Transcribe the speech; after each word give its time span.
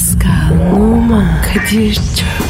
Pascal, 0.00 0.72
Oman, 0.72 1.42
Kadir 1.42 1.94
çok 1.94 2.49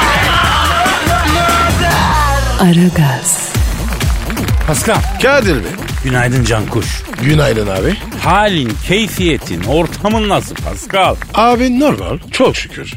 Aragaz, 2.61 3.53
Pascal. 4.67 4.95
Kadir 5.21 5.55
Bey. 5.55 5.71
Günaydın 6.03 6.43
Cankuş. 6.43 7.03
Günaydın 7.21 7.67
abi. 7.67 7.95
Halin, 8.23 8.71
keyfiyetin, 8.87 9.63
ortamın 9.63 10.29
nasıl 10.29 10.55
Pascal? 10.55 11.15
Abi 11.33 11.79
normal. 11.79 12.17
Çok 12.31 12.55
şükür. 12.55 12.93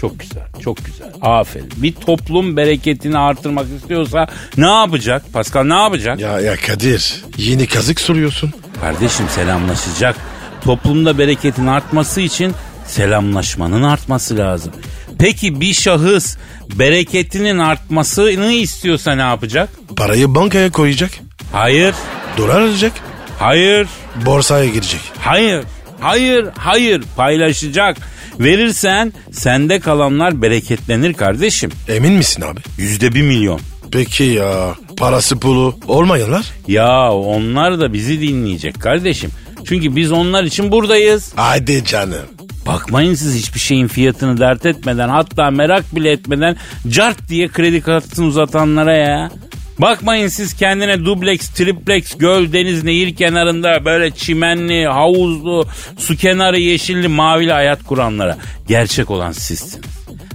Çok 0.00 0.20
güzel, 0.20 0.42
çok 0.62 0.84
güzel. 0.84 1.08
Aferin. 1.22 1.68
Bir 1.76 1.92
toplum 1.92 2.56
bereketini 2.56 3.18
artırmak 3.18 3.66
istiyorsa 3.76 4.26
ne 4.56 4.70
yapacak? 4.70 5.32
Pascal 5.32 5.64
ne 5.64 5.74
yapacak? 5.82 6.20
Ya 6.20 6.40
ya 6.40 6.56
Kadir. 6.56 7.24
Yeni 7.36 7.66
kazık 7.66 8.00
soruyorsun. 8.00 8.52
Kardeşim 8.80 9.26
selamlaşacak. 9.34 10.16
Toplumda 10.64 11.18
bereketin 11.18 11.66
artması 11.66 12.20
için 12.20 12.54
selamlaşmanın 12.86 13.82
artması 13.82 14.36
lazım. 14.36 14.72
Peki 15.18 15.60
bir 15.60 15.72
şahıs 15.74 16.36
bereketinin 16.74 17.58
artmasını 17.58 18.52
istiyorsa 18.52 19.14
ne 19.14 19.20
yapacak? 19.22 19.68
Parayı 19.96 20.34
bankaya 20.34 20.70
koyacak. 20.72 21.10
Hayır, 21.52 21.94
Dolar 22.38 22.60
alacak. 22.60 22.92
hayır, 23.38 23.88
Borsaya 24.26 24.66
girecek. 24.66 25.00
hayır, 25.20 25.64
hayır, 26.00 26.46
hayır 26.56 27.02
paylaşacak. 27.16 27.96
Verirsen 28.40 29.12
sende 29.32 29.80
kalanlar 29.80 30.42
bereketlenir 30.42 31.12
kardeşim. 31.14 31.70
Emin 31.88 32.12
misin 32.12 32.42
abi? 32.42 32.60
Yüzde 32.78 33.14
bir 33.14 33.22
milyon. 33.22 33.60
Peki 33.92 34.24
ya 34.24 34.74
parası 34.96 35.38
pulu 35.40 35.76
olmayanlar? 35.88 36.44
Ya 36.68 37.12
onlar 37.12 37.80
da 37.80 37.92
bizi 37.92 38.20
dinleyecek 38.20 38.80
kardeşim. 38.80 39.30
Çünkü 39.68 39.96
biz 39.96 40.12
onlar 40.12 40.44
için 40.44 40.72
buradayız. 40.72 41.32
Hadi 41.36 41.84
canım. 41.84 42.26
Bakmayın 42.66 43.14
siz 43.14 43.34
hiçbir 43.34 43.60
şeyin 43.60 43.88
fiyatını 43.88 44.40
dert 44.40 44.66
etmeden 44.66 45.08
hatta 45.08 45.50
merak 45.50 45.96
bile 45.96 46.10
etmeden 46.10 46.56
cart 46.88 47.28
diye 47.28 47.48
kredi 47.48 47.80
kartını 47.80 48.26
uzatanlara 48.26 48.92
ya. 48.92 49.30
Bakmayın 49.78 50.28
siz 50.28 50.54
kendine 50.54 51.04
dubleks, 51.04 51.48
triplex, 51.48 52.18
göl, 52.18 52.52
deniz, 52.52 52.84
nehir 52.84 53.16
kenarında 53.16 53.84
böyle 53.84 54.10
çimenli, 54.10 54.86
havuzlu, 54.86 55.68
su 55.98 56.16
kenarı 56.16 56.60
yeşilli, 56.60 57.08
mavili 57.08 57.52
hayat 57.52 57.84
kuranlara. 57.84 58.38
Gerçek 58.68 59.10
olan 59.10 59.32
sizsiniz. 59.32 59.78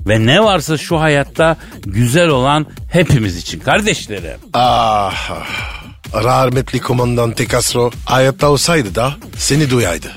Ve 0.08 0.26
ne 0.26 0.44
varsa 0.44 0.78
şu 0.78 1.00
hayatta 1.00 1.58
güzel 1.86 2.28
olan 2.28 2.66
hepimiz 2.92 3.38
için 3.38 3.60
kardeşlerim. 3.60 4.40
Ah, 4.54 5.32
ah. 5.32 5.82
Rahmetli 6.24 6.80
komandan 6.80 7.32
Tekasro 7.32 7.92
hayatta 8.06 8.50
olsaydı 8.50 8.96
da 8.96 9.14
seni 9.38 9.70
duyaydı. 9.70 10.12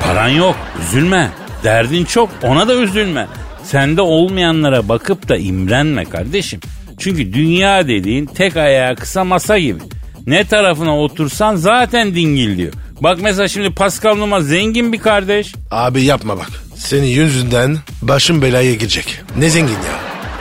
Paran 0.00 0.28
yok, 0.28 0.56
üzülme. 0.82 1.30
Derdin 1.64 2.04
çok, 2.04 2.30
ona 2.42 2.68
da 2.68 2.74
üzülme. 2.74 3.26
Sende 3.64 4.00
olmayanlara 4.00 4.88
bakıp 4.88 5.28
da 5.28 5.36
imrenme 5.36 6.04
kardeşim. 6.04 6.60
Çünkü 6.98 7.32
dünya 7.32 7.88
dediğin 7.88 8.26
tek 8.26 8.56
ayağı 8.56 8.96
kısa 8.96 9.24
masa 9.24 9.58
gibi. 9.58 9.80
Ne 10.26 10.44
tarafına 10.44 10.98
otursan 10.98 11.56
zaten 11.56 12.14
dingil 12.14 12.58
diyor. 12.58 12.72
Bak 13.00 13.18
mesela 13.22 13.48
şimdi 13.48 13.70
Pascal 13.74 14.16
Numa 14.16 14.40
zengin 14.40 14.92
bir 14.92 14.98
kardeş. 14.98 15.54
Abi 15.70 16.02
yapma 16.04 16.36
bak. 16.38 16.48
Senin 16.76 17.06
yüzünden 17.06 17.76
başım 18.02 18.42
belaya 18.42 18.74
girecek. 18.74 19.20
Ne 19.36 19.50
zengin 19.50 19.72
ya. 19.72 19.98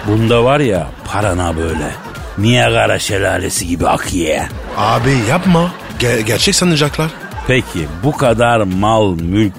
Bunda 0.07 0.43
var 0.43 0.59
ya 0.59 0.87
parana 1.05 1.57
böyle. 1.57 1.91
Niagara 2.37 2.99
şelalesi 2.99 3.67
gibi 3.67 3.87
akıye. 3.87 4.47
Abi 4.77 5.11
yapma. 5.29 5.73
Ge- 5.99 6.21
gerçek 6.21 6.55
sanacaklar. 6.55 7.07
Peki 7.47 7.87
bu 8.03 8.17
kadar 8.17 8.61
mal, 8.61 9.15
mülk, 9.19 9.53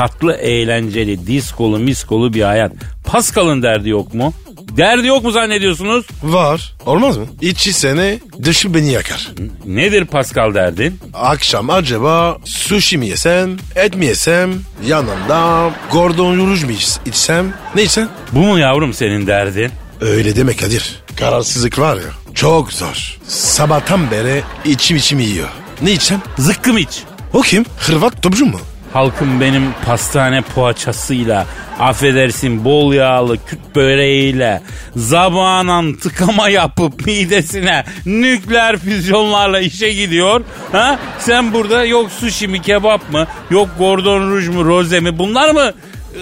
tatlı, 0.00 0.32
eğlenceli, 0.32 1.26
diskolu, 1.26 1.78
miskolu 1.78 2.32
bir 2.34 2.42
hayat. 2.42 2.72
Pascal'ın 3.04 3.62
derdi 3.62 3.88
yok 3.88 4.14
mu? 4.14 4.32
Derdi 4.76 5.06
yok 5.06 5.24
mu 5.24 5.30
zannediyorsunuz? 5.30 6.06
Var. 6.22 6.74
Olmaz 6.86 7.16
mı? 7.16 7.26
İçi 7.40 7.72
seni, 7.72 8.20
dışı 8.44 8.74
beni 8.74 8.92
yakar. 8.92 9.28
Nedir 9.66 10.04
Pascal 10.04 10.54
derdin? 10.54 10.98
Akşam 11.14 11.70
acaba 11.70 12.38
sushi 12.44 12.98
mi 12.98 13.06
yesem, 13.06 13.56
et 13.76 13.96
mi 13.96 14.06
yesem, 14.06 14.50
yanında 14.86 15.70
Gordon 15.92 16.36
mi 16.36 16.72
iç- 16.72 16.98
içsem, 17.06 17.54
ne 17.74 17.82
içsem? 17.82 18.08
Bu 18.32 18.38
mu 18.38 18.58
yavrum 18.58 18.94
senin 18.94 19.26
derdin? 19.26 19.70
Öyle 20.00 20.36
deme 20.36 20.56
Kadir. 20.56 20.96
Kararsızlık 21.16 21.78
var 21.78 21.96
ya, 21.96 22.34
çok 22.34 22.72
zor. 22.72 23.18
Sabahtan 23.28 24.10
beri 24.10 24.42
içim 24.64 24.96
içim 24.96 25.20
yiyor. 25.20 25.48
Ne 25.82 25.92
içsem? 25.92 26.22
Zıkkım 26.38 26.78
iç. 26.78 27.02
O 27.32 27.40
kim? 27.40 27.64
Hırvat 27.78 28.22
topçu 28.22 28.46
mu? 28.46 28.60
Halkım 28.92 29.40
benim 29.40 29.62
pastane 29.86 30.42
poğaçasıyla, 30.42 31.46
affedersin 31.78 32.64
bol 32.64 32.92
yağlı 32.92 33.36
küt 33.46 33.58
böreğiyle, 33.74 34.62
zabanan 34.96 35.92
tıkama 35.94 36.48
yapıp 36.48 37.06
midesine 37.06 37.84
nükleer 38.06 38.78
füzyonlarla 38.78 39.60
işe 39.60 39.92
gidiyor. 39.92 40.44
Ha? 40.72 40.98
Sen 41.18 41.52
burada 41.52 41.84
yok 41.84 42.10
sushi 42.10 42.48
mi 42.48 42.62
kebap 42.62 43.12
mı, 43.12 43.26
yok 43.50 43.68
gordon 43.78 44.30
rouge 44.30 44.48
mu 44.48 44.64
roze 44.64 45.00
mi 45.00 45.18
bunlar 45.18 45.50
mı 45.50 45.72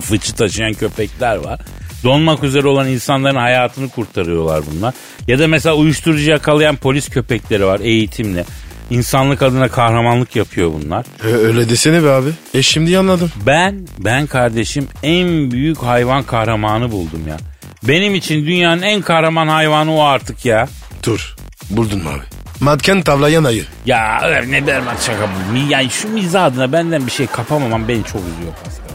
fıçı 0.00 0.34
taşıyan 0.34 0.72
köpekler 0.72 1.36
var. 1.36 1.60
Donmak 2.04 2.44
üzere 2.44 2.66
olan 2.68 2.88
insanların 2.88 3.36
hayatını 3.36 3.88
kurtarıyorlar 3.88 4.62
bunlar. 4.72 4.94
Ya 5.28 5.38
da 5.38 5.48
mesela 5.48 5.74
uyuşturucu 5.74 6.30
yakalayan 6.30 6.76
polis 6.76 7.08
köpekleri 7.08 7.64
var 7.66 7.80
eğitimli. 7.80 8.44
İnsanlık 8.90 9.42
adına 9.42 9.68
kahramanlık 9.68 10.36
yapıyor 10.36 10.70
bunlar. 10.72 11.06
E, 11.24 11.26
öyle 11.28 11.68
desene 11.70 12.04
be 12.04 12.10
abi. 12.10 12.30
E 12.54 12.62
şimdi 12.62 12.98
anladım. 12.98 13.30
Ben, 13.46 13.86
ben 13.98 14.26
kardeşim 14.26 14.88
en 15.02 15.50
büyük 15.50 15.78
hayvan 15.82 16.22
kahramanı 16.22 16.92
buldum 16.92 17.28
ya. 17.28 17.36
Benim 17.82 18.14
için 18.14 18.46
dünyanın 18.46 18.82
en 18.82 19.02
kahraman 19.02 19.48
hayvanı 19.48 19.94
o 19.96 20.02
artık 20.02 20.44
ya. 20.44 20.68
Dur. 21.06 21.36
Buldun 21.70 22.02
mu 22.02 22.10
abi? 22.10 22.35
Matken 22.60 23.02
tavlayan 23.02 23.44
ayı. 23.44 23.64
Ya 23.86 24.20
öyle 24.24 24.50
ne 24.50 24.66
berbat 24.66 25.02
şaka 25.06 25.22
bu. 25.52 25.56
Yani 25.72 25.90
şu 25.90 26.08
mizah 26.08 26.44
adına 26.44 26.72
benden 26.72 27.06
bir 27.06 27.10
şey 27.12 27.26
kapamamam 27.26 27.88
beni 27.88 28.04
çok 28.04 28.20
üzüyor 28.20 28.52
Pascal. 28.64 28.86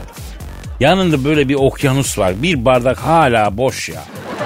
Yanında 0.80 1.24
böyle 1.24 1.50
bir 1.50 1.56
okyanus 1.56 2.18
var. 2.18 2.42
Bir 2.44 2.66
bardak 2.66 2.98
hala 2.98 3.58
boş 3.58 3.90
ya. 3.90 4.04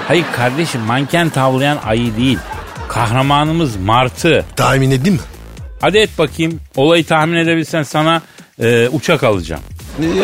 Hayır 0.08 0.24
kardeşim 0.36 0.80
manken 0.80 1.28
tavlayan 1.30 1.78
ayı 1.86 2.16
değil. 2.16 2.38
Kahramanımız 2.88 3.76
martı. 3.76 4.44
Tahmin 4.56 4.90
edin 4.90 5.12
mi? 5.12 5.18
Hadi 5.80 5.98
et 5.98 6.10
bakayım. 6.18 6.60
Olayı 6.76 7.04
tahmin 7.06 7.36
edebilsen 7.36 7.82
sana 7.82 8.22
e, 8.62 8.88
uçak 8.88 9.24
alacağım. 9.24 9.62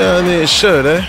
Yani 0.00 0.49
şöyle. 0.49 1.05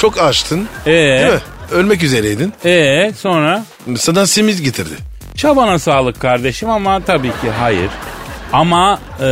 Çok 0.00 0.18
açtın. 0.20 0.68
Ee, 0.86 0.90
Değil 0.92 1.32
mi? 1.32 1.40
Ölmek 1.72 2.02
üzereydin. 2.02 2.52
ee 2.64 3.12
sonra? 3.18 3.64
Sana 3.96 4.26
simit 4.26 4.64
getirdi. 4.64 4.94
Çabana 5.40 5.78
sağlık 5.78 6.20
kardeşim 6.20 6.70
ama 6.70 7.00
tabii 7.00 7.28
ki 7.28 7.50
hayır. 7.58 7.90
Ama 8.52 8.98
e, 9.20 9.28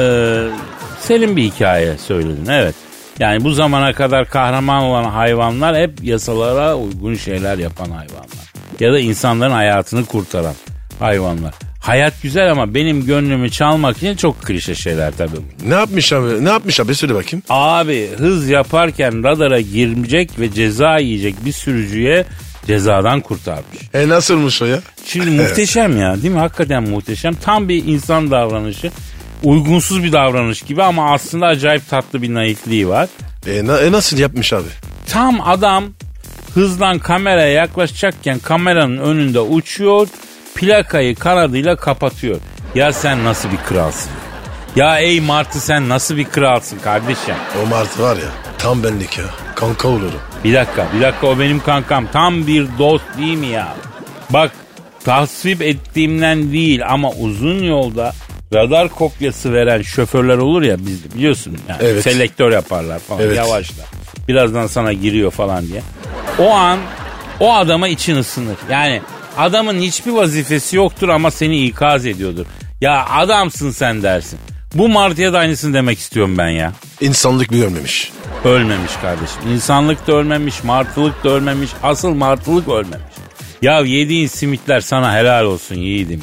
senin 1.01 1.37
bir 1.37 1.43
hikaye 1.43 1.99
söyledin 1.99 2.47
evet. 2.51 2.75
Yani 3.19 3.45
bu 3.45 3.51
zamana 3.51 3.93
kadar 3.93 4.29
kahraman 4.29 4.83
olan 4.83 5.05
hayvanlar 5.05 5.77
hep 5.77 6.05
yasalara 6.05 6.77
uygun 6.77 7.15
şeyler 7.15 7.59
yapan 7.59 7.91
hayvanlar. 7.91 8.53
Ya 8.81 8.93
da 8.93 8.99
insanların 8.99 9.53
hayatını 9.53 10.05
kurtaran 10.05 10.55
hayvanlar. 10.99 11.55
Hayat 11.81 12.23
güzel 12.23 12.51
ama 12.51 12.75
benim 12.75 13.07
gönlümü 13.07 13.51
çalmak 13.51 13.97
için 13.97 14.17
çok 14.17 14.43
klişe 14.43 14.75
şeyler 14.75 15.13
tabii. 15.19 15.37
Ne 15.67 15.75
yapmış 15.75 16.13
abi? 16.13 16.45
Ne 16.45 16.49
yapmış 16.49 16.81
abi? 16.81 16.95
Söyle 16.95 17.15
bakayım. 17.15 17.43
Abi 17.49 18.11
hız 18.19 18.49
yaparken 18.49 19.25
radara 19.25 19.61
girecek 19.61 20.41
ve 20.41 20.53
ceza 20.53 20.99
yiyecek 20.99 21.45
bir 21.45 21.53
sürücüye 21.53 22.25
cezadan 22.69 23.20
kurtarmış. 23.20 23.79
E 23.94 24.09
nasılmış 24.09 24.62
o 24.62 24.65
ya? 24.67 24.79
Şimdi 25.06 25.31
muhteşem 25.31 26.00
ya 26.00 26.23
değil 26.23 26.35
mi? 26.35 26.38
Hakikaten 26.41 26.82
muhteşem. 26.88 27.35
Tam 27.35 27.69
bir 27.69 27.85
insan 27.87 28.31
davranışı. 28.31 28.91
Uygunsuz 29.43 30.05
bir 30.05 30.12
davranış 30.12 30.62
gibi 30.62 30.82
ama 30.82 31.12
aslında 31.15 31.47
acayip 31.47 31.88
tatlı 31.88 32.23
bir 32.23 32.35
naifliği 32.35 32.88
var. 32.88 33.09
E, 33.47 33.67
na- 33.67 33.81
e 33.81 33.93
nasıl 33.93 34.19
yapmış 34.19 34.53
abi? 34.53 34.69
Tam 35.09 35.41
adam 35.49 35.85
hızdan 36.55 36.99
kameraya 36.99 37.53
yaklaşacakken 37.53 38.38
kameranın 38.38 38.99
önünde 38.99 39.41
uçuyor. 39.41 40.09
Plakayı 40.55 41.14
kanadıyla 41.14 41.76
kapatıyor. 41.76 42.37
Ya 42.75 42.93
sen 42.93 43.25
nasıl 43.25 43.49
bir 43.53 43.56
kralsın? 43.69 44.11
Ya 44.76 44.99
ey 44.99 45.21
Martı 45.21 45.61
sen 45.61 45.88
nasıl 45.88 46.17
bir 46.17 46.25
kralsın 46.25 46.79
kardeşim? 46.79 47.35
O 47.64 47.67
Martı 47.67 48.03
var 48.03 48.17
ya 48.17 48.29
tam 48.59 48.82
benlik 48.82 49.19
ya. 49.19 49.25
Kanka 49.56 49.88
olurum. 49.88 50.21
Bir 50.44 50.55
dakika, 50.55 50.87
bir 50.96 51.00
dakika 51.00 51.26
o 51.26 51.38
benim 51.38 51.61
kankam. 51.61 52.06
Tam 52.12 52.46
bir 52.46 52.67
dost 52.79 53.05
değil 53.19 53.37
mi 53.38 53.46
ya? 53.46 53.75
Bak 54.31 54.52
tasvip 55.05 55.62
ettiğimden 55.62 56.52
değil 56.52 56.82
ama 56.88 57.11
uzun 57.11 57.62
yolda 57.62 58.12
radar 58.55 58.88
kopyası 58.88 59.52
veren 59.52 59.82
şoförler 59.82 60.37
olur 60.38 60.62
ya 60.62 60.79
bizde 60.79 61.14
biliyorsun. 61.14 61.58
Yani 61.69 61.79
Evet. 61.82 62.02
Selektör 62.05 62.52
yaparlar 62.52 62.99
falan 62.99 63.20
Evet. 63.23 63.37
yavaşla. 63.37 63.82
Birazdan 64.29 64.67
sana 64.67 64.93
giriyor 64.93 65.31
falan 65.31 65.67
diye. 65.67 65.82
O 66.38 66.50
an 66.50 66.79
o 67.40 67.52
adama 67.55 67.88
için 67.88 68.17
ısınır. 68.17 68.56
Yani 68.70 69.00
adamın 69.38 69.79
hiçbir 69.81 70.11
vazifesi 70.11 70.76
yoktur 70.76 71.08
ama 71.08 71.31
seni 71.31 71.64
ikaz 71.64 72.06
ediyordur. 72.06 72.46
Ya 72.81 73.06
adamsın 73.06 73.70
sen 73.70 74.02
dersin. 74.02 74.38
Bu 74.75 74.88
Martı'ya 74.88 75.32
da 75.32 75.38
aynısını 75.38 75.75
demek 75.75 75.99
istiyorum 75.99 76.38
ben 76.38 76.49
ya. 76.49 76.73
İnsanlık 77.00 77.50
bir 77.50 77.59
görmemiş. 77.59 78.12
Ölmemiş 78.44 78.93
kardeşim. 79.03 79.43
İnsanlık 79.53 80.06
da 80.06 80.12
ölmemiş, 80.12 80.65
martılık 80.65 81.25
da 81.25 81.29
ölmemiş, 81.29 81.70
asıl 81.82 82.15
martılık 82.15 82.69
ölmemiş. 82.69 83.15
Ya 83.62 83.81
yediğin 83.81 84.26
simitler 84.26 84.81
sana 84.81 85.15
helal 85.15 85.44
olsun 85.44 85.75
yiğidim. 85.75 86.23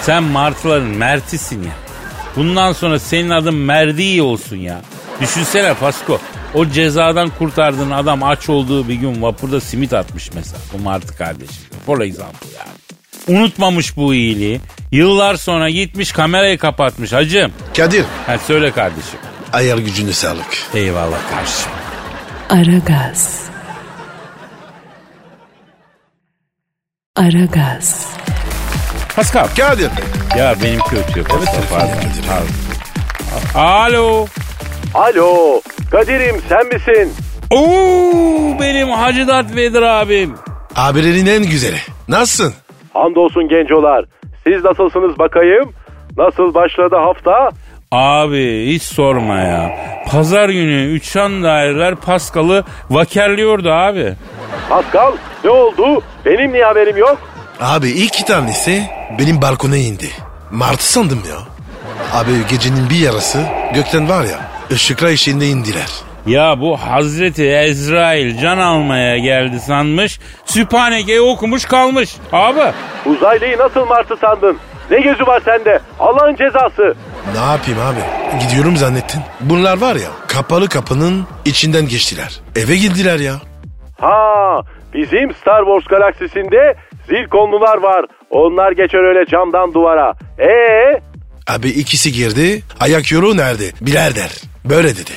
Sen 0.00 0.22
martıların 0.22 0.88
mertisin 0.88 1.62
ya. 1.62 1.72
Bundan 2.36 2.72
sonra 2.72 2.98
senin 2.98 3.30
adın 3.30 3.54
Merdi 3.54 4.22
olsun 4.22 4.56
ya. 4.56 4.80
Düşünsene 5.20 5.74
Pasko. 5.74 6.20
O 6.54 6.66
cezadan 6.66 7.30
kurtardığın 7.38 7.90
adam 7.90 8.22
aç 8.22 8.48
olduğu 8.48 8.88
bir 8.88 8.94
gün 8.94 9.22
vapurda 9.22 9.60
simit 9.60 9.92
atmış 9.92 10.32
mesela. 10.34 10.58
Bu 10.72 10.82
martı 10.82 11.16
kardeşim. 11.16 11.62
For 11.86 12.00
example 12.00 12.48
yani. 12.58 12.85
Unutmamış 13.28 13.96
bu 13.96 14.14
iyiliği. 14.14 14.60
Yıllar 14.92 15.34
sonra 15.34 15.70
gitmiş 15.70 16.12
kamerayı 16.12 16.58
kapatmış 16.58 17.12
hacım. 17.12 17.52
Kadir 17.76 18.04
Ha 18.26 18.38
söyle 18.38 18.70
kardeşim. 18.72 19.18
ayar 19.52 19.78
gücüne 19.78 20.12
sağlık. 20.12 20.46
Eyvallah 20.74 21.18
kardeşim. 21.30 21.70
Aragaz. 22.50 23.42
Aragaz. 27.16 28.06
Pascal. 29.16 29.46
Kadir. 29.56 29.90
Ya 30.38 30.54
benimki 30.62 30.96
ötüyor. 30.96 31.26
Evet, 31.38 31.48
pardon. 31.70 31.88
Kadir. 31.88 32.24
Pardon. 32.28 33.58
Alo. 33.60 34.26
Alo 34.94 35.60
Kadir'im 35.90 36.42
sen 36.48 36.66
misin? 36.66 37.14
Oo 37.50 38.60
benim 38.60 38.88
Hacı 38.88 39.26
Dert 39.26 39.56
Vedir 39.56 39.82
abim. 39.82 40.34
Abilerin 40.76 41.26
en 41.26 41.42
güzeli. 41.46 41.78
Nasılsın? 42.08 42.54
Hamdolsun 43.02 43.48
gencolar. 43.48 44.04
Siz 44.46 44.64
nasılsınız 44.64 45.18
bakayım? 45.18 45.72
Nasıl 46.16 46.54
başladı 46.54 46.96
hafta? 46.96 47.50
Abi 47.92 48.66
hiç 48.74 48.82
sorma 48.82 49.38
ya. 49.38 49.70
Pazar 50.10 50.48
günü 50.48 50.96
uçan 50.96 51.42
daireler 51.42 51.94
Pascal'ı 51.94 52.64
vakerliyordu 52.90 53.70
abi. 53.70 54.12
Pascal 54.68 55.12
ne 55.44 55.50
oldu? 55.50 56.02
Benim 56.24 56.52
niye 56.52 56.64
haberim 56.64 56.96
yok? 56.96 57.18
Abi 57.60 57.88
iki 57.90 58.24
tanesi 58.24 58.82
benim 59.18 59.42
balkona 59.42 59.76
indi. 59.76 60.08
Martı 60.50 60.92
sandım 60.92 61.22
ya. 61.30 61.36
Abi 62.20 62.30
gecenin 62.50 62.90
bir 62.90 62.98
yarısı 62.98 63.38
gökten 63.74 64.08
var 64.08 64.24
ya 64.24 64.38
ışıklar 64.70 65.08
eşiğinde 65.08 65.46
indiler. 65.46 65.90
Ya 66.26 66.60
bu 66.60 66.76
Hazreti 66.76 67.50
Ezrail 67.50 68.38
can 68.40 68.58
almaya 68.58 69.18
geldi 69.18 69.60
sanmış. 69.60 70.20
Sübhaneke'yi 70.44 71.20
okumuş 71.20 71.64
kalmış. 71.64 72.16
Abi 72.32 72.60
Uzaylıyı 73.06 73.58
nasıl 73.58 73.86
martı 73.86 74.16
sandın? 74.16 74.58
Ne 74.90 75.00
gözü 75.00 75.26
var 75.26 75.42
sende? 75.44 75.80
Allah'ın 76.00 76.34
cezası. 76.36 76.94
Ne 77.34 77.40
yapayım 77.52 77.80
abi? 77.80 78.00
Gidiyorum 78.44 78.76
zannettin. 78.76 79.20
Bunlar 79.40 79.80
var 79.80 79.96
ya 79.96 80.08
kapalı 80.28 80.68
kapının 80.68 81.26
içinden 81.44 81.88
geçtiler. 81.88 82.40
Eve 82.56 82.76
girdiler 82.76 83.18
ya. 83.18 83.34
Ha 84.00 84.60
bizim 84.94 85.34
Star 85.34 85.64
Wars 85.64 85.84
galaksisinde 85.84 86.74
zilkonlular 87.08 87.76
var. 87.82 88.04
Onlar 88.30 88.72
geçer 88.72 89.08
öyle 89.08 89.26
camdan 89.30 89.74
duvara. 89.74 90.14
Ee 90.38 91.00
Abi 91.46 91.68
ikisi 91.68 92.12
girdi. 92.12 92.62
Ayak 92.80 93.12
yoruğu 93.12 93.36
nerede? 93.36 93.64
Bilader. 93.80 94.30
Böyle 94.64 94.88
dedi. 94.88 95.12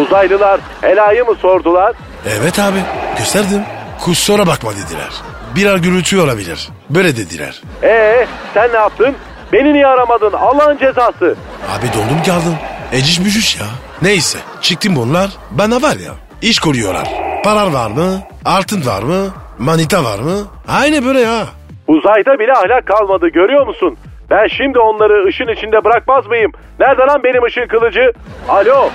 Uzaylılar 0.00 0.60
helayı 0.80 1.24
mı 1.24 1.34
sordular? 1.34 1.94
Evet 2.38 2.58
abi. 2.58 2.78
Gösterdim. 3.18 3.62
Kusura 4.00 4.46
bakma 4.46 4.70
dediler. 4.72 5.10
Birer 5.56 5.76
gürültü 5.76 6.20
olabilir. 6.20 6.68
Böyle 6.90 7.16
dediler. 7.16 7.62
Ee 7.82 8.26
sen 8.54 8.72
ne 8.72 8.76
yaptın? 8.76 9.14
Beni 9.52 9.72
niye 9.72 9.86
aramadın? 9.86 10.32
Allah'ın 10.32 10.78
cezası. 10.78 11.36
Abi 11.78 11.86
dondum 11.94 12.22
kaldım. 12.26 12.56
Eciş 12.92 13.20
bücüş 13.24 13.56
ya. 13.60 13.66
Neyse 14.02 14.38
çıktım 14.60 14.96
bunlar. 14.96 15.30
Bana 15.50 15.82
var 15.82 15.96
ya 15.96 16.12
iş 16.42 16.58
kuruyorlar. 16.58 17.08
Parar 17.44 17.66
var 17.72 17.90
mı? 17.90 18.20
Altın 18.44 18.86
var 18.86 19.02
mı? 19.02 19.26
Manita 19.58 20.04
var 20.04 20.18
mı? 20.18 20.36
Aynı 20.68 21.04
böyle 21.04 21.20
ya. 21.20 21.46
Uzayda 21.88 22.38
bile 22.38 22.52
ahlak 22.52 22.86
kalmadı 22.86 23.28
görüyor 23.28 23.66
musun? 23.66 23.96
Ben 24.30 24.46
şimdi 24.46 24.78
onları 24.78 25.26
ışın 25.28 25.48
içinde 25.48 25.84
bırakmaz 25.84 26.26
mıyım? 26.26 26.52
Nerede 26.80 27.02
lan 27.02 27.20
benim 27.24 27.44
ışın 27.44 27.66
kılıcı? 27.66 28.12
Alo 28.48 28.90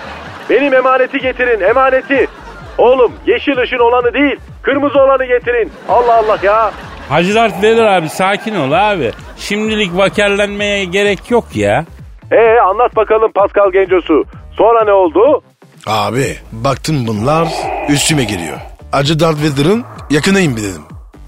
benim 0.49 0.73
emaneti 0.73 1.19
getirin 1.19 1.61
emaneti. 1.61 2.27
Oğlum 2.77 3.11
yeşil 3.25 3.57
ışın 3.57 3.79
olanı 3.79 4.13
değil 4.13 4.35
kırmızı 4.61 4.99
olanı 4.99 5.25
getirin. 5.25 5.71
Allah 5.89 6.17
Allah 6.17 6.37
ya. 6.43 6.71
Hacı 7.09 7.35
Dert 7.35 7.63
Vedir 7.63 7.83
abi 7.83 8.09
sakin 8.09 8.55
ol 8.55 8.71
abi. 8.71 9.11
Şimdilik 9.37 9.97
vakerlenmeye 9.97 10.85
gerek 10.85 11.31
yok 11.31 11.45
ya. 11.55 11.85
Ee 12.31 12.59
anlat 12.59 12.95
bakalım 12.95 13.31
Pascal 13.31 13.71
Gencosu. 13.71 14.23
Sonra 14.57 14.83
ne 14.85 14.91
oldu? 14.91 15.41
Abi 15.87 16.35
baktım 16.51 17.07
bunlar 17.07 17.47
üstüme 17.89 18.23
geliyor. 18.23 18.57
Acı 18.93 19.19
Darth 19.19 19.37
Vader'ın 19.43 19.83
yakınayım 20.09 20.57
bir 20.57 20.61
dedim. 20.61 20.81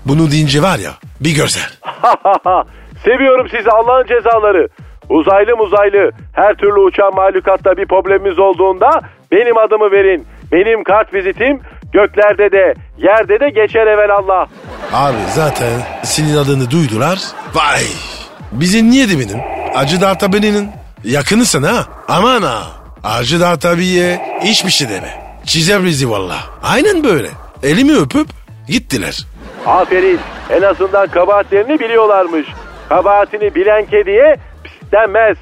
Bunu 0.06 0.32
deyince 0.32 0.62
var 0.62 0.80
ya 0.80 0.92
bir 1.20 1.36
görsen. 1.36 1.64
Seviyorum 3.06 3.48
sizi 3.52 3.70
Allah'ın 3.70 4.08
cezaları. 4.08 4.68
Uzaylı 5.12 5.56
muzaylı 5.58 6.12
her 6.34 6.54
türlü 6.54 6.80
uçan 6.80 7.16
mahlukatta 7.16 7.78
bir 7.78 7.86
problemimiz 7.86 8.40
olduğunda 8.40 8.90
benim 9.32 9.58
adımı 9.58 9.92
verin. 9.92 10.26
Benim 10.52 10.84
kart 10.84 11.14
vizitim 11.14 11.60
göklerde 11.94 12.52
de 12.52 12.74
yerde 12.98 13.40
de 13.40 13.50
geçer 13.50 14.10
Allah. 14.10 14.48
Abi 14.94 15.18
zaten 15.30 15.70
senin 16.04 16.38
adını 16.38 16.72
duydular. 16.72 17.20
Vay. 17.54 17.84
Bizi 18.52 18.90
niye 18.90 19.10
de 19.10 19.14
benim? 19.20 19.42
Acı 19.76 20.02
Darth 20.02 20.24
Vader'ın. 20.24 20.68
Yakınısın 21.04 21.64
ha. 21.64 21.86
Aman 22.08 22.42
ha. 22.42 22.62
Acı 23.04 23.40
da 23.40 23.60
tabiye 23.60 24.22
hiçbir 24.42 24.72
şey 24.72 24.90
deme. 24.90 25.22
Çizer 25.46 25.84
bizi 25.84 26.10
valla. 26.10 26.36
Aynen 26.64 27.04
böyle. 27.04 27.28
Elimi 27.64 27.98
öpüp 27.98 28.28
gittiler. 28.68 29.26
Aferin. 29.66 30.20
En 30.50 30.62
azından 30.62 31.08
kabahatlerini 31.08 31.80
biliyorlarmış. 31.80 32.48
Kabahatini 32.90 33.56
bilen 33.56 33.86
kediye 33.86 34.36
pis 34.92 35.00
denmez. 35.00 35.38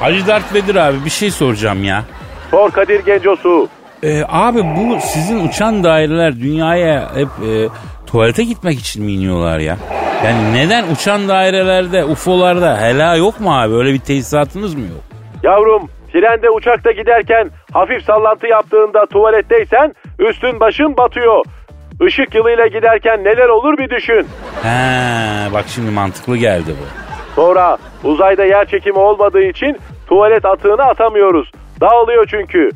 Hacı 0.00 0.26
Dert 0.26 0.54
Vedir 0.54 0.74
abi 0.76 1.04
bir 1.04 1.10
şey 1.10 1.30
soracağım 1.30 1.84
ya. 1.84 2.02
Sor 2.50 2.70
Kadir 2.70 3.04
Gencosu. 3.04 3.68
Ee, 4.02 4.22
abi 4.28 4.62
bu 4.64 5.00
sizin 5.00 5.48
uçan 5.48 5.84
daireler 5.84 6.40
dünyaya 6.40 7.10
hep 7.14 7.28
e, 7.48 7.68
tuvalete 8.06 8.44
gitmek 8.44 8.78
için 8.80 9.04
mi 9.04 9.12
iniyorlar 9.12 9.58
ya? 9.58 9.76
Yani 10.24 10.54
neden 10.54 10.84
uçan 10.92 11.28
dairelerde, 11.28 12.04
UFO'larda 12.04 12.80
hela 12.80 13.16
yok 13.16 13.40
mu 13.40 13.60
abi? 13.60 13.74
Öyle 13.74 13.92
bir 13.92 13.98
tesisatınız 13.98 14.74
mı 14.74 14.80
yok? 14.80 15.02
Yavrum 15.42 15.88
trende 16.12 16.50
uçakta 16.50 16.92
giderken 16.92 17.50
hafif 17.72 18.04
sallantı 18.04 18.46
yaptığında 18.46 19.06
tuvaletteysen 19.06 19.94
üstün 20.18 20.60
başın 20.60 20.96
batıyor. 20.96 21.44
Işık 22.08 22.34
yılıyla 22.34 22.66
giderken 22.66 23.24
neler 23.24 23.48
olur 23.48 23.78
bir 23.78 23.90
düşün. 23.90 24.26
He, 24.62 25.52
bak 25.52 25.64
şimdi 25.68 25.90
mantıklı 25.90 26.36
geldi 26.36 26.74
bu. 26.80 27.11
Sonra 27.34 27.76
uzayda 28.04 28.44
yer 28.44 28.66
çekimi 28.66 28.98
olmadığı 28.98 29.42
için 29.42 29.76
tuvalet 30.06 30.44
atığını 30.44 30.82
atamıyoruz. 30.82 31.52
Dağılıyor 31.80 32.26
çünkü. 32.30 32.70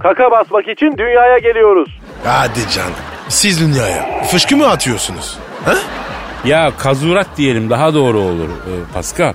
Kaka 0.00 0.30
basmak 0.30 0.68
için 0.68 0.98
dünyaya 0.98 1.38
geliyoruz. 1.38 2.00
Hadi 2.24 2.68
canım. 2.74 2.94
Siz 3.28 3.60
dünyaya 3.60 4.22
fışkı 4.30 4.56
mı 4.56 4.68
atıyorsunuz? 4.70 5.38
Ha? 5.64 5.74
Ya 6.44 6.70
kazurat 6.78 7.26
diyelim 7.36 7.70
daha 7.70 7.94
doğru 7.94 8.18
olur 8.18 8.48
ee, 8.48 8.94
Pascal. 8.94 9.32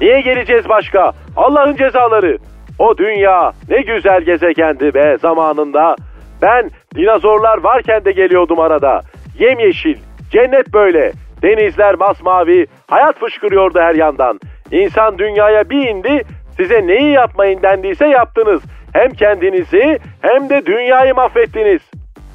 Niye 0.00 0.20
geleceğiz 0.20 0.68
başka? 0.68 1.12
Allah'ın 1.36 1.76
cezaları. 1.76 2.38
O 2.78 2.98
dünya 2.98 3.52
ne 3.68 3.80
güzel 3.80 4.22
gezegendi 4.22 4.94
be 4.94 5.16
zamanında. 5.22 5.96
Ben 6.42 6.70
dinozorlar 6.94 7.58
varken 7.58 8.04
de 8.04 8.12
geliyordum 8.12 8.60
arada. 8.60 9.00
Yemyeşil, 9.38 9.96
cennet 10.32 10.72
böyle. 10.72 11.12
Denizler 11.42 11.94
masmavi, 11.94 12.66
hayat 12.86 13.20
fışkırıyordu 13.20 13.78
her 13.80 13.94
yandan. 13.94 14.40
İnsan 14.72 15.18
dünyaya 15.18 15.70
bir 15.70 15.88
indi, 15.88 16.22
size 16.56 16.86
neyi 16.86 17.12
yapmayın 17.12 17.62
dendiyse 17.62 18.06
yaptınız. 18.06 18.60
Hem 18.92 19.10
kendinizi 19.10 19.98
hem 20.20 20.48
de 20.50 20.66
dünyayı 20.66 21.14
mahvettiniz. 21.14 21.80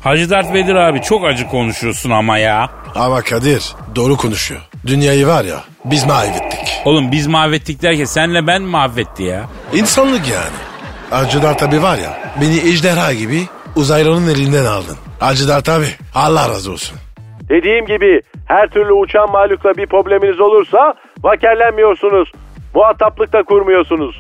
Hacı 0.03 0.29
Dert 0.29 0.53
Vedir 0.53 0.75
abi 0.75 1.01
çok 1.01 1.25
acı 1.25 1.47
konuşuyorsun 1.47 2.09
ama 2.09 2.37
ya. 2.37 2.69
Ama 2.95 3.21
Kadir 3.21 3.75
doğru 3.95 4.17
konuşuyor. 4.17 4.61
Dünyayı 4.87 5.27
var 5.27 5.45
ya 5.45 5.57
biz 5.85 6.05
mahvettik. 6.07 6.81
Oğlum 6.85 7.11
biz 7.11 7.27
mahvettik 7.27 7.81
derken 7.81 8.03
senle 8.05 8.47
ben 8.47 8.61
mi 8.61 8.67
mahvetti 8.69 9.23
ya? 9.23 9.43
İnsanlık 9.73 10.27
yani. 10.29 10.57
Acıdar 11.11 11.57
tabi 11.57 11.83
var 11.83 11.97
ya 11.97 12.19
beni 12.41 12.57
ejderha 12.71 13.13
gibi 13.13 13.41
uzaylının 13.75 14.27
elinden 14.35 14.65
aldın. 14.65 14.97
Acıdar 15.21 15.61
tabi 15.61 15.85
Allah 16.15 16.49
razı 16.49 16.71
olsun. 16.71 16.97
Dediğim 17.49 17.85
gibi 17.85 18.21
her 18.51 18.67
türlü 18.67 18.93
uçan 18.93 19.31
mahlukla 19.31 19.71
bir 19.77 19.85
probleminiz 19.85 20.39
olursa 20.39 20.93
vakerlenmiyorsunuz. 21.23 22.31
Muhataplık 22.75 23.33
da 23.33 23.43
kurmuyorsunuz. 23.43 24.19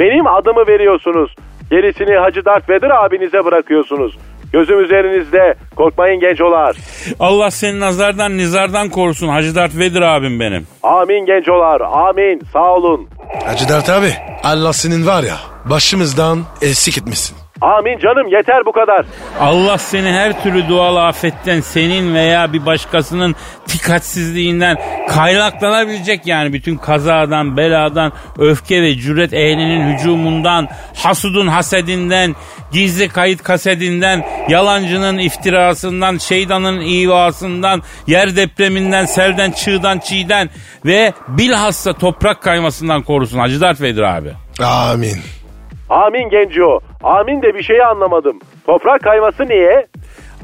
Benim 0.00 0.26
adımı 0.26 0.66
veriyorsunuz. 0.68 1.34
Gerisini 1.70 2.16
Hacı 2.16 2.44
Dert 2.44 2.68
Vedir 2.68 3.04
abinize 3.04 3.44
bırakıyorsunuz. 3.44 4.18
Gözüm 4.52 4.84
üzerinizde. 4.84 5.54
Korkmayın 5.76 6.20
gencolar. 6.20 6.76
Allah 7.20 7.50
seni 7.50 7.80
nazardan 7.80 8.38
nizardan 8.38 8.88
korusun 8.88 9.28
Hacı 9.28 9.54
Dert 9.54 9.78
Vedir 9.78 10.02
abim 10.02 10.40
benim. 10.40 10.66
Amin 10.82 11.26
gencolar. 11.26 11.80
Amin. 11.80 12.40
Sağ 12.52 12.74
olun. 12.74 13.08
Acıdar 13.46 13.84
tabi 13.84 14.10
Allah 14.44 14.72
senin 14.72 15.06
var 15.06 15.22
ya 15.22 15.36
başımızdan 15.70 16.38
eksik 16.62 16.98
etmişsin. 16.98 17.36
Amin 17.60 17.98
canım 17.98 18.28
yeter 18.28 18.66
bu 18.66 18.72
kadar. 18.72 19.06
Allah 19.40 19.78
seni 19.78 20.12
her 20.12 20.42
türlü 20.42 20.68
doğal 20.68 20.96
afetten 20.96 21.60
senin 21.60 22.14
veya 22.14 22.52
bir 22.52 22.66
başkasının 22.66 23.36
dikkatsizliğinden 23.72 24.76
kaynaklanabilecek 25.08 26.26
yani 26.26 26.52
bütün 26.52 26.76
kazadan, 26.76 27.56
beladan, 27.56 28.12
öfke 28.38 28.82
ve 28.82 28.94
cüret 28.94 29.32
ehlinin 29.32 29.92
hücumundan, 29.92 30.68
hasudun 30.96 31.46
hasedinden, 31.46 32.34
gizli 32.72 33.08
kayıt 33.08 33.42
kasedinden, 33.42 34.24
yalancının 34.48 35.18
iftirasından, 35.18 36.18
şeytanın 36.18 36.80
ivasından, 36.80 37.82
yer 38.06 38.36
depreminden, 38.36 39.04
selden, 39.04 39.50
çığdan, 39.50 39.98
çiğden 39.98 40.50
ve 40.84 41.12
bilhassa 41.28 41.92
toprak 41.92 42.42
kaymasından 42.42 43.02
korusun 43.02 43.38
Hacı 43.38 43.60
Dert 43.60 43.80
Vedir 43.80 44.02
abi. 44.02 44.32
Amin. 44.64 45.39
Amin 45.90 46.28
genco. 46.30 46.80
Amin 47.02 47.42
de 47.42 47.54
bir 47.54 47.62
şeyi 47.62 47.84
anlamadım. 47.84 48.38
Toprak 48.66 49.02
kayması 49.02 49.48
niye? 49.48 49.86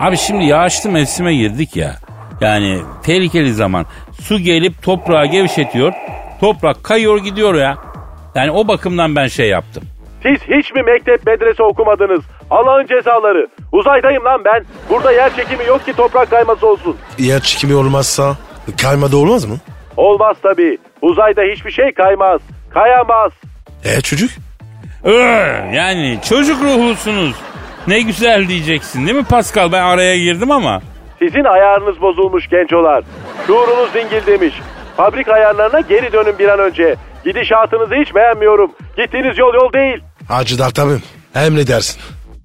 Abi 0.00 0.16
şimdi 0.16 0.44
yağışlı 0.44 0.90
mevsime 0.90 1.34
girdik 1.34 1.76
ya. 1.76 1.94
Yani 2.40 2.80
tehlikeli 3.04 3.52
zaman. 3.54 3.86
Su 4.20 4.38
gelip 4.38 4.82
toprağı 4.82 5.26
gevşetiyor. 5.26 5.92
Toprak 6.40 6.84
kayıyor 6.84 7.18
gidiyor 7.18 7.54
ya. 7.54 7.76
Yani 8.34 8.50
o 8.50 8.68
bakımdan 8.68 9.16
ben 9.16 9.26
şey 9.26 9.48
yaptım. 9.48 9.82
Siz 10.22 10.40
hiç 10.42 10.72
mi 10.74 10.82
mektep 10.82 11.26
medrese 11.26 11.62
okumadınız? 11.62 12.20
Allah'ın 12.50 12.86
cezaları. 12.86 13.48
Uzaydayım 13.72 14.24
lan 14.24 14.42
ben. 14.44 14.64
Burada 14.90 15.12
yer 15.12 15.36
çekimi 15.36 15.64
yok 15.66 15.84
ki 15.84 15.92
toprak 15.92 16.30
kayması 16.30 16.66
olsun. 16.66 16.96
Yer 17.18 17.40
çekimi 17.40 17.74
olmazsa 17.74 18.36
kaymada 18.82 19.16
olmaz 19.16 19.44
mı? 19.44 19.56
Olmaz 19.96 20.36
tabii. 20.42 20.78
Uzayda 21.02 21.42
hiçbir 21.42 21.70
şey 21.70 21.92
kaymaz. 21.92 22.40
Kayamaz. 22.70 23.32
E 23.84 24.00
çocuk? 24.00 24.30
Öh, 25.06 25.72
yani 25.74 26.18
çocuk 26.28 26.62
ruhlusunuz. 26.62 27.34
Ne 27.86 28.00
güzel 28.00 28.48
diyeceksin 28.48 29.06
değil 29.06 29.16
mi 29.16 29.24
Pascal? 29.24 29.72
Ben 29.72 29.82
araya 29.82 30.18
girdim 30.18 30.50
ama. 30.50 30.80
Sizin 31.18 31.44
ayarınız 31.44 32.00
bozulmuş 32.00 32.48
gencolar. 32.48 33.04
Şuurunuz 33.46 33.94
dingil 33.94 34.26
demiş. 34.26 34.54
Fabrik 34.96 35.28
ayarlarına 35.28 35.80
geri 35.80 36.12
dönün 36.12 36.38
bir 36.38 36.48
an 36.48 36.58
önce. 36.60 36.94
Gidişatınızı 37.24 37.94
hiç 37.94 38.14
beğenmiyorum. 38.14 38.72
Gittiğiniz 38.96 39.38
yol 39.38 39.54
yol 39.54 39.72
değil. 39.72 40.02
Acıdar 40.30 40.70
tabi 40.70 40.92
emredersin. 41.34 42.00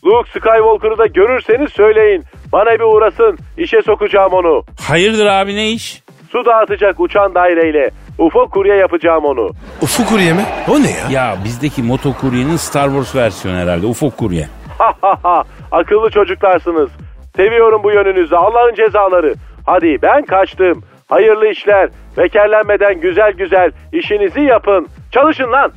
Luke 0.06 0.30
Skywalker'ı 0.30 0.98
da 0.98 1.06
görürseniz 1.06 1.72
söyleyin. 1.74 2.24
Bana 2.52 2.72
bir 2.72 2.96
uğrasın. 2.96 3.38
İşe 3.58 3.82
sokacağım 3.82 4.34
onu. 4.34 4.64
Hayırdır 4.88 5.26
abi 5.26 5.56
ne 5.56 5.70
iş? 5.72 6.02
Su 6.32 6.46
dağıtacak 6.46 7.00
uçan 7.00 7.36
daireyle. 7.36 7.90
UFO 8.18 8.50
kurye 8.50 8.76
yapacağım 8.76 9.26
onu. 9.26 9.50
Ufuk 9.82 10.08
kurye 10.10 10.34
mi? 10.34 10.46
O 10.68 10.84
ne 10.84 10.92
ya? 10.92 11.10
Ya 11.10 11.38
bizdeki 11.46 11.84
motokuryenin 11.84 12.56
Star 12.56 12.88
Wars 12.90 13.16
versiyonu 13.16 13.58
herhalde. 13.58 13.86
Ufuk 13.86 14.18
kurye. 14.18 14.48
Ha 14.78 14.94
ha 15.02 15.18
ha. 15.24 15.44
Akıllı 15.72 16.10
çocuklarsınız. 16.10 16.90
Seviyorum 17.36 17.82
bu 17.84 17.92
yönünüzü. 17.92 18.36
Allah'ın 18.36 18.76
cezaları. 18.76 19.34
Hadi 19.66 19.98
ben 20.02 20.26
kaçtım. 20.26 20.84
Hayırlı 21.08 21.48
işler. 21.52 21.90
Bekerlenmeden 22.18 23.02
güzel 23.02 23.32
güzel 23.32 23.72
işinizi 23.94 24.42
yapın. 24.42 24.88
Çalışın 25.12 25.52
lan. 25.52 25.72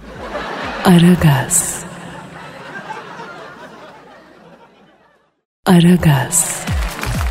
Aragaz. 0.85 1.85
Aragaz. 5.67 6.67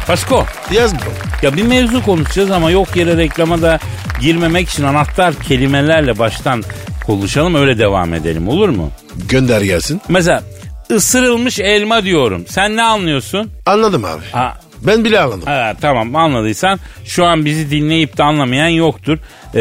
Pasko. 0.07 0.45
Yaz 0.71 0.93
mı? 0.93 0.99
Ya 1.41 1.55
bir 1.55 1.63
mevzu 1.63 2.03
konuşacağız 2.05 2.51
ama 2.51 2.71
yok 2.71 2.95
yere 2.95 3.17
reklama 3.17 3.61
da 3.61 3.79
girmemek 4.21 4.69
için 4.69 4.83
anahtar 4.83 5.33
kelimelerle 5.35 6.19
baştan 6.19 6.63
konuşalım 7.05 7.55
öyle 7.55 7.79
devam 7.79 8.13
edelim 8.13 8.47
olur 8.47 8.69
mu? 8.69 8.91
Gönder 9.29 9.61
gelsin. 9.61 10.01
Mesela 10.09 10.43
ısırılmış 10.91 11.59
elma 11.59 12.03
diyorum. 12.03 12.45
Sen 12.47 12.75
ne 12.75 12.83
anlıyorsun? 12.83 13.51
Anladım 13.65 14.05
abi. 14.05 14.21
Ha, 14.31 14.57
Ben 14.81 15.03
bile 15.03 15.19
anladım. 15.19 15.41
ha, 15.45 15.73
tamam 15.81 16.15
anladıysan 16.15 16.79
şu 17.05 17.25
an 17.25 17.45
bizi 17.45 17.71
dinleyip 17.71 18.17
de 18.17 18.23
anlamayan 18.23 18.67
yoktur. 18.67 19.17
Ee, 19.55 19.59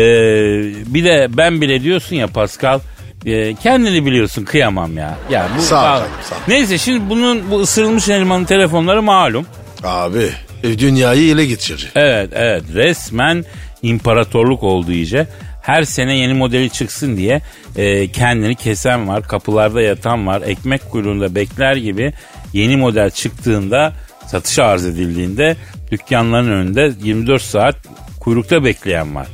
bir 0.95 1.05
de 1.05 1.27
ben 1.31 1.61
bile 1.61 1.83
diyorsun 1.83 2.17
ya 2.17 2.27
Pascal. 2.27 2.81
e, 3.27 3.55
kendini 3.55 4.07
biliyorsun 4.07 4.45
kıyamam 4.45 4.97
ya. 4.99 5.15
ya 5.31 5.49
bu, 5.59 5.63
Sağ 5.63 5.97
ol 5.97 6.01
sağ 6.31 6.35
ol. 6.35 6.39
Neyse 6.49 6.79
şimdi 6.79 7.11
bunun 7.11 7.51
bu 7.51 7.61
ısırılmış 7.61 8.09
elmanın 8.09 8.45
telefonları 8.45 9.03
malum. 9.03 9.47
Abi 9.85 10.31
e, 10.63 10.79
dünyayı 10.79 11.33
ele 11.35 11.47
geçirecek. 11.47 11.91
Evet 11.95 12.31
evet 12.35 12.63
resmen 12.75 13.45
imparatorluk 13.83 14.63
oldu 14.63 14.93
iyice. 14.93 15.27
Her 15.63 15.83
sene 15.83 16.19
yeni 16.19 16.35
modeli 16.35 16.71
çıksın 16.71 17.17
diye 17.17 17.43
e, 17.77 18.09
kendini 18.13 18.55
kesen 18.55 19.09
var, 19.09 19.23
kapılarda 19.29 19.81
yatan 19.83 20.27
var, 20.27 20.43
ekmek 20.47 20.91
kuyruğunda 20.91 21.35
bekler 21.35 21.77
gibi 21.77 22.13
yeni 22.53 22.77
model 22.77 23.11
çıktığında 23.11 23.93
satışa 24.27 24.65
arz 24.65 24.87
edildiğinde 24.87 25.57
dükkanların 25.91 26.49
önünde 26.53 26.93
24 27.03 27.43
saat 27.43 27.77
kuyrukta 28.21 28.65
bekleyen 28.65 29.15
var. 29.15 29.27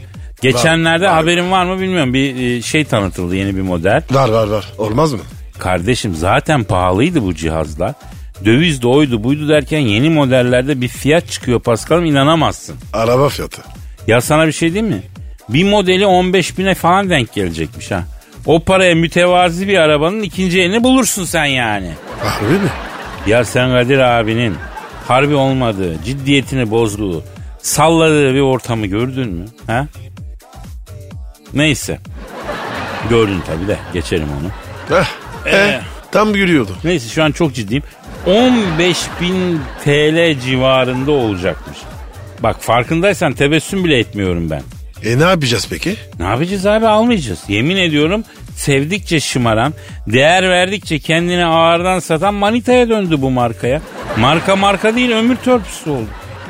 Geçenlerde 0.43 1.05
Var, 1.05 1.11
var. 1.11 1.17
haberin 1.21 1.51
var 1.51 1.65
mı 1.65 1.81
bilmiyorum 1.81 2.15
bir 2.15 2.37
e, 2.37 2.63
şey 2.63 2.85
tanıtıldı 2.85 3.37
yeni 3.37 3.57
bir 3.57 3.63
model. 3.63 4.03
Var 4.11 4.29
var 4.29 4.47
var. 4.49 4.73
Olmaz 4.79 5.13
mı? 5.13 5.21
Kardeşim 5.59 6.15
zaten 6.15 6.65
pahalıydı 6.65 7.23
bu 7.23 7.35
cihazlar. 7.35 7.95
Döviz 8.45 8.83
de 8.83 8.87
oydu 8.89 9.25
buydu 9.25 9.49
derken 9.49 9.79
yeni 9.79 10.11
modellerde 10.11 10.81
bir 10.81 10.89
fiyat 10.89 11.31
çıkıyor 11.31 11.61
Paskal'ım 11.61 12.05
inanamazsın. 12.05 12.77
Araba 12.93 13.29
fiyatı. 13.29 13.63
Ya 14.07 14.21
sana 14.21 14.47
bir 14.47 14.53
şey 14.53 14.73
diyeyim 14.75 14.95
mi? 14.95 15.03
Bir 15.49 15.65
modeli 15.65 16.07
15 16.07 16.59
bine 16.59 16.75
falan 16.75 17.11
denk 17.11 17.35
gelecekmiş 17.35 17.91
ha. 17.91 18.05
O 18.47 18.61
paraya 18.65 18.95
mütevazi 18.95 19.69
bir 19.69 19.79
arabanın 19.79 20.23
ikinci 20.23 20.61
elini 20.61 20.85
bulursun 20.85 21.25
sen 21.25 21.45
yani. 21.45 21.91
Harbi 22.25 22.53
mi? 22.53 22.69
Ya 23.27 23.45
sen 23.45 23.71
Kadir 23.71 23.99
abinin 23.99 24.55
harbi 25.09 25.35
olmadığı, 25.35 26.03
ciddiyetini 26.05 26.71
bozduğu, 26.71 27.25
salladığı 27.63 28.35
bir 28.35 28.41
ortamı 28.41 28.87
gördün 28.87 29.29
mü? 29.29 29.45
Ha? 29.67 29.87
Neyse. 31.55 31.99
Gördün 33.11 33.41
tabii 33.47 33.69
de 33.69 33.77
geçelim 33.93 34.29
onu. 34.41 34.51
Eh, 34.99 35.07
eh, 35.47 35.81
tam 36.13 36.33
gülüyordu. 36.33 36.77
Neyse 36.85 37.09
şu 37.09 37.25
an 37.25 37.33
çok 37.33 37.55
ciddiyim. 37.55 37.83
15 38.29 38.99
bin 39.21 39.61
TL 39.85 40.41
civarında 40.41 41.11
olacakmış. 41.13 41.79
Bak 42.41 42.57
farkındaysan 42.63 43.33
tebessüm 43.33 43.85
bile 43.85 43.99
etmiyorum 43.99 44.51
ben. 44.51 44.63
E 45.05 45.19
ne 45.19 45.23
yapacağız 45.25 45.67
peki? 45.71 45.97
Ne 46.19 46.25
yapacağız 46.25 46.67
abi 46.67 46.87
almayacağız. 46.87 47.39
Yemin 47.49 47.77
ediyorum 47.77 48.25
sevdikçe 48.57 49.21
şımaran, 49.21 49.75
değer 50.07 50.51
verdikçe 50.51 50.99
kendini 50.99 51.47
ağırdan 51.47 51.99
satan 51.99 52.35
manitaya 52.35 52.89
döndü 52.89 53.15
bu 53.23 53.31
markaya. 53.31 53.81
Marka 54.19 54.57
marka 54.57 54.95
değil 54.97 55.11
ömür 55.11 55.37
törpüsü 55.37 55.91
oldu. 55.91 56.07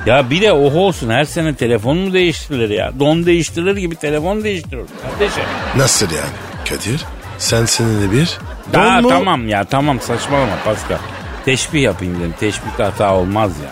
Ya 0.06 0.30
bir 0.30 0.40
de 0.42 0.52
oho 0.52 0.78
olsun 0.78 1.10
her 1.10 1.24
sene 1.24 1.54
telefon 1.54 1.96
mu 1.98 2.12
değiştirilir 2.12 2.70
ya? 2.70 2.92
Don 3.00 3.26
değiştirilir 3.26 3.76
gibi 3.76 3.96
telefon 3.96 4.44
değiştiriyor 4.44 4.86
kardeşim. 5.02 5.42
Nasıl 5.76 6.06
yani? 6.06 6.68
Kadir 6.68 7.04
sen 7.38 7.64
senede 7.64 8.12
bir 8.12 8.38
don 8.74 8.80
Aa, 8.80 9.00
mu? 9.00 9.08
tamam 9.08 9.48
ya 9.48 9.64
tamam 9.64 10.00
saçmalama 10.00 10.56
Pascal. 10.64 10.98
Teşbih 11.48 11.82
yapayım 11.82 12.20
dedim. 12.20 12.34
Teşbih 12.40 12.70
hata 12.78 13.14
olmaz 13.14 13.52
ya. 13.64 13.70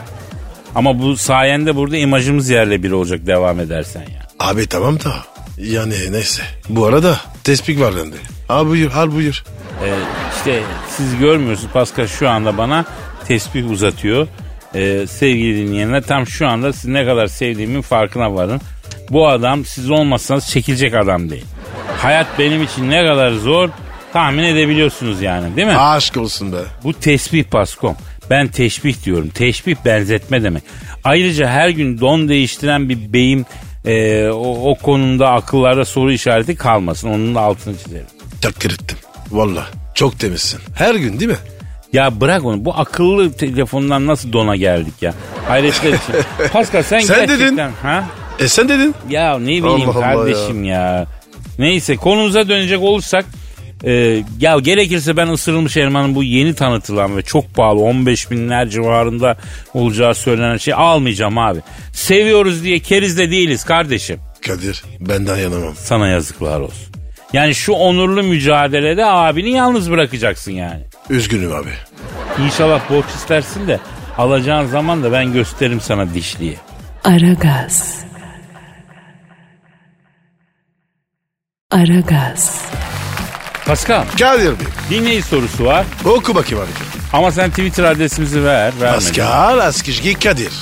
Ama 0.74 0.98
bu 0.98 1.16
sayende 1.16 1.76
burada 1.76 1.96
imajımız 1.96 2.50
yerle 2.50 2.82
bir 2.82 2.90
olacak 2.90 3.26
devam 3.26 3.60
edersen 3.60 4.00
ya. 4.00 4.26
Abi 4.40 4.66
tamam 4.66 5.00
da 5.00 5.12
yani 5.58 5.94
neyse. 6.10 6.42
Bu 6.68 6.86
arada 6.86 7.20
tespih 7.44 7.80
var 7.80 7.94
bende. 7.96 8.16
Al 8.48 8.66
buyur 8.66 8.92
al 8.92 9.12
buyur. 9.12 9.44
Ee, 9.84 9.94
işte 10.36 10.62
siz 10.88 11.18
görmüyorsunuz 11.18 11.72
Pascal 11.72 12.06
şu 12.06 12.28
anda 12.28 12.58
bana 12.58 12.84
tesbih 13.28 13.70
uzatıyor. 13.70 14.28
Ee, 14.74 15.06
sevgili 15.06 15.66
dinleyenler 15.66 16.02
tam 16.02 16.26
şu 16.26 16.48
anda 16.48 16.72
siz 16.72 16.84
ne 16.84 17.06
kadar 17.06 17.26
sevdiğimin 17.26 17.82
farkına 17.82 18.34
varın. 18.34 18.60
Bu 19.10 19.28
adam 19.28 19.64
siz 19.64 19.90
olmazsanız 19.90 20.48
çekilecek 20.48 20.94
adam 20.94 21.30
değil. 21.30 21.44
Hayat 21.98 22.26
benim 22.38 22.62
için 22.62 22.90
ne 22.90 23.06
kadar 23.06 23.32
zor 23.32 23.70
tahmin 24.16 24.42
edebiliyorsunuz 24.42 25.22
yani 25.22 25.56
değil 25.56 25.66
mi? 25.66 25.76
Aşk 25.76 26.16
olsun 26.16 26.52
be. 26.52 26.56
Bu 26.84 26.92
tesbih 26.92 27.44
Paskom. 27.44 27.96
Ben 28.30 28.48
teşbih 28.48 29.04
diyorum. 29.04 29.28
Teşbih 29.28 29.76
benzetme 29.84 30.42
demek. 30.42 30.62
Ayrıca 31.04 31.48
her 31.48 31.68
gün 31.68 32.00
don 32.00 32.28
değiştiren 32.28 32.88
bir 32.88 33.12
beyim 33.12 33.44
e, 33.84 34.28
o, 34.28 34.70
o 34.70 34.74
konuda 34.74 35.30
akıllarda 35.30 35.84
soru 35.84 36.12
işareti 36.12 36.56
kalmasın. 36.56 37.08
Onun 37.08 37.34
da 37.34 37.40
altını 37.40 37.78
çizerim. 37.78 38.06
Takdir 38.40 38.70
ettim. 38.70 38.98
Valla 39.30 39.66
çok 39.94 40.18
temizsin. 40.18 40.60
Her 40.74 40.94
gün 40.94 41.20
değil 41.20 41.30
mi? 41.30 41.38
Ya 41.92 42.20
bırak 42.20 42.44
onu. 42.44 42.64
Bu 42.64 42.74
akıllı 42.74 43.32
telefondan 43.32 44.06
nasıl 44.06 44.32
dona 44.32 44.56
geldik 44.56 44.94
ya? 45.02 45.14
Hayretler 45.48 45.92
için. 45.92 46.14
Pascal 46.52 46.82
sen, 46.82 47.00
Sen 47.00 47.16
gerçekten... 47.16 47.56
dedin. 47.56 47.70
Ha? 47.82 48.04
E 48.38 48.48
sen 48.48 48.68
dedin. 48.68 48.94
Ya 49.08 49.38
ne 49.38 49.46
bileyim 49.46 49.64
Allah 49.66 49.84
Allah 49.84 50.00
kardeşim 50.00 50.64
ya. 50.64 51.06
Neyse 51.58 51.96
konumuza 51.96 52.48
dönecek 52.48 52.82
olursak 52.82 53.24
e, 53.86 54.22
ya 54.40 54.58
gerekirse 54.58 55.16
ben 55.16 55.28
ısırılmış 55.28 55.76
elmanın 55.76 56.14
bu 56.14 56.22
yeni 56.22 56.54
tanıtılan 56.54 57.16
ve 57.16 57.22
çok 57.22 57.54
pahalı 57.54 57.80
15 57.80 58.30
binler 58.30 58.68
civarında 58.68 59.36
olacağı 59.74 60.14
söylenen 60.14 60.56
şey 60.56 60.74
almayacağım 60.74 61.38
abi. 61.38 61.60
Seviyoruz 61.92 62.64
diye 62.64 62.78
keriz 62.78 63.18
de 63.18 63.30
değiliz 63.30 63.64
kardeşim. 63.64 64.20
Kadir 64.46 64.84
benden 65.00 65.36
yanamam. 65.36 65.74
Sana 65.76 66.08
yazıklar 66.08 66.60
olsun. 66.60 66.86
Yani 67.32 67.54
şu 67.54 67.72
onurlu 67.72 68.22
mücadelede 68.22 69.06
abini 69.06 69.50
yalnız 69.50 69.90
bırakacaksın 69.90 70.52
yani. 70.52 70.82
Üzgünüm 71.10 71.52
abi. 71.52 71.70
İnşallah 72.44 72.90
borç 72.90 73.06
istersin 73.16 73.68
de 73.68 73.80
alacağın 74.18 74.66
zaman 74.66 75.02
da 75.02 75.12
ben 75.12 75.32
gösteririm 75.32 75.80
sana 75.80 76.14
dişliyi. 76.14 76.56
Aragaz. 77.04 78.04
Aragaz. 81.70 82.62
Pascal 83.66 84.04
Kadir 84.18 84.48
Bey. 84.50 84.66
dinleyici 84.90 85.22
sorusu 85.28 85.64
var 85.64 85.84
Oku 86.04 86.34
bakayım 86.34 86.64
abi. 86.64 86.70
ama 87.12 87.32
sen 87.32 87.50
Twitter 87.50 87.84
adresimizi 87.84 88.44
ver. 88.44 88.72
Vermedin. 88.80 89.04
Pascal 89.06 89.58
Askışgi 89.58 90.14
Kadir. 90.14 90.52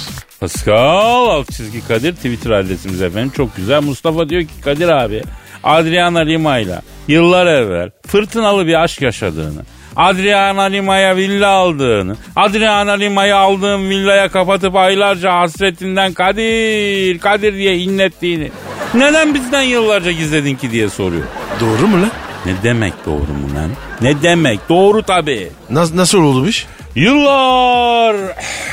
Pascal 0.40 1.28
alt 1.28 1.52
çizgi 1.52 1.86
Kadir 1.88 2.14
Twitter 2.16 2.50
adresimiz 2.50 3.02
efendim. 3.02 3.32
Çok 3.36 3.56
güzel. 3.56 3.82
Mustafa 3.82 4.28
diyor 4.28 4.42
ki 4.42 4.48
Kadir 4.64 4.88
abi 4.88 5.22
Adriana 5.64 6.18
Lima 6.20 6.58
ile 6.58 6.80
yıllar 7.08 7.46
evvel 7.46 7.90
fırtınalı 8.06 8.66
bir 8.66 8.82
aşk 8.82 9.02
yaşadığını, 9.02 9.62
Adriana 9.96 10.62
Lima'ya 10.62 11.16
villa 11.16 11.48
aldığını, 11.50 12.16
Adriana 12.36 12.92
Lima'yı 12.92 13.36
aldığım 13.36 13.90
villaya 13.90 14.28
kapatıp 14.28 14.76
aylarca 14.76 15.32
hasretinden 15.32 16.12
Kadir, 16.12 17.18
Kadir 17.18 17.54
diye 17.54 17.76
inlettiğini, 17.78 18.50
neden 18.94 19.34
bizden 19.34 19.62
yıllarca 19.62 20.10
gizledin 20.12 20.54
ki 20.56 20.70
diye 20.70 20.88
soruyor. 20.88 21.24
Doğru 21.60 21.86
mu 21.88 22.02
lan? 22.02 22.10
Ne 22.46 22.52
demek 22.62 22.92
doğru 23.06 23.32
mu 23.32 23.54
lan? 23.54 23.70
Ne 24.00 24.22
demek? 24.22 24.68
Doğru 24.68 25.02
tabii. 25.02 25.48
Nas- 25.72 25.96
nasıl 25.96 26.18
oldu 26.18 26.44
bu 26.44 26.48
iş? 26.48 26.66
Yıllar, 26.94 28.16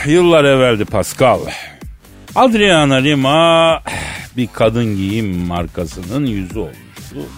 yıllar 0.05 0.43
evveldi 0.43 0.85
Pascal. 0.85 1.39
Adriana 2.35 2.95
Lima 2.95 3.81
bir 4.37 4.47
kadın 4.53 4.95
giyim 4.95 5.37
markasının 5.37 6.25
yüzü 6.25 6.59
olmuştu. 6.59 7.29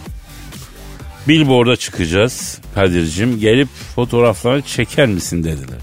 Billboard'a 1.27 1.75
çıkacağız 1.75 2.59
Kadir'cim 2.75 3.39
gelip 3.39 3.67
fotoğrafları 3.95 4.61
çeker 4.61 5.07
misin 5.07 5.43
dediler. 5.43 5.79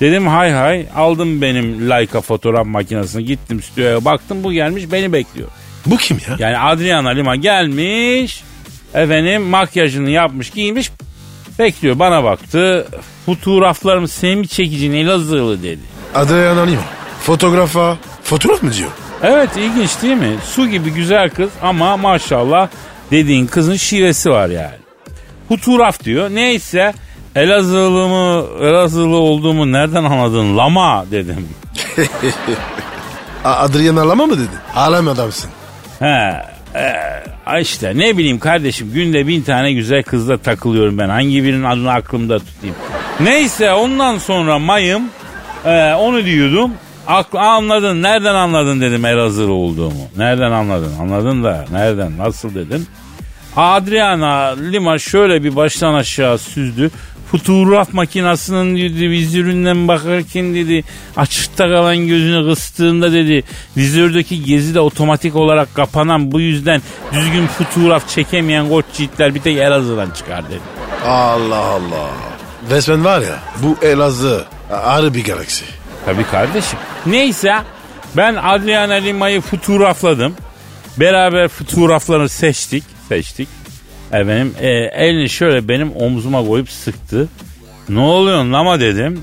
Dedim 0.00 0.26
hay 0.26 0.52
hay 0.52 0.86
aldım 0.96 1.42
benim 1.42 1.90
Leica 1.90 2.20
fotoğraf 2.20 2.66
makinesini 2.66 3.24
gittim 3.24 3.62
stüdyoya 3.62 4.04
baktım 4.04 4.44
bu 4.44 4.52
gelmiş 4.52 4.84
beni 4.92 5.12
bekliyor. 5.12 5.48
Bu 5.86 5.96
kim 5.96 6.18
ya? 6.28 6.36
Yani 6.38 6.58
Adriana 6.58 7.08
Lima 7.08 7.36
gelmiş. 7.36 8.42
Efendim 8.96 9.42
makyajını 9.42 10.10
yapmış 10.10 10.50
giymiş. 10.50 10.90
Bekliyor 11.58 11.98
bana 11.98 12.24
baktı. 12.24 12.86
Fotoğraflarımı 13.26 14.08
sen 14.08 14.38
mi 14.38 14.48
çekicin 14.48 14.92
Elazığlı 14.92 15.62
dedi. 15.62 15.80
Adriana 16.14 16.64
Lima. 16.64 16.82
Fotoğrafa. 17.20 17.96
Fotoğraf 18.22 18.62
mı 18.62 18.72
diyor? 18.72 18.90
Evet 19.22 19.50
ilginç 19.56 20.02
değil 20.02 20.16
mi? 20.16 20.36
Su 20.44 20.68
gibi 20.68 20.90
güzel 20.90 21.30
kız 21.30 21.50
ama 21.62 21.96
maşallah 21.96 22.68
dediğin 23.10 23.46
kızın 23.46 23.76
şivesi 23.76 24.30
var 24.30 24.48
yani. 24.48 24.74
Fotoğraf 25.48 26.04
diyor. 26.04 26.30
Neyse 26.30 26.94
Elazığlı 27.34 28.08
mı 28.08 28.46
Elazığlı 28.60 29.16
olduğumu 29.16 29.72
nereden 29.72 30.04
anladın? 30.04 30.56
Lama 30.56 31.04
dedim. 31.10 31.48
Adriana 33.44 34.08
Lama 34.08 34.26
mı 34.26 34.34
dedin? 34.34 34.48
Alem 34.74 35.08
adamsın. 35.08 35.50
He, 35.98 36.42
e, 36.76 37.60
işte 37.60 37.92
ne 37.98 38.18
bileyim 38.18 38.38
kardeşim 38.38 38.92
günde 38.92 39.26
bin 39.26 39.42
tane 39.42 39.72
güzel 39.72 40.02
kızla 40.02 40.38
takılıyorum 40.38 40.98
ben. 40.98 41.08
Hangi 41.08 41.44
birinin 41.44 41.64
adını 41.64 41.92
aklımda 41.92 42.38
tutayım. 42.38 42.76
Neyse 43.20 43.72
ondan 43.72 44.18
sonra 44.18 44.58
mayım 44.58 45.02
e, 45.64 45.94
onu 45.94 46.24
diyordum. 46.24 46.72
Akl, 47.06 47.36
anladın 47.36 48.02
nereden 48.02 48.34
anladın 48.34 48.80
dedim 48.80 49.04
Elazığlı 49.04 49.52
olduğumu. 49.52 50.08
Nereden 50.16 50.50
anladın 50.50 50.92
anladın 51.00 51.44
da 51.44 51.64
nereden 51.72 52.18
nasıl 52.18 52.54
dedim. 52.54 52.86
Adriana 53.56 54.54
Lima 54.70 54.98
şöyle 54.98 55.44
bir 55.44 55.56
baştan 55.56 55.94
aşağı 55.94 56.38
süzdü. 56.38 56.90
Fotoğraf 57.30 57.92
makinasının 57.92 58.76
dedi, 58.76 59.10
vizöründen 59.10 59.88
bakarken 59.88 60.54
dedi 60.54 60.84
açıkta 61.16 61.64
kalan 61.68 61.96
gözünü 62.08 62.54
kıstığında 62.54 63.12
dedi 63.12 63.44
vizördeki 63.76 64.44
gezi 64.44 64.74
de 64.74 64.80
otomatik 64.80 65.36
olarak 65.36 65.74
kapanan 65.74 66.32
bu 66.32 66.40
yüzden 66.40 66.82
düzgün 67.12 67.46
fotoğraf 67.46 68.08
çekemeyen 68.08 68.68
koç 68.68 68.84
yiğitler 68.98 69.34
bir 69.34 69.40
tek 69.40 69.56
Elazığ'dan 69.58 70.10
çıkar 70.10 70.48
dedi. 70.48 70.60
Allah 71.06 71.64
Allah. 71.64 72.10
Resmen 72.70 73.04
var 73.04 73.20
ya 73.20 73.38
bu 73.62 73.86
Elazığ 73.86 74.44
ayrı 74.70 75.14
bir 75.14 75.24
galaksi. 75.24 75.64
Tabii 76.04 76.24
kardeşim. 76.24 76.78
Neyse 77.06 77.54
ben 78.16 78.34
Adriana 78.34 78.94
Lima'yı 78.94 79.40
fotoğrafladım. 79.40 80.34
Beraber 80.96 81.48
fotoğraflarını 81.48 82.28
seçtik. 82.28 82.84
Seçtik. 83.08 83.48
Efendim 84.12 84.54
e, 84.60 84.68
elini 84.68 85.28
şöyle 85.28 85.68
benim 85.68 85.96
omzuma 85.96 86.46
koyup 86.46 86.70
sıktı. 86.70 87.28
Ne 87.88 88.00
oluyor 88.00 88.38
ama 88.38 88.80
dedim. 88.80 89.22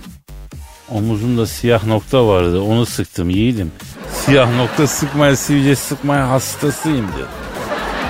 Omuzumda 0.91 1.47
siyah 1.47 1.85
nokta 1.85 2.27
vardı 2.27 2.61
onu 2.61 2.85
sıktım 2.85 3.29
yiğidim. 3.29 3.71
Siyah 4.13 4.55
nokta 4.55 4.87
sıkmaya 4.87 5.35
sivilce 5.35 5.75
sıkmaya 5.75 6.29
hastasıyım 6.29 7.07
dedi. 7.07 7.25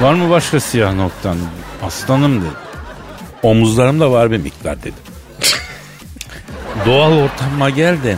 Var 0.04 0.14
mı 0.14 0.30
başka 0.30 0.60
siyah 0.60 0.94
noktan? 0.94 1.38
Aslanım 1.84 2.42
dedi. 2.42 2.50
Omuzlarımda 3.44 4.12
var 4.12 4.32
bir 4.32 4.38
miktar 4.38 4.80
dedim. 4.80 4.94
Doğal 6.86 7.12
ortama 7.12 7.70
gel 7.70 8.04
de 8.04 8.18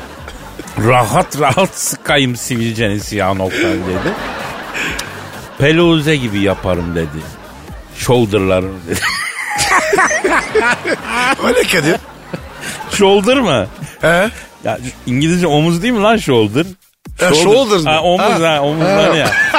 rahat 0.86 1.40
rahat 1.40 1.76
sıkayım 1.76 2.36
sivilceni 2.36 3.00
siyah 3.00 3.36
noktan 3.36 3.72
dedi. 3.72 4.14
Peluze 5.58 6.16
gibi 6.16 6.40
yaparım 6.40 6.96
dedi. 6.96 7.45
Shoulder'lar 7.98 8.64
dedi. 8.64 9.00
Öyle 11.44 11.64
Kadir. 11.64 11.96
Shoulder 12.92 13.38
mı? 13.40 13.68
He? 14.02 14.30
Ya 14.64 14.78
İngilizce 15.06 15.48
omuz 15.48 15.82
değil 15.84 15.94
mi 15.94 16.02
lan 16.02 16.18
shoulder? 16.18 16.66
Shoulder 17.20 17.78
mı? 17.78 17.90
Ha, 17.90 18.02
omuz 18.02 18.42
ha, 18.42 18.50
Ha. 18.56 18.62
omuzları 18.62 19.18
ya. 19.18 19.32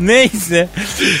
Neyse. 0.00 0.68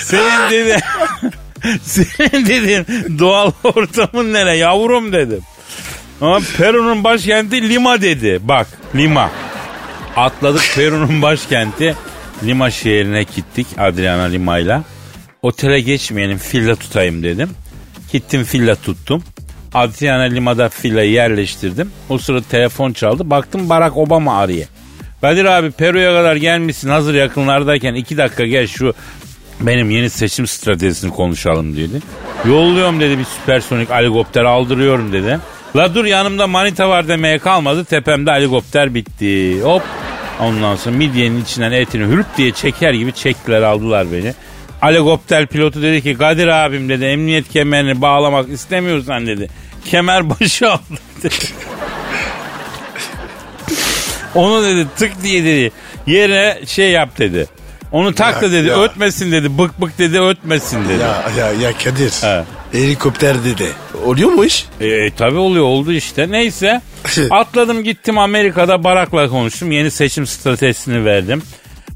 Senin 0.04 0.50
dedi. 0.50 0.80
senin 1.82 2.46
dedim 2.46 2.86
doğal 3.18 3.50
ortamın 3.64 4.32
nere 4.32 4.56
yavrum 4.56 5.12
dedim. 5.12 5.40
Ama 6.20 6.40
Peru'nun 6.56 7.04
başkenti 7.04 7.68
Lima 7.68 8.02
dedi. 8.02 8.40
Bak 8.42 8.66
Lima. 8.94 9.30
Atladık 10.16 10.62
Peru'nun 10.74 11.22
başkenti 11.22 11.96
Lima 12.46 12.70
şehrine 12.70 13.22
gittik 13.22 13.66
Adriana 13.78 14.22
Lima'yla. 14.22 14.84
Otele 15.42 15.80
geçmeyelim 15.80 16.40
villa 16.54 16.76
tutayım 16.76 17.22
dedim. 17.22 17.50
Gittim 18.12 18.46
villa 18.54 18.74
tuttum. 18.74 19.22
Adriana 19.74 20.22
Lima'da 20.22 20.70
villayı 20.84 21.10
yerleştirdim. 21.10 21.90
O 22.08 22.18
sırada 22.18 22.42
telefon 22.50 22.92
çaldı. 22.92 23.30
Baktım 23.30 23.68
Barack 23.68 23.96
Obama 23.96 24.38
arıyor. 24.38 24.66
Kadir 25.20 25.44
abi 25.44 25.70
Peru'ya 25.70 26.12
kadar 26.14 26.36
gelmişsin 26.36 26.88
hazır 26.88 27.14
yakınlardayken 27.14 27.94
iki 27.94 28.16
dakika 28.16 28.46
gel 28.46 28.66
şu 28.66 28.94
benim 29.60 29.90
yeni 29.90 30.10
seçim 30.10 30.46
stratejisini 30.46 31.10
konuşalım 31.10 31.76
dedi. 31.76 32.00
Yolluyorum 32.46 33.00
dedi 33.00 33.18
bir 33.18 33.24
süpersonik 33.24 33.90
helikopter 33.90 34.44
aldırıyorum 34.44 35.12
dedi. 35.12 35.38
La 35.76 35.94
dur 35.94 36.04
yanımda 36.04 36.46
manita 36.46 36.88
var 36.88 37.08
demeye 37.08 37.38
kalmadı 37.38 37.84
tepemde 37.84 38.30
helikopter 38.30 38.94
bitti. 38.94 39.62
Hop 39.62 39.82
ondan 40.42 40.76
sonra 40.76 40.96
midyenin 40.96 41.42
içinden 41.42 41.72
etini 41.72 42.04
hürp 42.04 42.36
diye 42.36 42.52
çeker 42.52 42.92
gibi 42.94 43.12
çektiler 43.12 43.62
aldılar 43.62 44.12
beni. 44.12 44.34
Helikopter 44.80 45.46
pilotu 45.46 45.82
dedi 45.82 46.02
ki 46.02 46.18
Kadir 46.18 46.48
abim 46.48 46.88
dedi 46.88 47.04
emniyet 47.04 47.48
kemerini 47.48 48.00
bağlamak 48.00 48.48
istemiyorsan 48.48 49.26
dedi. 49.26 49.48
Kemer 49.84 50.30
başı 50.30 50.70
al 50.70 50.78
dedi. 51.22 51.34
Onu 54.34 54.64
dedi 54.64 54.86
tık 54.96 55.22
diye 55.22 55.44
dedi 55.44 55.72
yere 56.06 56.60
şey 56.66 56.90
yap 56.90 57.18
dedi. 57.18 57.46
Onu 57.92 58.14
tak 58.14 58.42
da 58.42 58.52
dedi 58.52 58.68
ya. 58.68 58.82
ötmesin 58.82 59.32
dedi 59.32 59.58
bık 59.58 59.80
bık 59.80 59.98
dedi 59.98 60.20
ötmesin 60.20 60.84
dedi. 60.88 61.02
Ya 61.02 61.24
ya 61.38 61.52
ya 61.52 61.72
Kadir. 61.84 62.10
He. 62.10 62.44
Helikopter 62.72 63.44
dedi. 63.44 63.68
Oluyor 64.04 64.30
mu 64.30 64.44
iş? 64.44 64.66
E, 64.80 65.10
tabi 65.10 65.36
oluyor 65.36 65.64
oldu 65.64 65.92
işte. 65.92 66.30
Neyse 66.30 66.80
atladım 67.30 67.84
gittim 67.84 68.18
Amerika'da 68.18 68.84
Barak'la 68.84 69.28
konuştum. 69.28 69.72
Yeni 69.72 69.90
seçim 69.90 70.26
stratejisini 70.26 71.04
verdim. 71.04 71.42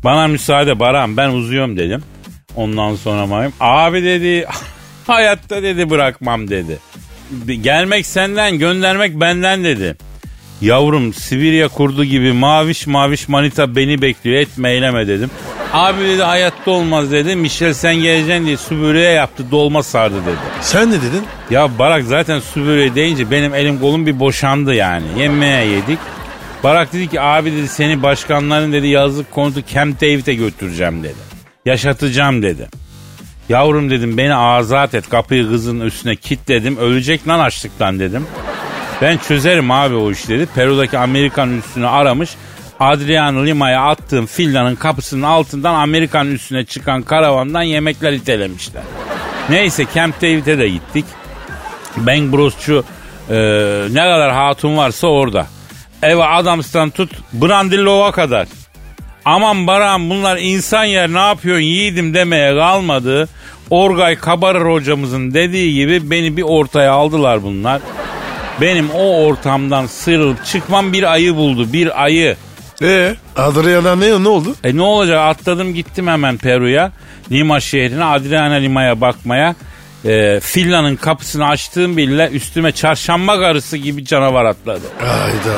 Bana 0.05 0.29
müsaade 0.29 0.81
Baran 0.81 1.17
ben 1.17 1.31
uzuyorum 1.31 1.77
dedim. 1.77 2.03
Ondan 2.57 2.95
sonra 2.95 3.27
mayım 3.27 3.53
abi 3.61 4.05
dedi 4.05 4.47
hayatta 5.07 5.63
dedi 5.63 5.91
bırakmam 5.91 6.49
dedi. 6.49 6.79
Gelmek 7.61 8.07
senden 8.07 8.59
göndermek 8.59 9.21
benden 9.21 9.65
dedi. 9.65 9.97
Yavrum 10.61 11.15
Sibirya 11.15 11.69
kurdu 11.69 12.05
gibi 12.05 12.33
maviş 12.33 12.87
maviş 12.87 13.29
manita 13.29 13.77
beni 13.77 14.03
bekliyor 14.03 14.41
etme 14.41 14.71
eyleme 14.71 15.09
dedim. 15.09 15.31
Abi 15.73 16.01
dedi 16.01 16.23
hayatta 16.23 16.71
olmaz 16.71 17.13
dedi. 17.13 17.37
Michel 17.37 17.73
sen 17.73 17.95
geleceksin 17.95 18.47
diye 18.47 18.57
su 18.57 18.83
böreği 18.83 19.17
yaptı 19.17 19.51
dolma 19.51 19.83
sardı 19.83 20.15
dedi. 20.27 20.37
Sen 20.61 20.89
ne 20.91 20.95
dedin? 20.95 21.25
Ya 21.51 21.79
Barak 21.79 22.05
zaten 22.05 22.41
su 22.41 22.67
böreği 22.67 22.95
deyince 22.95 23.31
benim 23.31 23.55
elim 23.55 23.81
kolum 23.81 24.07
bir 24.07 24.21
boşandı 24.21 24.75
yani. 24.75 25.05
Yemeğe 25.19 25.67
yedik. 25.67 25.99
Barak 26.65 26.93
dedi 26.93 27.09
ki 27.09 27.21
abi 27.21 27.53
dedi 27.53 27.69
seni 27.69 28.03
başkanların 28.03 28.73
dedi 28.73 28.87
yazlık 28.87 29.31
konutu 29.31 29.61
Camp 29.75 30.01
David'e 30.01 30.35
götüreceğim 30.35 31.03
dedi. 31.03 31.15
Yaşatacağım 31.67 32.43
dedi. 32.43 32.69
Yavrum 33.49 33.91
dedim 33.91 34.17
beni 34.17 34.35
azat 34.35 34.95
et 34.95 35.09
kapıyı 35.09 35.49
kızın 35.49 35.81
üstüne 35.81 36.17
kilitledim 36.17 36.77
ölecek 36.77 37.29
lan 37.29 37.39
açlıktan 37.39 37.99
dedim. 37.99 38.27
Ben 39.03 39.19
çözerim 39.19 39.71
abi 39.71 39.95
o 39.95 40.11
iş 40.11 40.29
dedi. 40.29 40.47
Peru'daki 40.55 40.99
Amerikan 40.99 41.59
üstünü 41.59 41.87
aramış. 41.87 42.31
Adriano 42.81 43.47
Lima'ya 43.47 43.83
attığım 43.83 44.29
villanın 44.39 44.75
kapısının 44.75 45.23
altından 45.23 45.75
Amerikan 45.75 46.31
üstüne 46.31 46.65
çıkan 46.65 47.03
karavandan 47.03 47.63
yemekler 47.63 48.13
itelemişler. 48.13 48.83
Neyse 49.51 49.87
Camp 49.95 50.23
David'e 50.23 50.59
de 50.59 50.69
gittik. 50.69 51.05
Bang 51.97 52.33
Bros'cu 52.33 52.85
e, 53.31 53.35
ne 53.91 54.01
kadar 54.01 54.33
hatun 54.33 54.77
varsa 54.77 55.07
orada. 55.07 55.47
Eva 56.03 56.29
Adams'tan 56.29 56.91
tut 56.91 57.11
Brandillov'a 57.33 58.13
kadar. 58.13 58.49
Aman 59.25 59.67
Baran 59.67 60.11
bunlar 60.11 60.37
insan 60.37 60.85
yer 60.85 61.13
ne 61.13 61.19
yapıyorsun 61.19 61.63
yiğidim 61.63 62.15
demeye 62.15 62.57
kalmadı. 62.59 63.29
Orgay 63.71 64.17
Kabarır 64.17 64.73
hocamızın 64.73 65.35
dediği 65.35 65.75
gibi 65.75 66.11
beni 66.11 66.37
bir 66.37 66.43
ortaya 66.43 66.93
aldılar 66.93 67.43
bunlar. 67.43 67.81
Benim 68.61 68.91
o 68.91 69.25
ortamdan 69.25 69.87
sıyrılıp 69.87 70.45
çıkmam 70.45 70.93
bir 70.93 71.13
ayı 71.13 71.37
buldu 71.37 71.73
bir 71.73 72.03
ayı. 72.05 72.37
Ee, 72.83 73.15
Adriana 73.37 73.97
ne, 73.97 74.25
ne 74.25 74.29
oldu? 74.29 74.55
E 74.65 74.77
ne 74.77 74.83
olacak 74.83 75.19
atladım 75.19 75.75
gittim 75.75 76.07
hemen 76.07 76.37
Peru'ya. 76.39 76.93
Lima 77.33 77.61
şehrine 77.61 78.05
Adriana 78.05 78.55
Lima'ya 78.55 79.01
bakmaya. 79.01 79.55
E, 80.05 80.41
villanın 80.57 80.97
kapısını 80.97 81.49
açtığım 81.49 81.97
bile 81.97 82.29
üstüme 82.33 82.73
çarşamba 82.73 83.39
karısı 83.41 83.77
gibi 83.77 84.05
canavar 84.05 84.45
atladı. 84.45 84.87
Hayda. 84.99 85.57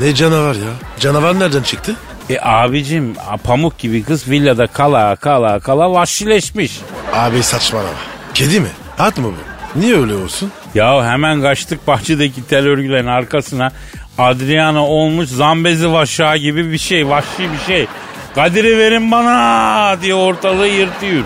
Ne 0.00 0.14
canavar 0.14 0.54
ya? 0.54 0.72
Canavar 1.00 1.40
nereden 1.40 1.62
çıktı? 1.62 1.96
E 2.30 2.38
abicim 2.42 3.14
pamuk 3.44 3.78
gibi 3.78 4.02
kız 4.02 4.30
villada 4.30 4.66
kala 4.66 5.16
kala 5.16 5.60
kala 5.60 5.90
vahşileşmiş. 5.92 6.80
Abi 7.14 7.42
saçmalama. 7.42 7.90
Kedi 8.34 8.60
mi? 8.60 8.68
At 8.98 9.18
mı 9.18 9.24
bu? 9.24 9.80
Niye 9.80 9.96
öyle 9.96 10.14
olsun? 10.14 10.52
Ya 10.76 11.12
hemen 11.12 11.42
kaçtık 11.42 11.86
bahçedeki 11.86 12.46
tel 12.48 12.66
örgülerin 12.66 13.06
arkasına. 13.06 13.72
Adriana 14.18 14.86
olmuş 14.86 15.28
zambezi 15.28 15.92
vaşağı 15.92 16.36
gibi 16.36 16.72
bir 16.72 16.78
şey 16.78 17.08
vahşi 17.08 17.52
bir 17.52 17.66
şey. 17.66 17.86
Kadir'i 18.34 18.78
verin 18.78 19.10
bana 19.10 19.96
diye 20.02 20.14
ortalığı 20.14 20.68
yırtıyor. 20.68 21.24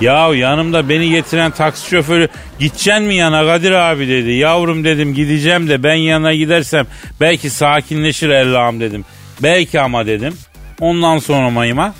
Ya 0.00 0.34
yanımda 0.34 0.88
beni 0.88 1.10
getiren 1.10 1.50
taksi 1.50 1.90
şoförü 1.90 2.28
gideceksin 2.58 3.02
mi 3.02 3.14
yana 3.14 3.46
Kadir 3.46 3.72
abi 3.72 4.08
dedi. 4.08 4.30
Yavrum 4.30 4.84
dedim 4.84 5.14
gideceğim 5.14 5.68
de 5.68 5.82
ben 5.82 5.94
yana 5.94 6.34
gidersem 6.34 6.86
belki 7.20 7.50
sakinleşir 7.50 8.30
Allah'ım 8.30 8.80
dedim. 8.80 9.04
Belki 9.42 9.80
ama 9.80 10.06
dedim. 10.06 10.34
Ondan 10.80 11.18
sonra 11.18 11.50
mayıma 11.50 11.94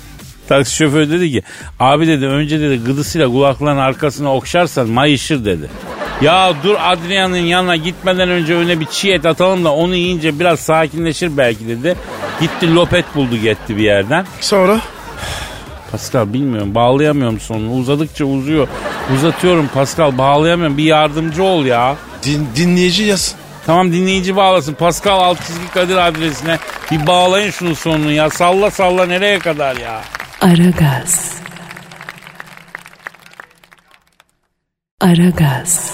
taksi 0.49 0.75
şoförü 0.75 1.09
dedi 1.09 1.31
ki 1.31 1.43
abi 1.79 2.07
dedi 2.07 2.25
önce 2.25 2.59
dedi 2.59 2.83
gıdısıyla 2.83 3.27
kulaklarının 3.27 3.81
arkasına 3.81 4.35
okşarsan 4.35 4.89
mayışır 4.89 5.45
dedi. 5.45 5.69
Ya 6.21 6.53
dur 6.63 6.75
Adrian'ın 6.79 7.37
yanına 7.37 7.75
gitmeden 7.75 8.29
önce 8.29 8.55
öne 8.55 8.79
bir 8.79 8.85
çiğ 8.85 9.11
et 9.11 9.25
atalım 9.25 9.65
da 9.65 9.73
onu 9.73 9.95
yiyince 9.95 10.39
biraz 10.39 10.59
sakinleşir 10.59 11.37
belki 11.37 11.67
dedi. 11.67 11.95
Gitti 12.41 12.75
lopet 12.75 13.15
buldu 13.15 13.35
gitti 13.35 13.77
bir 13.77 13.83
yerden. 13.83 14.25
Sonra? 14.41 14.79
Pascal 15.91 16.33
bilmiyorum 16.33 16.75
bağlayamıyorum 16.75 17.39
sonunu 17.39 17.73
uzadıkça 17.73 18.25
uzuyor. 18.25 18.67
Uzatıyorum 19.15 19.69
Pascal 19.73 20.17
bağlayamıyorum 20.17 20.77
bir 20.77 20.83
yardımcı 20.83 21.43
ol 21.43 21.65
ya. 21.65 21.95
Din, 22.23 22.47
dinleyici 22.55 23.03
yazsın. 23.03 23.37
Tamam 23.65 23.91
dinleyici 23.91 24.35
bağlasın. 24.35 24.73
Pascal 24.73 25.19
alt 25.19 25.45
çizgi 25.47 25.67
Kadir 25.73 26.07
adresine 26.07 26.57
bir 26.91 27.07
bağlayın 27.07 27.51
şunun 27.51 27.73
sonunu 27.73 28.11
ya. 28.11 28.29
Salla 28.29 28.71
salla 28.71 29.05
nereye 29.05 29.39
kadar 29.39 29.75
ya? 29.75 30.01
Aragaz. 30.41 31.37
Aragaz. 35.01 35.91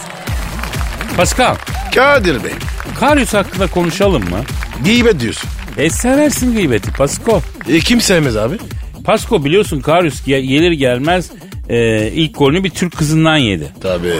Pascal, 1.18 1.56
Kadir 1.96 2.44
Bey. 2.44 2.52
Karyus 3.00 3.34
hakkında 3.34 3.68
konuşalım 3.68 4.24
mı? 4.30 4.40
Gıybet 4.86 5.20
diyorsun. 5.20 5.50
E 5.78 5.90
seversin 5.90 6.56
gıybeti 6.56 6.92
Pasko. 6.92 7.42
E 7.70 7.80
kim 7.80 8.02
sevmez 8.02 8.38
abi? 8.38 8.58
Pasko 9.06 9.46
biliyorsun 9.46 9.82
Karyus 9.82 10.28
ge- 10.28 10.40
gelir 10.46 10.72
gelmez 10.72 11.32
e, 11.70 12.08
ilk 12.08 12.38
golünü 12.38 12.64
bir 12.64 12.70
Türk 12.70 12.98
kızından 12.98 13.38
yedi. 13.38 13.68
Tabii. 13.82 14.14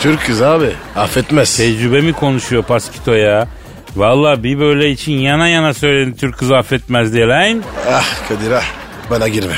Türk 0.00 0.26
kız 0.26 0.42
abi. 0.42 0.70
Affetmez. 0.96 1.56
Tecrübemi 1.56 2.12
konuşuyor 2.12 2.62
Paskito 2.62 3.12
ya. 3.12 3.48
Valla 3.96 4.42
bir 4.42 4.58
böyle 4.58 4.90
için 4.90 5.12
yana 5.12 5.48
yana 5.48 5.74
söyledi 5.74 6.16
Türk 6.16 6.38
kızı 6.38 6.56
affetmez 6.56 7.14
diye 7.14 7.26
lan. 7.26 7.62
ah 7.90 8.28
Kadir 8.28 8.50
ah. 8.50 8.64
Bana 9.10 9.28
girme. 9.28 9.56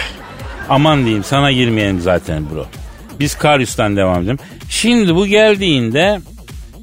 Aman 0.68 1.04
diyeyim 1.04 1.24
sana 1.24 1.52
girmeyelim 1.52 2.00
zaten 2.00 2.44
bro. 2.54 2.66
Biz 3.20 3.34
Karyus'tan 3.34 3.96
devam 3.96 4.22
edelim. 4.22 4.38
Şimdi 4.68 5.14
bu 5.14 5.26
geldiğinde 5.26 6.20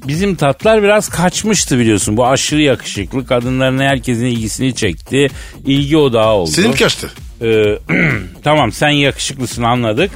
bizim 0.06 0.34
tatlar 0.34 0.82
biraz 0.82 1.08
kaçmıştı 1.08 1.78
biliyorsun. 1.78 2.16
Bu 2.16 2.26
aşırı 2.26 2.62
yakışıklı 2.62 3.26
kadınların 3.26 3.78
herkesin 3.78 4.24
ilgisini 4.24 4.74
çekti. 4.74 5.28
İlgi 5.66 5.96
odağı 5.96 6.32
oldu. 6.32 6.50
Senin 6.50 6.72
kaçtı. 6.72 7.10
Ee, 7.42 7.78
tamam 8.44 8.72
sen 8.72 8.90
yakışıklısın 8.90 9.62
anladık. 9.62 10.10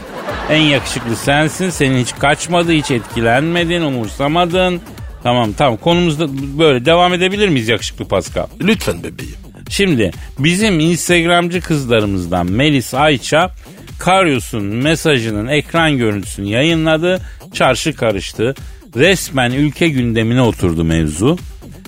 En 0.50 0.60
yakışıklı 0.62 1.16
sensin. 1.16 1.70
Senin 1.70 2.02
hiç 2.02 2.14
kaçmadı, 2.18 2.72
hiç 2.72 2.90
etkilenmedin, 2.90 3.82
umursamadın. 3.82 4.80
Tamam 5.22 5.52
tamam 5.52 5.76
konumuzda 5.76 6.28
böyle 6.58 6.84
devam 6.84 7.14
edebilir 7.14 7.48
miyiz 7.48 7.68
yakışıklı 7.68 8.04
Pascal? 8.04 8.46
Lütfen 8.60 8.98
bebeğim. 9.02 9.34
Şimdi 9.68 10.10
bizim 10.38 10.80
Instagramcı 10.80 11.60
kızlarımızdan 11.60 12.46
Melis 12.52 12.94
Ayça 12.94 13.50
Karyos'un 13.98 14.64
mesajının 14.64 15.46
ekran 15.46 15.98
görüntüsünü 15.98 16.48
yayınladı. 16.48 17.20
Çarşı 17.54 17.96
karıştı. 17.96 18.54
Resmen 18.96 19.50
ülke 19.50 19.88
gündemine 19.88 20.42
oturdu 20.42 20.85
mevzu. 20.85 21.38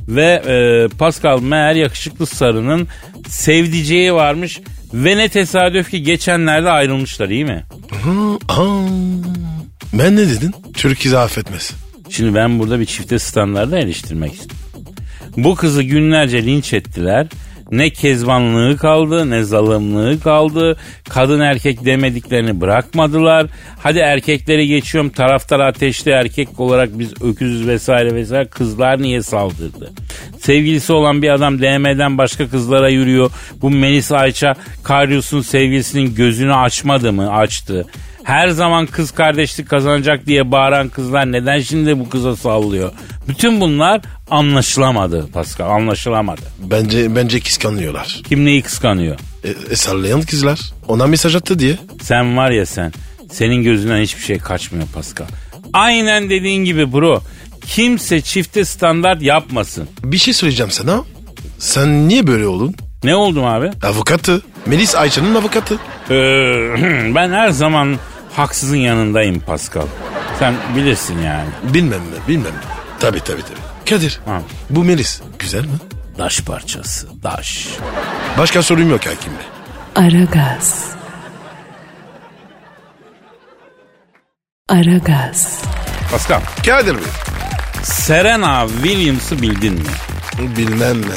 Ve 0.09 0.43
e, 0.47 0.89
Pascal 0.97 1.41
meğer 1.41 1.75
yakışıklı 1.75 2.27
sarının 2.27 2.89
sevdiceği 3.29 4.15
varmış. 4.15 4.61
Ve 4.95 5.17
ne 5.17 5.29
tesadüf 5.29 5.91
ki 5.91 6.03
geçenlerde 6.03 6.71
ayrılmışlar 6.71 7.29
iyi 7.29 7.45
mi? 7.45 7.65
Ben 9.93 10.17
ne 10.17 10.29
dedin? 10.29 10.55
Türkiye 10.75 11.17
affetmez. 11.19 11.73
Şimdi 12.11 12.35
ben 12.35 12.59
burada 12.59 12.81
bir 12.81 12.87
çifte 12.87 13.19
standarda 13.19 13.79
eleştirmek 13.79 14.33
istiyorum. 14.33 14.57
Bu 15.37 15.55
kızı 15.55 15.83
günlerce 15.83 16.47
linç 16.47 16.73
ettiler. 16.73 17.27
Ne 17.73 17.91
kezbanlığı 17.91 18.77
kaldı 18.77 19.31
ne 19.31 19.43
zalimliği 19.43 20.21
kaldı. 20.21 20.77
Kadın 21.09 21.41
erkek 21.41 21.85
demediklerini 21.85 22.61
bırakmadılar. 22.61 23.47
Hadi 23.79 23.99
erkekleri 23.99 24.67
geçiyorum 24.67 25.11
taraftar 25.11 25.61
ateşli 25.61 26.11
erkek 26.11 26.61
olarak 26.61 26.99
biz 26.99 27.23
öküzüz 27.23 27.69
vesaire 27.69 28.15
vesaire 28.15 28.49
kızlar 28.49 29.03
niye 29.03 29.23
saldırdı? 29.23 29.93
Sevgilisi 30.41 30.93
olan 30.93 31.23
bir 31.23 31.31
adam 31.31 31.59
DM'den 31.59 32.19
başka 32.19 32.49
kızlara 32.49 32.89
yürüyor. 32.89 33.31
Bu 33.63 33.71
Melis 33.71 34.13
Ayça 34.13 34.55
Karyus'un 34.85 35.41
sevgilisinin 35.41 36.15
gözünü 36.15 36.55
açmadı 36.55 37.13
mı? 37.13 37.33
Açtı. 37.33 37.87
Her 38.25 38.49
zaman 38.49 38.87
kız 38.87 39.11
kardeşlik 39.11 39.69
kazanacak 39.69 40.27
diye 40.27 40.51
bağıran 40.51 40.89
kızlar 40.89 41.33
neden 41.33 41.61
şimdi 41.61 41.99
bu 41.99 42.09
kıza 42.09 42.37
sallıyor? 42.37 42.93
Bütün 43.29 43.61
bunlar 43.61 44.01
anlaşılamadı 44.31 45.29
Pascal 45.33 45.71
anlaşılamadı. 45.71 46.41
Bence 46.59 47.17
bence 47.17 47.41
kıskanıyorlar. 47.41 48.21
Kim 48.29 48.45
neyi 48.45 48.63
kıskanıyor? 48.63 49.17
E, 49.45 49.51
e, 49.71 49.77
sallayan 49.77 50.23
kızlar. 50.23 50.61
Ona 50.89 51.07
mesaj 51.07 51.37
attı 51.37 51.59
diye. 51.59 51.79
Sen 52.03 52.37
var 52.37 52.51
ya 52.51 52.67
sen 52.67 52.93
senin 53.33 53.63
gözünden 53.63 54.03
hiçbir 54.03 54.23
şey 54.23 54.39
kaçmıyor 54.39 54.87
Pascal. 54.95 55.27
Aynen 55.73 56.31
dediğin 56.31 56.65
gibi 56.65 56.93
bro. 56.93 57.23
Kimse 57.67 58.21
çifte 58.21 58.65
standart 58.65 59.23
yapmasın. 59.23 59.89
Bir 60.05 60.19
şey 60.19 60.35
söyleyeceğim 60.35 60.71
sana. 60.71 61.01
Sen 61.59 62.09
niye 62.09 62.27
böyle 62.27 62.47
oldun? 62.47 62.75
Ne 63.05 63.15
oldum 63.15 63.45
abi? 63.45 63.71
Avukatı. 63.83 64.43
Melis 64.67 64.95
Ayça'nın 64.95 65.35
avukatı. 65.35 65.75
Ee, 66.11 66.15
ben 67.15 67.31
her 67.33 67.51
zaman 67.51 67.97
haksızın 68.37 68.77
yanındayım 68.77 69.41
Pascal. 69.41 69.87
Sen 70.39 70.55
bilirsin 70.77 71.19
yani. 71.23 71.49
Bilmem 71.75 72.01
mi 72.01 72.17
bilmem 72.29 72.53
mi. 72.53 72.82
Tabii 73.03 73.21
tabii 73.21 73.43
tabii. 73.43 73.91
Kadir 73.91 74.21
Ha. 74.27 74.43
bu 74.71 74.85
Melis 74.85 75.21
güzel 75.39 75.65
mi? 75.65 75.73
Daş 76.19 76.41
parçası, 76.41 77.09
daş. 77.23 77.69
Başka 78.39 78.63
sorum 78.63 78.91
yok 78.91 79.01
hakim 79.07 79.33
bey. 79.33 79.47
Aragaz. 80.07 80.87
Aragaz. 84.69 85.63
Pascal, 86.11 86.41
Kadir 86.67 86.95
Bey. 86.95 87.03
Serena 87.83 88.67
Williams'ı 88.69 89.43
bildin 89.43 89.73
mi? 89.73 89.89
Bilmem 90.57 90.97
mi. 90.99 91.15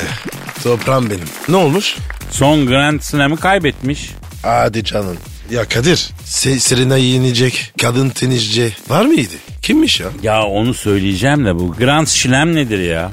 Toprağım 0.64 1.10
benim. 1.10 1.28
Ne 1.50 1.56
olmuş? 1.56 1.96
Son 2.32 2.68
Grand 2.68 3.00
Slam'ı 3.02 3.38
kaybetmiş. 3.38 4.12
Hadi 4.44 4.84
canım. 4.84 5.18
Ya 5.52 5.68
Kadir, 5.68 6.10
Se 6.26 6.60
Serena'yı 6.60 7.06
yenecek 7.06 7.74
kadın 7.82 8.10
tenisçi 8.10 8.74
var 8.90 9.06
mıydı? 9.06 9.34
Kimmiş 9.62 10.00
ya? 10.00 10.08
Ya 10.24 10.44
onu 10.44 10.74
söyleyeceğim 10.74 11.46
de 11.46 11.56
bu 11.56 11.72
Grand 11.72 12.08
Slam 12.08 12.56
nedir 12.56 12.80
ya? 12.80 13.12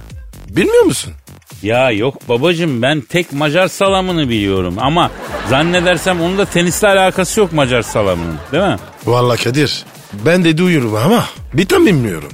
Bilmiyor 0.48 0.82
musun? 0.82 1.12
Ya 1.62 1.90
yok 1.90 2.28
babacım 2.28 2.82
ben 2.82 3.00
tek 3.00 3.32
Macar 3.32 3.68
salamını 3.68 4.28
biliyorum 4.28 4.74
ama 4.78 5.10
zannedersem 5.50 6.20
onun 6.20 6.38
da 6.38 6.44
tenisle 6.44 6.88
alakası 6.88 7.40
yok 7.40 7.52
Macar 7.52 7.82
salamının 7.82 8.36
değil 8.52 8.64
mi? 8.64 8.76
Vallahi 9.06 9.44
Kadir, 9.44 9.84
ben 10.26 10.44
de 10.44 10.58
duyuyorum 10.58 10.94
ama 10.94 11.24
bir 11.54 11.66
tam 11.66 11.86
bilmiyorum. 11.86 12.30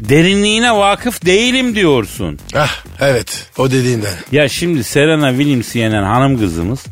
Derinliğine 0.00 0.72
vakıf 0.76 1.26
değilim 1.26 1.74
diyorsun. 1.74 2.38
Ah 2.54 2.84
evet, 3.00 3.46
o 3.58 3.70
dediğinden. 3.70 4.14
Ya 4.32 4.48
şimdi 4.48 4.84
Serena 4.84 5.30
Williams'ı 5.30 5.78
yenen 5.78 6.02
hanım 6.02 6.38
kızımız 6.38 6.84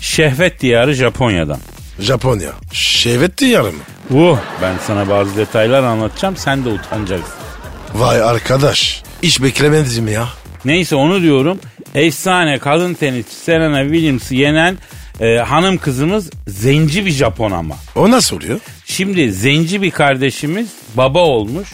şehvet 0.00 0.60
diyarı 0.60 0.94
Japonya'dan. 0.94 1.58
Japonya. 2.00 2.52
Şehvet 2.72 3.38
diyarı 3.38 3.72
mı? 3.72 3.82
Uh 4.10 4.38
ben 4.62 4.74
sana 4.86 5.08
bazı 5.08 5.36
detaylar 5.36 5.82
anlatacağım 5.82 6.36
sen 6.36 6.64
de 6.64 6.68
utanacaksın. 6.68 7.34
Vay 7.94 8.22
arkadaş, 8.22 9.02
hiç 9.22 9.42
beklemedim 9.42 10.08
ya. 10.08 10.28
Neyse 10.64 10.96
onu 10.96 11.22
diyorum. 11.22 11.58
Efsane 11.94 12.58
kadın 12.58 12.94
tenisçi 12.94 13.34
Serena 13.34 13.82
Williams'ı 13.82 14.34
yenen 14.34 14.78
e, 15.20 15.36
hanım 15.38 15.78
kızımız 15.78 16.30
zenci 16.48 17.06
bir 17.06 17.10
Japon 17.10 17.50
ama. 17.50 17.74
O 17.96 18.10
nasıl 18.10 18.36
oluyor? 18.36 18.60
Şimdi 18.86 19.32
zenci 19.32 19.82
bir 19.82 19.90
kardeşimiz 19.90 20.68
baba 20.94 21.18
olmuş. 21.18 21.68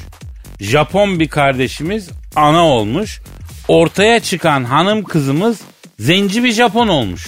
Japon 0.61 1.21
bir 1.21 1.29
kardeşimiz 1.29 2.09
ana 2.37 2.67
olmuş. 2.67 3.21
Ortaya 3.69 4.21
çıkan 4.21 4.65
hanım 4.65 5.05
kızımız 5.05 5.59
zenci 5.99 6.45
bir 6.45 6.53
Japon 6.53 6.89
olmuş. 6.89 7.27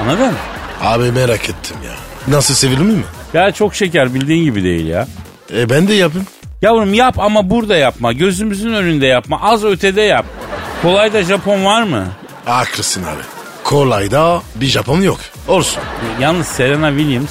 Anladın 0.00 0.26
mı? 0.26 0.38
Abi 0.82 1.12
merak 1.12 1.44
ettim 1.48 1.76
ya. 1.86 2.03
Nasıl 2.28 2.54
sevilir 2.54 2.80
mi? 2.80 3.02
Ya 3.34 3.50
çok 3.52 3.74
şeker 3.74 4.14
bildiğin 4.14 4.44
gibi 4.44 4.64
değil 4.64 4.86
ya. 4.86 5.08
E 5.54 5.70
ben 5.70 5.88
de 5.88 5.94
yapayım. 5.94 6.26
Yavrum 6.62 6.94
yap 6.94 7.18
ama 7.18 7.50
burada 7.50 7.76
yapma. 7.76 8.12
Gözümüzün 8.12 8.72
önünde 8.74 9.06
yapma. 9.06 9.40
Az 9.42 9.64
ötede 9.64 10.00
yap. 10.02 10.26
Kolayda 10.82 11.22
Japon 11.22 11.64
var 11.64 11.82
mı? 11.82 12.06
Haklısın 12.44 13.02
abi. 13.02 13.22
Kolayda 13.64 14.42
bir 14.54 14.66
Japon 14.66 15.00
yok. 15.00 15.20
Olsun. 15.48 15.82
Yalnız 16.20 16.46
Serena 16.46 16.88
Williams 16.88 17.30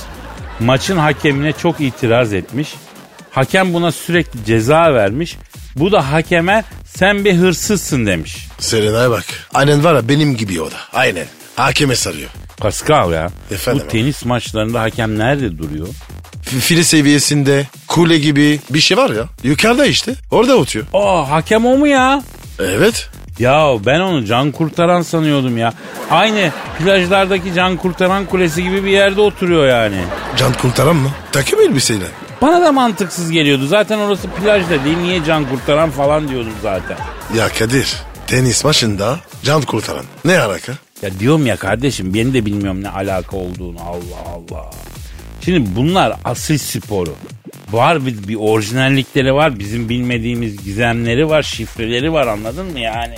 maçın 0.59 0.97
hakemine 0.97 1.53
çok 1.53 1.81
itiraz 1.81 2.33
etmiş. 2.33 2.73
Hakem 3.31 3.73
buna 3.73 3.91
sürekli 3.91 4.45
ceza 4.45 4.93
vermiş. 4.93 5.37
Bu 5.75 5.91
da 5.91 6.11
hakeme 6.11 6.63
sen 6.85 7.25
bir 7.25 7.35
hırsızsın 7.35 8.05
demiş. 8.05 8.47
Serena'ya 8.59 9.11
bak. 9.11 9.23
Aynen 9.53 9.83
var 9.83 9.95
ya 9.95 10.09
benim 10.09 10.37
gibi 10.37 10.61
o 10.61 10.71
da. 10.71 10.75
Aynen. 10.93 11.25
Hakeme 11.55 11.95
sarıyor. 11.95 12.29
Pascal 12.63 13.11
ya. 13.11 13.29
Efendim 13.51 13.83
bu 13.85 13.91
tenis 13.91 14.25
maçlarında 14.25 14.81
hakem 14.81 15.19
nerede 15.19 15.57
duruyor? 15.57 15.87
Fili 16.41 16.83
seviyesinde 16.83 17.67
kule 17.87 18.17
gibi 18.17 18.59
bir 18.69 18.79
şey 18.79 18.97
var 18.97 19.09
ya. 19.09 19.23
Yukarıda 19.43 19.85
işte. 19.85 20.13
Orada 20.31 20.55
oturuyor. 20.55 20.87
Aa 20.93 21.29
hakem 21.29 21.65
o 21.65 21.77
mu 21.77 21.87
ya? 21.87 22.23
Evet. 22.59 23.09
Ya 23.39 23.73
ben 23.85 23.99
onu 23.99 24.25
can 24.25 24.51
kurtaran 24.51 25.01
sanıyordum 25.01 25.57
ya. 25.57 25.73
Aynı 26.11 26.51
plajlardaki 26.79 27.53
can 27.53 27.77
kurtaran 27.77 28.25
kulesi 28.25 28.63
gibi 28.63 28.83
bir 28.83 28.89
yerde 28.91 29.21
oturuyor 29.21 29.67
yani. 29.67 29.97
Can 30.37 30.53
kurtaran 30.53 30.95
mı? 30.95 31.09
Takım 31.31 31.59
elbiseyle. 31.61 32.05
Bana 32.41 32.61
da 32.61 32.71
mantıksız 32.71 33.31
geliyordu. 33.31 33.67
Zaten 33.67 33.99
orası 33.99 34.27
plaj 34.27 34.69
da 34.69 34.85
değil. 34.85 34.97
Niye 34.97 35.23
can 35.25 35.49
kurtaran 35.49 35.89
falan 35.91 36.27
diyordum 36.29 36.53
zaten. 36.61 36.97
Ya 37.37 37.49
Kadir. 37.49 37.95
Tenis 38.27 38.63
maçında 38.63 39.19
can 39.43 39.61
kurtaran. 39.61 40.05
Ne 40.25 40.39
alaka? 40.39 40.73
Ya 41.03 41.19
diyorum 41.19 41.45
ya 41.45 41.55
kardeşim 41.55 42.13
ben 42.13 42.33
de 42.33 42.45
bilmiyorum 42.45 42.83
ne 42.83 42.89
alaka 42.89 43.37
olduğunu 43.37 43.77
Allah 43.81 44.33
Allah. 44.35 44.69
Şimdi 45.45 45.75
bunlar 45.75 46.13
asil 46.23 46.57
sporu. 46.57 47.15
Var 47.71 48.05
bir, 48.05 48.27
bir 48.27 48.35
orijinallikleri 48.35 49.33
var. 49.33 49.59
Bizim 49.59 49.89
bilmediğimiz 49.89 50.63
gizemleri 50.63 51.29
var, 51.29 51.43
şifreleri 51.43 52.13
var 52.13 52.27
anladın 52.27 52.65
mı 52.65 52.79
yani? 52.79 53.15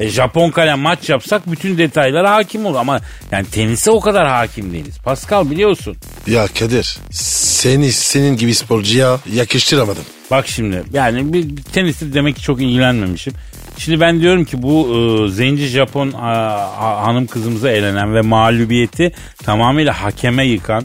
E, 0.00 0.08
Japon 0.08 0.50
kalem 0.50 0.78
maç 0.78 1.08
yapsak 1.08 1.50
bütün 1.50 1.78
detaylara 1.78 2.34
hakim 2.34 2.66
olur 2.66 2.76
ama 2.76 3.00
yani 3.30 3.46
tenise 3.46 3.90
o 3.90 4.00
kadar 4.00 4.28
hakim 4.28 4.72
değiliz. 4.72 4.98
Pascal 4.98 5.50
biliyorsun. 5.50 5.96
Ya 6.26 6.46
Kadir. 6.58 6.98
Seni 7.10 7.92
senin 7.92 8.36
gibi 8.36 8.54
sporcuya 8.54 9.18
yakıştıramadım. 9.34 10.04
Bak 10.30 10.48
şimdi 10.48 10.82
yani 10.92 11.32
bir, 11.32 11.56
tenisle 11.56 12.14
demek 12.14 12.36
ki 12.36 12.42
çok 12.42 12.62
ilgilenmemişim. 12.62 13.32
Şimdi 13.78 14.00
ben 14.00 14.20
diyorum 14.20 14.44
ki 14.44 14.62
bu 14.62 14.88
e, 14.94 15.28
zenci 15.30 15.66
Japon 15.66 16.12
a, 16.12 16.30
a- 16.58 17.06
hanım 17.06 17.26
kızımıza 17.26 17.70
elenen 17.70 18.14
ve 18.14 18.20
mağlubiyeti 18.20 19.12
tamamıyla 19.44 20.02
hakeme 20.02 20.46
yıkan 20.46 20.84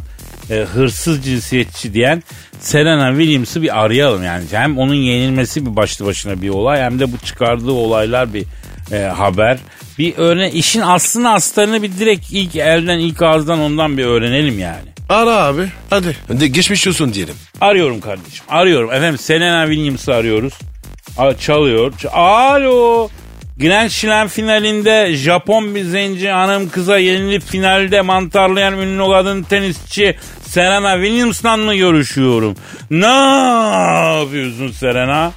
e, 0.50 0.56
hırsız 0.74 1.26
cinsiyetçi 1.26 1.94
diyen 1.94 2.24
Serena 2.60 3.10
Williams'ı 3.18 3.62
bir 3.62 3.84
arayalım 3.84 4.24
yani. 4.24 4.44
Hem 4.52 4.78
onun 4.78 4.94
yenilmesi 4.96 5.66
bir 5.66 5.76
başlı 5.76 6.06
başına 6.06 6.42
bir 6.42 6.50
olay 6.50 6.82
hem 6.82 7.00
de 7.00 7.12
bu 7.14 7.18
çıkardığı 7.18 7.72
olaylar 7.72 8.34
bir 8.34 8.44
e, 8.92 8.98
haber. 9.04 9.58
Bir 9.98 10.14
öğren 10.18 10.52
işin 10.52 10.82
aslını 10.82 11.34
astarını 11.34 11.84
bir 11.84 11.92
direkt 12.00 12.32
ilk 12.32 12.56
elden 12.56 13.00
ilk 13.00 13.22
ağızdan 13.22 13.60
ondan 13.60 13.98
bir 13.98 14.06
öğrenelim 14.06 14.60
yani. 14.60 14.88
Ara 15.10 15.32
abi. 15.36 15.68
Hadi. 15.90 16.16
De 16.30 16.48
geçmiş 16.48 16.88
olsun 16.88 17.14
diyelim. 17.14 17.36
Arıyorum 17.62 18.00
kardeşim. 18.02 18.46
Arıyorum. 18.50 18.92
Efendim 18.94 19.18
Selena 19.18 19.68
Williams'ı 19.68 20.14
arıyoruz. 20.14 20.54
A- 21.18 21.38
çalıyor. 21.38 21.94
Alo. 22.14 23.10
Grand 23.60 23.90
Slam 23.90 24.28
finalinde 24.28 25.14
Japon 25.16 25.76
bir 25.76 25.84
zenci 25.84 26.30
hanım 26.30 26.70
kıza 26.70 26.98
yenilip 26.98 27.44
finalde 27.44 28.02
mantarlayan 28.02 28.74
ünlü 28.78 29.12
kadın 29.12 29.44
tenisçi 29.44 30.16
Serena 30.42 30.94
Williams'la 31.04 31.58
mı 31.58 31.76
görüşüyorum? 31.76 32.56
Ne 32.90 33.06
yapıyorsun 34.20 34.72
Serena? 34.72 35.32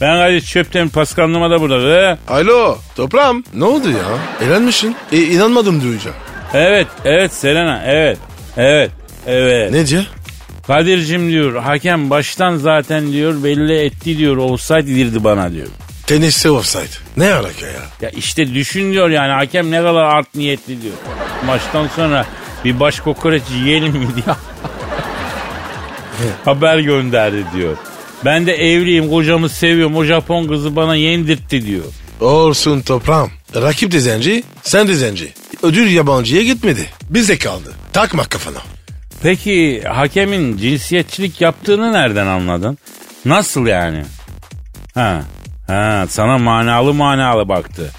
Ben 0.00 0.16
gayet 0.16 0.46
çöpten 0.46 0.88
Pascal 0.88 1.28
Numa 1.28 1.50
da 1.50 1.60
burada. 1.60 1.86
Be. 1.86 2.18
Alo. 2.28 2.78
Toprağım. 2.96 3.44
Ne 3.54 3.64
oldu 3.64 3.90
ya? 3.90 4.46
Eğlenmişsin. 4.46 4.96
E, 5.12 5.16
inanmadım 5.18 5.82
duyunca. 5.82 6.10
Evet, 6.54 6.86
evet 7.04 7.32
Selena, 7.32 7.82
evet, 7.86 8.18
evet. 8.56 8.90
Evet. 9.26 9.70
Ne 9.72 9.86
diyor? 9.86 10.04
Kadir'cim 10.66 11.28
diyor 11.30 11.62
hakem 11.62 12.10
baştan 12.10 12.56
zaten 12.56 13.12
diyor 13.12 13.44
belli 13.44 13.78
etti 13.78 14.18
diyor 14.18 14.36
offside 14.36 14.92
girdi 14.94 15.24
bana 15.24 15.52
diyor. 15.52 15.66
Teniste 16.06 16.50
offside. 16.50 16.82
Ne 17.16 17.32
alaka 17.34 17.66
ya? 17.66 17.82
Ya 18.00 18.10
işte 18.10 18.54
düşün 18.54 18.92
diyor 18.92 19.10
yani 19.10 19.32
hakem 19.32 19.70
ne 19.70 19.78
kadar 19.78 20.04
art 20.04 20.34
niyetli 20.34 20.82
diyor. 20.82 20.94
Maçtan 21.46 21.88
sonra 21.96 22.26
bir 22.64 22.80
baş 22.80 23.00
kokoreç 23.00 23.42
yiyelim 23.54 23.92
mi 23.92 24.06
diye 24.14 24.36
haber 26.44 26.78
gönderdi 26.78 27.44
diyor. 27.56 27.76
Ben 28.24 28.46
de 28.46 28.52
evliyim 28.54 29.10
kocamı 29.10 29.48
seviyorum 29.48 29.96
o 29.96 30.04
Japon 30.04 30.48
kızı 30.48 30.76
bana 30.76 30.96
yendirtti 30.96 31.66
diyor. 31.66 31.84
Olsun 32.20 32.80
toprağım. 32.80 33.30
Rakip 33.54 33.92
de 33.92 34.00
zenci, 34.00 34.42
sen 34.62 34.88
de 34.88 34.94
zenci. 34.94 35.32
Ödül 35.62 35.90
yabancıya 35.90 36.42
gitmedi. 36.42 36.88
Bizde 37.10 37.38
kaldı. 37.38 37.72
Takma 37.92 38.24
kafana. 38.24 38.58
Peki 39.22 39.82
hakemin 39.88 40.56
cinsiyetçilik 40.56 41.40
yaptığını 41.40 41.92
nereden 41.92 42.26
anladın? 42.26 42.78
Nasıl 43.24 43.66
yani? 43.66 44.02
Ha, 44.94 45.22
ha 45.66 46.06
sana 46.08 46.38
manalı 46.38 46.94
manalı 46.94 47.48
baktı. 47.48 47.90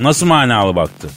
Nasıl 0.00 0.26
manalı 0.26 0.76
baktı? 0.76 1.08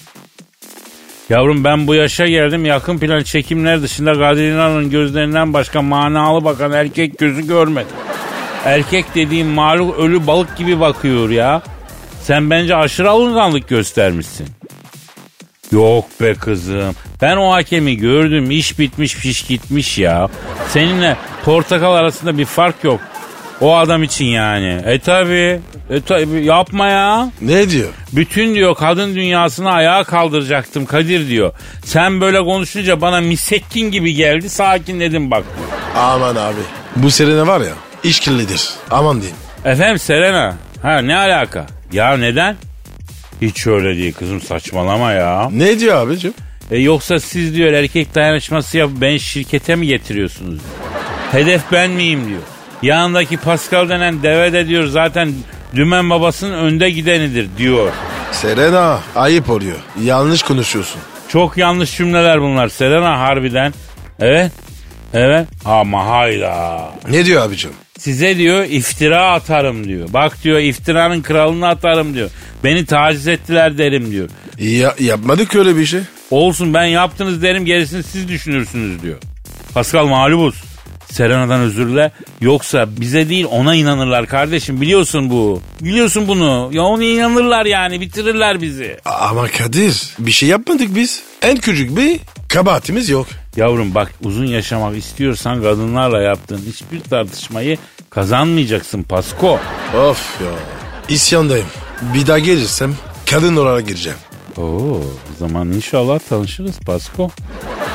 Yavrum 1.30 1.64
ben 1.64 1.88
bu 1.88 1.96
yaşa 1.96 2.28
geldim 2.28 2.66
yakın 2.66 3.00
plan 3.00 3.24
çekimler 3.24 3.82
dışında 3.82 4.14
Kadir 4.14 4.52
İnan'ın 4.52 4.90
gözlerinden 4.90 5.54
başka 5.54 5.82
manalı 5.82 6.44
bakan 6.46 6.72
erkek 6.72 7.18
gözü 7.18 7.48
görmedim. 7.48 7.96
Erkek 8.66 9.06
dediğim 9.16 9.48
maluk 9.48 10.00
ölü 10.00 10.28
balık 10.28 10.58
gibi 10.58 10.80
bakıyor 10.80 11.30
ya. 11.30 11.62
Sen 12.22 12.50
bence 12.50 12.76
aşırı 12.76 13.10
alınganlık 13.10 13.68
göstermişsin. 13.68 14.48
Yok 15.72 16.06
be 16.22 16.34
kızım. 16.34 16.96
Ben 17.22 17.38
o 17.38 17.52
hakemi 17.52 17.98
gördüm. 17.98 18.52
İş 18.52 18.80
bitmiş 18.80 19.14
fiş 19.14 19.44
gitmiş 19.44 19.98
ya. 19.98 20.28
Seninle 20.70 21.18
portakal 21.46 21.94
arasında 21.94 22.38
bir 22.38 22.46
fark 22.46 22.84
yok. 22.84 23.00
O 23.62 23.76
adam 23.76 24.04
için 24.04 24.26
yani. 24.26 24.82
E 24.86 25.00
tabi. 25.00 25.60
E 25.90 26.02
tabi 26.02 26.46
yapma 26.46 26.88
ya. 26.88 27.32
Ne 27.42 27.70
diyor? 27.70 27.90
Bütün 28.14 28.56
diyor 28.56 28.76
kadın 28.76 29.16
dünyasını 29.16 29.72
ayağa 29.72 30.04
kaldıracaktım 30.04 30.86
Kadir 30.86 31.28
diyor. 31.28 31.54
Sen 31.86 32.22
böyle 32.22 32.44
konuşunca 32.44 33.02
bana 33.02 33.22
misekkin 33.22 33.92
gibi 33.92 34.14
geldi 34.14 34.50
sakinledim 34.50 35.32
bak. 35.32 35.44
Aman 35.96 36.36
abi. 36.36 36.60
Bu 36.96 37.12
serene 37.12 37.48
var 37.48 37.62
ya 37.62 37.74
işkillidir. 38.04 38.70
Aman 38.92 39.16
diyeyim. 39.22 39.38
Efendim 39.66 40.00
Serena. 40.00 40.56
Ha 40.82 40.98
ne 41.02 41.18
alaka? 41.18 41.66
Ya 41.94 42.18
neden? 42.18 42.56
Hiç 43.42 43.68
öyle 43.68 43.98
değil 43.98 44.14
kızım 44.14 44.42
saçmalama 44.42 45.12
ya. 45.12 45.50
Ne 45.54 45.80
diyor 45.80 45.98
abicim? 45.98 46.34
E 46.72 46.78
yoksa 46.78 47.20
siz 47.20 47.56
diyor 47.56 47.74
erkek 47.74 48.16
dayanışması 48.16 48.78
yapıp 48.78 49.02
ben 49.02 49.18
şirkete 49.18 49.76
mi 49.76 49.88
getiriyorsunuz. 49.88 50.60
Hedef 51.32 51.62
ben 51.72 51.92
miyim 51.92 52.28
diyor. 52.28 52.42
Yanındaki 52.82 53.38
Pascal 53.38 53.90
denen 53.90 54.24
deve 54.24 54.54
de 54.54 54.68
diyor 54.68 54.88
zaten 54.88 55.34
dümen 55.76 56.10
babasının 56.10 56.54
önde 56.54 56.90
gidenidir 56.90 57.48
diyor. 57.58 57.92
Serena 58.32 59.00
ayıp 59.16 59.50
oluyor. 59.50 59.78
Yanlış 60.04 60.44
konuşuyorsun. 60.44 61.02
Çok 61.30 61.58
yanlış 61.58 61.98
cümleler 61.98 62.42
bunlar 62.42 62.68
Serena 62.68 63.20
harbiden. 63.20 63.74
Evet. 64.20 64.52
Evet. 65.14 65.48
Ama 65.66 66.06
hayda. 66.08 66.80
Ne 67.10 67.26
diyor 67.26 67.42
abicim? 67.42 67.72
Size 68.00 68.38
diyor 68.38 68.66
iftira 68.70 69.32
atarım 69.32 69.88
diyor. 69.88 70.08
Bak 70.14 70.44
diyor 70.44 70.60
iftiranın 70.60 71.22
kralını 71.22 71.68
atarım 71.68 72.14
diyor. 72.14 72.30
Beni 72.64 72.86
taciz 72.86 73.28
ettiler 73.28 73.78
derim 73.78 74.12
diyor. 74.12 74.30
Ya, 74.60 74.96
yapmadık 75.00 75.56
öyle 75.56 75.78
bir 75.78 75.86
şey. 75.86 76.00
Olsun 76.32 76.74
ben 76.74 76.86
yaptınız 76.86 77.42
derim 77.42 77.66
gerisini 77.66 78.04
siz 78.04 78.28
düşünürsünüz 78.28 79.02
diyor. 79.02 79.18
Pascal 79.74 80.06
mağlubuz. 80.06 80.56
Serena'dan 81.12 81.60
özür 81.60 81.88
dile. 81.88 82.12
Yoksa 82.42 82.88
bize 82.98 83.30
değil 83.30 83.46
ona 83.52 83.76
inanırlar 83.76 84.26
kardeşim 84.28 84.82
biliyorsun 84.82 85.30
bu. 85.30 85.62
Biliyorsun 85.82 86.28
bunu. 86.28 86.70
Ya 86.74 86.82
ona 86.84 87.04
inanırlar 87.04 87.66
yani 87.66 88.02
bitirirler 88.02 88.62
bizi. 88.62 88.98
Ama 89.06 89.48
Kadir 89.48 90.04
bir 90.20 90.32
şey 90.32 90.50
yapmadık 90.50 90.96
biz. 90.96 91.22
En 91.42 91.58
küçük 91.58 91.98
bir 91.98 92.20
kabahatimiz 92.50 93.10
yok. 93.10 93.28
Yavrum 93.56 93.96
bak 93.96 94.12
uzun 94.24 94.46
yaşamak 94.46 94.98
istiyorsan 94.98 95.62
kadınlarla 95.64 96.22
yaptığın 96.22 96.62
hiçbir 96.72 97.00
tartışmayı 97.00 97.78
kazanmayacaksın 98.10 99.04
Pasko. 99.04 99.60
Of 99.96 100.42
ya. 100.42 100.52
İsyandayım. 101.10 101.68
Bir 102.02 102.28
daha 102.28 102.40
gelirsem 102.40 102.96
kadın 103.30 103.56
olarak 103.56 103.88
gireceğim. 103.88 104.18
Oo, 104.58 104.64
o 104.64 105.02
zaman 105.40 105.72
inşallah 105.72 106.20
tanışırız 106.30 106.80
Pasko. 106.80 107.30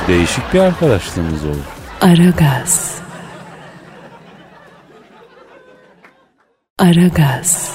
Değişik 0.09 0.55
bir 0.55 0.59
arkadaşlığımız 0.61 1.45
olur. 1.45 1.57
Aragaz. 2.01 2.95
Aragaz. 6.79 7.71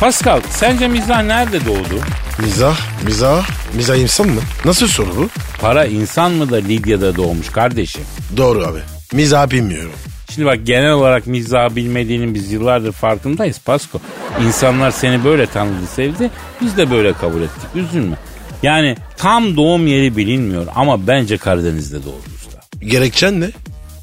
Pascal 0.00 0.40
sence 0.50 0.88
mizah 0.88 1.22
nerede 1.22 1.66
doğdu? 1.66 2.00
Mizah, 2.38 2.76
mizah, 3.04 3.48
mizah 3.74 3.96
insan 3.96 4.28
mı? 4.28 4.40
Nasıl 4.64 4.86
soru 4.86 5.16
bu? 5.16 5.28
Para 5.60 5.84
insan 5.86 6.32
mı 6.32 6.50
da 6.50 6.56
Lidya'da 6.56 7.16
doğmuş 7.16 7.48
kardeşim? 7.48 8.02
Doğru 8.36 8.64
abi. 8.66 8.78
Mizah 9.12 9.50
bilmiyorum. 9.50 9.92
Şimdi 10.34 10.46
bak 10.48 10.58
genel 10.64 10.92
olarak 10.92 11.26
mizah 11.26 11.76
bilmediğinin 11.76 12.34
biz 12.34 12.52
yıllardır 12.52 12.92
farkındayız 12.92 13.60
Pasko. 13.60 14.00
İnsanlar 14.46 14.90
seni 14.90 15.24
böyle 15.24 15.46
tanıdı 15.46 15.86
sevdi 15.94 16.30
biz 16.60 16.76
de 16.76 16.90
böyle 16.90 17.12
kabul 17.12 17.42
ettik 17.42 17.68
üzülme. 17.74 18.16
Yani 18.62 18.96
tam 19.16 19.56
doğum 19.56 19.86
yeri 19.86 20.16
bilinmiyor 20.16 20.66
ama 20.74 21.06
bence 21.06 21.36
Karadeniz'de 21.36 22.02
doğdu 22.02 22.22
usta. 22.36 22.60
Gerekçen 22.80 23.40
ne? 23.40 23.50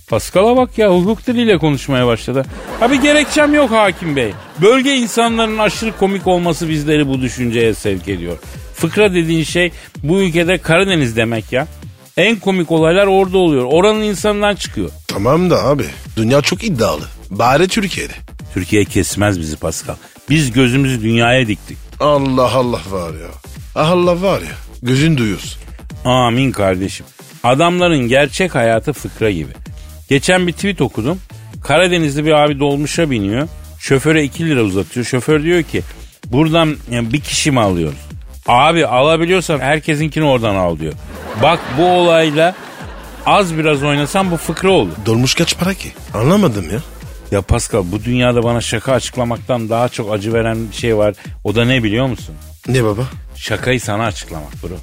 Pascal'a 0.10 0.58
bak 0.58 0.78
ya 0.78 0.96
hukuk 0.96 1.28
diliyle 1.28 1.58
konuşmaya 1.58 2.08
başladı. 2.08 2.46
Abi 2.82 3.02
gerekçem 3.02 3.54
yok 3.54 3.72
hakim 3.72 4.16
bey. 4.16 4.34
Bölge 4.62 4.96
insanların 4.96 5.58
aşırı 5.58 5.98
komik 5.98 6.28
olması 6.28 6.70
bizleri 6.70 7.08
bu 7.08 7.22
düşünceye 7.22 7.74
sevk 7.74 8.08
ediyor. 8.08 8.38
Fıkra 8.74 9.14
dediğin 9.14 9.44
şey 9.44 9.72
bu 10.04 10.20
ülkede 10.20 10.58
Karadeniz 10.58 11.18
demek 11.18 11.52
ya. 11.52 11.68
En 12.20 12.36
komik 12.36 12.72
olaylar 12.72 13.08
orada 13.08 13.38
oluyor. 13.38 13.66
Oranın 13.70 14.02
insanından 14.02 14.56
çıkıyor. 14.56 14.90
Tamam 15.08 15.50
da 15.50 15.64
abi. 15.66 15.86
Dünya 16.18 16.42
çok 16.42 16.64
iddialı. 16.64 17.04
Bari 17.30 17.68
Türkiye'de. 17.68 18.14
Türkiye 18.54 18.86
kesmez 18.86 19.40
bizi 19.40 19.58
Pascal. 19.58 19.96
Biz 20.30 20.52
gözümüzü 20.52 21.02
dünyaya 21.02 21.48
diktik. 21.48 21.78
Allah 22.00 22.56
Allah 22.56 22.82
var 22.92 23.14
ya. 23.14 23.30
Allah 23.76 24.22
var 24.22 24.42
ya. 24.42 24.56
Gözün 24.84 25.18
duyuyorsun. 25.18 25.62
Amin 26.06 26.52
kardeşim. 26.52 27.06
Adamların 27.44 28.08
gerçek 28.08 28.56
hayatı 28.56 28.94
fıkra 28.94 29.32
gibi. 29.32 29.52
Geçen 30.10 30.48
bir 30.48 30.54
tweet 30.54 30.82
okudum. 30.82 31.20
Karadenizli 31.64 32.26
bir 32.26 32.32
abi 32.32 32.60
dolmuşa 32.60 33.12
biniyor. 33.12 33.48
Şoföre 33.80 34.24
2 34.24 34.46
lira 34.46 34.62
uzatıyor. 34.64 35.06
Şoför 35.06 35.44
diyor 35.44 35.64
ki 35.64 35.82
buradan 36.26 36.76
yani 36.92 37.14
bir 37.14 37.22
kişi 37.22 37.52
mi 37.52 37.60
alıyoruz? 37.60 38.09
Abi 38.48 38.86
alabiliyorsan 38.88 39.60
herkesinkini 39.60 40.24
oradan 40.24 40.56
al 40.56 40.80
diyor. 40.80 40.94
Bak 41.44 41.60
bu 41.78 41.86
olayla 41.86 42.56
az 43.26 43.58
biraz 43.58 43.84
oynasam 43.84 44.32
bu 44.32 44.38
fıkra 44.38 44.70
olur. 44.72 44.92
Dolmuş 45.06 45.36
kaç 45.36 45.58
para 45.58 45.74
ki? 45.74 45.92
Anlamadım 46.14 46.66
ya. 46.74 46.80
Ya 47.32 47.42
Pascal 47.42 47.84
bu 47.92 48.04
dünyada 48.04 48.44
bana 48.44 48.62
şaka 48.62 48.94
açıklamaktan 48.94 49.70
daha 49.70 49.90
çok 49.90 50.14
acı 50.14 50.34
veren 50.34 50.70
bir 50.72 50.76
şey 50.76 50.98
var. 50.98 51.14
O 51.44 51.56
da 51.56 51.66
ne 51.66 51.84
biliyor 51.84 52.06
musun? 52.08 52.36
Ne 52.68 52.84
baba? 52.84 53.02
Şakayı 53.36 53.82
sana 53.82 54.06
açıklamak 54.06 54.64
bro. 54.64 54.74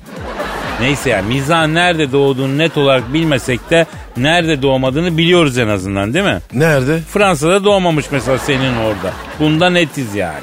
Neyse 0.81 1.11
yani 1.11 1.35
mizah 1.35 1.67
nerede 1.67 2.13
doğduğunu 2.13 2.59
net 2.59 2.77
olarak 2.79 3.13
bilmesek 3.13 3.71
de 3.71 3.87
nerede 4.17 4.63
doğmadığını 4.63 5.19
biliyoruz 5.19 5.59
en 5.59 5.69
azından 5.69 6.15
değil 6.15 6.25
mi? 6.25 6.39
Nerede? 6.53 6.99
Fransa'da 7.13 7.65
doğmamış 7.65 8.07
mesela 8.11 8.39
senin 8.39 8.77
orada. 8.77 9.13
Bunda 9.41 9.71
netiz 9.71 10.15
yani. 10.15 10.41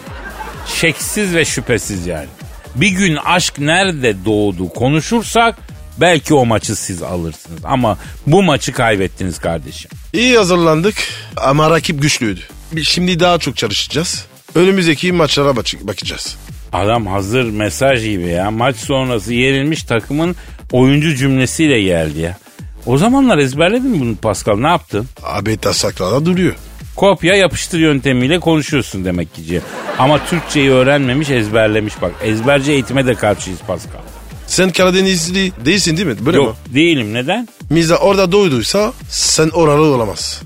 Şeksiz 0.67 1.35
ve 1.35 1.45
şüphesiz 1.45 2.07
yani. 2.07 2.27
Bir 2.75 2.87
gün 2.89 3.15
aşk 3.15 3.59
nerede 3.59 4.25
doğdu 4.25 4.69
konuşursak 4.69 5.55
belki 6.01 6.33
o 6.33 6.45
maçı 6.45 6.75
siz 6.75 7.01
alırsınız. 7.01 7.59
Ama 7.63 7.97
bu 8.27 8.43
maçı 8.43 8.71
kaybettiniz 8.73 9.39
kardeşim. 9.39 9.91
İyi 10.13 10.37
hazırlandık 10.37 10.95
ama 11.37 11.69
rakip 11.69 12.01
güçlüydü. 12.01 12.41
Şimdi 12.83 13.19
daha 13.19 13.37
çok 13.37 13.57
çalışacağız. 13.57 14.25
Önümüzdeki 14.55 15.11
maçlara 15.11 15.55
bak- 15.55 15.87
bakacağız. 15.87 16.35
Adam 16.73 17.07
hazır 17.07 17.43
mesaj 17.43 18.01
gibi 18.03 18.27
ya. 18.27 18.51
Maç 18.51 18.75
sonrası 18.75 19.33
yenilmiş 19.33 19.83
takımın 19.83 20.35
oyuncu 20.71 21.15
cümlesiyle 21.15 21.81
geldi 21.81 22.19
ya. 22.19 22.37
O 22.85 22.97
zamanlar 22.97 23.37
ezberledin 23.37 23.89
mi 23.89 23.99
bunu 23.99 24.15
Pascal? 24.15 24.57
Ne 24.57 24.67
yaptın? 24.67 25.07
Abi 25.23 25.57
tasaklarda 25.57 26.25
duruyor. 26.25 26.55
Kopya 26.95 27.35
yapıştır 27.35 27.79
yöntemiyle 27.79 28.39
konuşuyorsun 28.39 29.05
demek 29.05 29.35
ki. 29.35 29.43
Cihan. 29.43 29.63
Ama 29.99 30.25
Türkçeyi 30.25 30.71
öğrenmemiş 30.71 31.29
ezberlemiş 31.29 32.01
bak. 32.01 32.11
Ezberci 32.23 32.71
eğitime 32.71 33.05
de 33.05 33.13
karşıyız 33.15 33.59
Pascal. 33.67 33.99
Sen 34.47 34.71
Karadenizli 34.71 35.51
değilsin 35.65 35.97
değil 35.97 36.07
mi? 36.07 36.25
Böyle 36.25 36.37
Yok 36.37 36.55
mi? 36.67 36.75
değilim 36.75 37.13
neden? 37.13 37.47
Miza 37.69 37.95
orada 37.95 38.31
doyduysa 38.31 38.93
sen 39.09 39.49
oralı 39.49 39.95
olamaz. 39.95 40.41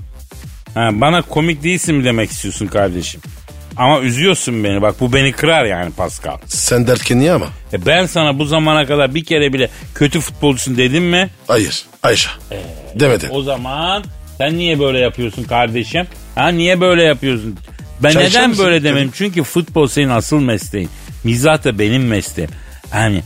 Ha, 0.74 0.90
bana 0.92 1.22
komik 1.22 1.62
değilsin 1.62 1.94
mi 1.94 2.04
demek 2.04 2.30
istiyorsun 2.30 2.66
kardeşim? 2.66 3.20
Ama 3.76 4.00
üzüyorsun 4.00 4.64
beni 4.64 4.82
bak 4.82 5.00
bu 5.00 5.12
beni 5.12 5.32
kırar 5.32 5.64
yani 5.64 5.90
Pascal. 5.92 6.36
Sen 6.46 6.86
derken 6.86 7.18
niye 7.20 7.32
ama? 7.32 7.46
E 7.72 7.86
ben 7.86 8.06
sana 8.06 8.38
bu 8.38 8.44
zamana 8.44 8.86
kadar 8.86 9.14
bir 9.14 9.24
kere 9.24 9.52
bile 9.52 9.70
kötü 9.94 10.20
futbolcusun 10.20 10.76
dedim 10.76 11.04
mi? 11.04 11.30
Hayır 11.48 11.84
Ayşe. 12.02 12.30
Demedin. 12.94 13.28
O 13.32 13.42
zaman 13.42 14.04
sen 14.38 14.58
niye 14.58 14.80
böyle 14.80 14.98
yapıyorsun 14.98 15.44
kardeşim? 15.44 16.06
Ha 16.38 16.48
niye 16.48 16.80
böyle 16.80 17.02
yapıyorsun? 17.02 17.56
Ben 18.02 18.10
içer 18.10 18.22
neden 18.22 18.50
misin? 18.50 18.64
böyle 18.64 18.84
demedim? 18.84 19.10
Çünkü 19.14 19.42
futbol 19.42 19.86
senin 19.86 20.08
asıl 20.08 20.40
mesleğin. 20.40 20.90
Mizah 21.24 21.64
da 21.64 21.78
benim 21.78 22.06
mesleğim. 22.06 22.50
Hani 22.90 23.22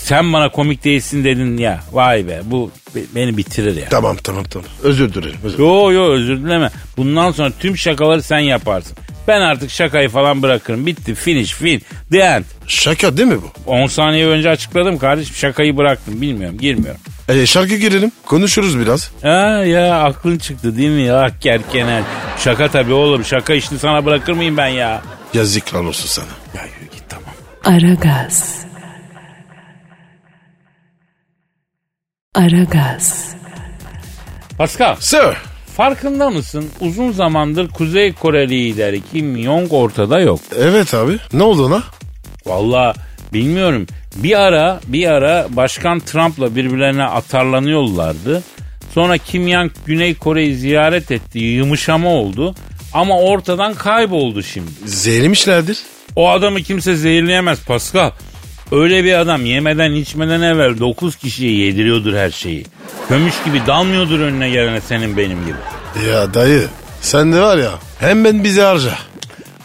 sen 0.00 0.32
bana 0.32 0.48
komik 0.50 0.84
değilsin 0.84 1.24
dedin 1.24 1.56
ya. 1.56 1.80
Vay 1.92 2.26
be 2.28 2.40
bu 2.44 2.70
be- 2.94 3.00
beni 3.14 3.36
bitirir 3.36 3.76
ya. 3.76 3.88
Tamam 3.88 4.16
tamam 4.16 4.44
tamam. 4.44 4.68
Özür 4.82 5.14
dilerim. 5.14 5.36
Özür. 5.44 5.58
Yo 5.58 5.92
yo 5.92 6.04
özür 6.12 6.36
dileme. 6.38 6.70
Bundan 6.96 7.30
sonra 7.30 7.50
tüm 7.60 7.76
şakaları 7.76 8.22
sen 8.22 8.38
yaparsın. 8.38 8.96
Ben 9.28 9.40
artık 9.40 9.70
şakayı 9.70 10.08
falan 10.08 10.42
bırakırım. 10.42 10.86
Bitti 10.86 11.14
finish 11.14 11.52
fin 11.52 11.82
the 12.12 12.18
end. 12.18 12.44
Şaka 12.66 13.16
değil 13.16 13.28
mi 13.28 13.38
bu? 13.66 13.70
10 13.70 13.86
saniye 13.86 14.26
önce 14.26 14.50
açıkladım 14.50 14.98
kardeşim 14.98 15.34
şakayı 15.34 15.76
bıraktım 15.76 16.20
bilmiyorum 16.20 16.58
girmiyorum. 16.58 17.00
E, 17.28 17.46
şarkı 17.46 17.74
girelim. 17.76 18.12
Konuşuruz 18.26 18.78
biraz. 18.78 19.10
Ha 19.22 19.64
ya 19.64 20.02
aklın 20.02 20.38
çıktı 20.38 20.76
değil 20.76 20.90
mi 20.90 21.02
ya 21.02 21.30
kerkenel. 21.40 22.02
Şaka 22.44 22.68
tabii 22.70 22.92
oğlum 22.92 23.24
şaka 23.24 23.54
işini 23.54 23.78
sana 23.78 24.04
bırakır 24.04 24.32
mıyım 24.32 24.56
ben 24.56 24.68
ya? 24.68 25.02
Yazıklar 25.34 25.80
olsun 25.84 26.06
sana. 26.08 26.26
Ya 26.54 26.62
yürü 26.80 26.90
git 26.92 27.02
tamam. 27.08 27.30
Aragaz. 27.64 28.66
Aragaz. 32.34 33.34
Pascal 34.58 34.96
Sir. 35.00 35.36
Farkında 35.76 36.30
mısın? 36.30 36.64
Uzun 36.80 37.12
zamandır 37.12 37.68
Kuzey 37.68 38.12
Kore 38.12 38.48
lideri 38.48 39.02
Kim 39.12 39.42
Jong 39.42 39.72
ortada 39.72 40.20
yok. 40.20 40.40
Evet 40.58 40.94
abi. 40.94 41.18
Ne 41.32 41.42
oldu 41.42 41.66
ona? 41.66 41.82
Valla 42.46 42.94
bilmiyorum. 43.32 43.86
Bir 44.16 44.40
ara 44.40 44.80
bir 44.86 45.06
ara 45.06 45.46
Başkan 45.50 46.00
Trump'la 46.00 46.56
birbirlerine 46.56 47.04
atarlanıyorlardı. 47.04 48.42
Sonra 48.94 49.18
Kim 49.18 49.46
Yang 49.48 49.72
Güney 49.86 50.14
Kore'yi 50.14 50.54
ziyaret 50.56 51.10
etti. 51.10 51.38
Yumuşama 51.38 52.08
oldu. 52.08 52.54
Ama 52.92 53.18
ortadan 53.18 53.74
kayboldu 53.74 54.42
şimdi. 54.42 54.70
Zehirmişlerdir. 54.84 55.78
O 56.16 56.30
adamı 56.30 56.62
kimse 56.62 56.96
zehirleyemez 56.96 57.64
Pascal. 57.64 58.10
Öyle 58.72 59.04
bir 59.04 59.12
adam 59.18 59.44
yemeden 59.44 59.92
içmeden 59.92 60.40
evvel 60.42 60.78
9 60.78 61.16
kişiye 61.16 61.52
yediriyordur 61.52 62.14
her 62.14 62.30
şeyi. 62.30 62.64
Kömüş 63.08 63.34
gibi 63.44 63.62
dalmıyordur 63.66 64.20
önüne 64.20 64.50
gelene 64.50 64.80
senin 64.80 65.16
benim 65.16 65.38
gibi. 65.46 65.56
Ya 66.10 66.34
dayı. 66.34 66.66
Sen 67.00 67.32
de 67.32 67.40
var 67.40 67.56
ya. 67.58 67.70
Hemen 68.00 68.44
bizi 68.44 68.60
harca. 68.60 68.92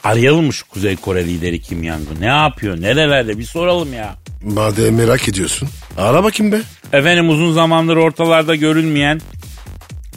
Arayalım 0.04 0.45
mı 0.45 0.54
şu 0.54 0.68
Kuzey 0.68 0.95
Kore 0.95 1.26
lideri 1.26 1.62
Kim 1.62 1.84
Jong'u? 1.84 2.22
Ne 2.22 2.26
yapıyor? 2.26 2.82
Nerelerde? 2.82 3.38
Bir 3.38 3.43
soralım 3.43 3.93
ya. 3.93 4.16
Madem 4.43 4.95
merak 4.95 5.30
ediyorsun. 5.30 5.70
Ara 5.97 6.24
bakayım 6.24 6.52
be. 6.52 6.62
Efendim 6.93 7.30
uzun 7.30 7.54
zamandır 7.54 7.95
ortalarda 7.95 8.56
görünmeyen 8.56 9.22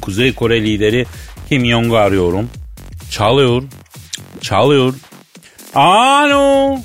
Kuzey 0.01 0.35
Kore 0.35 0.63
lideri 0.63 1.07
Kim 1.49 1.67
Jong'u 1.67 1.97
arıyorum. 1.97 2.51
Çalıyor. 3.11 3.63
Çalıyor. 4.41 4.95
Alo. 5.75 6.77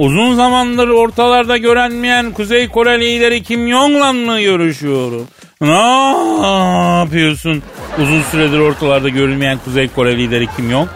Uzun 0.00 0.34
zamandır 0.34 0.88
ortalarda 0.88 1.56
görünmeyen 1.56 2.32
Kuzey 2.32 2.68
Kore 2.68 3.00
lideri 3.00 3.42
Kim 3.42 3.70
Jong'la 3.70 4.12
mı 4.12 4.40
görüşüyorum? 4.40 5.26
Ne 5.60 6.98
yapıyorsun? 6.98 7.62
Uzun 8.02 8.22
süredir 8.22 8.58
ortalarda 8.58 9.08
görünmeyen 9.08 9.58
Kuzey 9.64 9.88
Kore 9.88 10.18
lideri 10.18 10.46
Kim 10.56 10.70
Jong. 10.70 10.88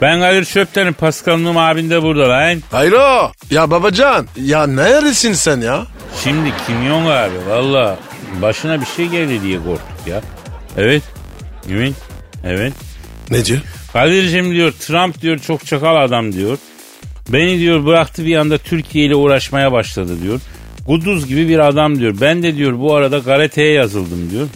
Ben 0.00 0.20
Kadir 0.20 0.44
Çöpten'im 0.44 0.92
Paskal'ın 0.92 1.54
abinde 1.54 2.02
burada 2.02 2.28
lan. 2.28 2.62
Hayro. 2.70 3.32
Ya 3.50 3.70
babacan. 3.70 4.26
Ya 4.36 4.66
neredesin 4.66 5.32
sen 5.32 5.60
ya? 5.60 5.82
Şimdi 6.24 6.52
Kim 6.66 6.88
Jong 6.88 7.06
abi 7.08 7.50
valla 7.50 7.98
başına 8.42 8.80
bir 8.80 8.86
şey 8.86 9.06
geldi 9.06 9.42
diye 9.42 9.58
korktuk 9.58 10.06
ya. 10.06 10.20
Evet. 10.76 11.02
Evet. 11.70 11.94
Evet. 12.44 12.72
Ne 13.30 13.44
diyor? 13.44 13.60
Kadir'cim 13.92 14.50
diyor 14.50 14.72
Trump 14.72 15.22
diyor 15.22 15.38
çok 15.38 15.66
çakal 15.66 15.96
adam 15.96 16.32
diyor. 16.32 16.58
Beni 17.28 17.58
diyor 17.58 17.86
bıraktı 17.86 18.24
bir 18.26 18.36
anda 18.36 18.58
Türkiye 18.58 19.04
ile 19.04 19.14
uğraşmaya 19.14 19.72
başladı 19.72 20.22
diyor. 20.22 20.40
Kuduz 20.86 21.26
gibi 21.26 21.48
bir 21.48 21.58
adam 21.58 21.98
diyor. 21.98 22.16
Ben 22.20 22.42
de 22.42 22.56
diyor 22.56 22.78
bu 22.78 22.94
arada 22.94 23.22
karateye 23.22 23.72
yazıldım 23.72 24.30
diyor. 24.30 24.46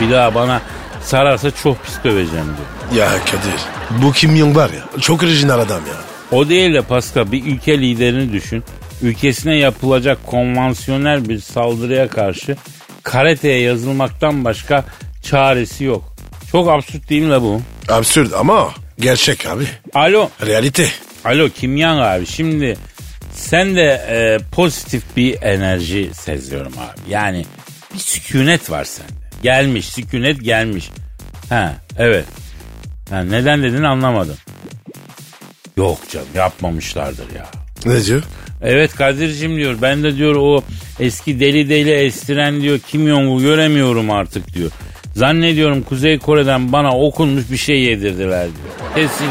Bir 0.00 0.10
daha 0.10 0.34
bana 0.34 0.60
sararsa 1.02 1.50
çok 1.50 1.84
pis 1.84 1.94
döveceğim 2.04 2.46
diyor. 2.46 3.02
Ya 3.02 3.18
Kadir. 3.24 3.60
Bu 4.02 4.12
Kim 4.12 4.36
Jong 4.36 4.56
var 4.56 4.70
ya. 4.70 5.00
Çok 5.00 5.22
orijinal 5.22 5.58
adam 5.58 5.80
ya. 5.86 5.94
O 6.38 6.48
değil 6.48 6.74
de 6.74 6.82
Pascal 6.82 7.32
bir 7.32 7.44
ülke 7.44 7.80
liderini 7.80 8.32
düşün. 8.32 8.64
Ülkesine 9.02 9.56
yapılacak 9.56 10.26
konvansiyonel 10.26 11.28
bir 11.28 11.38
saldırıya 11.40 12.08
karşı 12.08 12.56
karateye 13.02 13.60
yazılmaktan 13.60 14.44
başka 14.44 14.84
çaresi 15.22 15.84
yok. 15.84 16.14
Çok 16.52 16.68
absürt 16.68 17.10
değil 17.10 17.22
mi 17.22 17.30
la 17.30 17.42
bu? 17.42 17.60
Absürt 17.88 18.34
ama 18.34 18.70
gerçek 19.00 19.46
abi. 19.46 19.64
Alo, 19.94 20.30
Realite. 20.46 20.88
Alo 21.26 21.48
Kimyan 21.48 21.98
abi 21.98 22.26
şimdi 22.26 22.76
sen 23.32 23.76
de 23.76 23.82
e, 24.08 24.38
pozitif 24.52 25.02
bir 25.16 25.42
enerji 25.42 26.10
seziyorum 26.14 26.72
abi. 26.78 27.10
Yani 27.10 27.46
bir 27.94 27.98
sükunet 27.98 28.70
var 28.70 28.84
sende. 28.84 29.12
Gelmiş, 29.42 29.86
sükunet 29.88 30.44
gelmiş. 30.44 30.90
Ha, 31.48 31.74
evet. 31.98 32.24
Ha, 33.10 33.22
neden 33.22 33.62
dedin 33.62 33.82
anlamadım. 33.82 34.36
Yok 35.76 35.98
canım 36.10 36.26
yapmamışlardır 36.34 37.34
ya. 37.36 37.46
Ne 37.86 38.04
diyor? 38.04 38.22
Evet 38.62 38.94
Kadir'cim 38.94 39.56
diyor 39.56 39.76
ben 39.82 40.02
de 40.02 40.16
diyor 40.16 40.34
o 40.36 40.62
eski 41.00 41.40
deli 41.40 41.68
deli 41.68 41.90
estiren 41.90 42.60
diyor 42.60 42.78
Kim 42.78 43.08
Jong'u 43.08 43.40
göremiyorum 43.40 44.10
artık 44.10 44.54
diyor. 44.54 44.70
Zannediyorum 45.14 45.82
Kuzey 45.82 46.18
Kore'den 46.18 46.72
bana 46.72 46.98
okunmuş 46.98 47.50
bir 47.50 47.56
şey 47.56 47.82
yedirdiler 47.82 48.46
diyor. 48.46 48.94
Kesin 48.94 49.28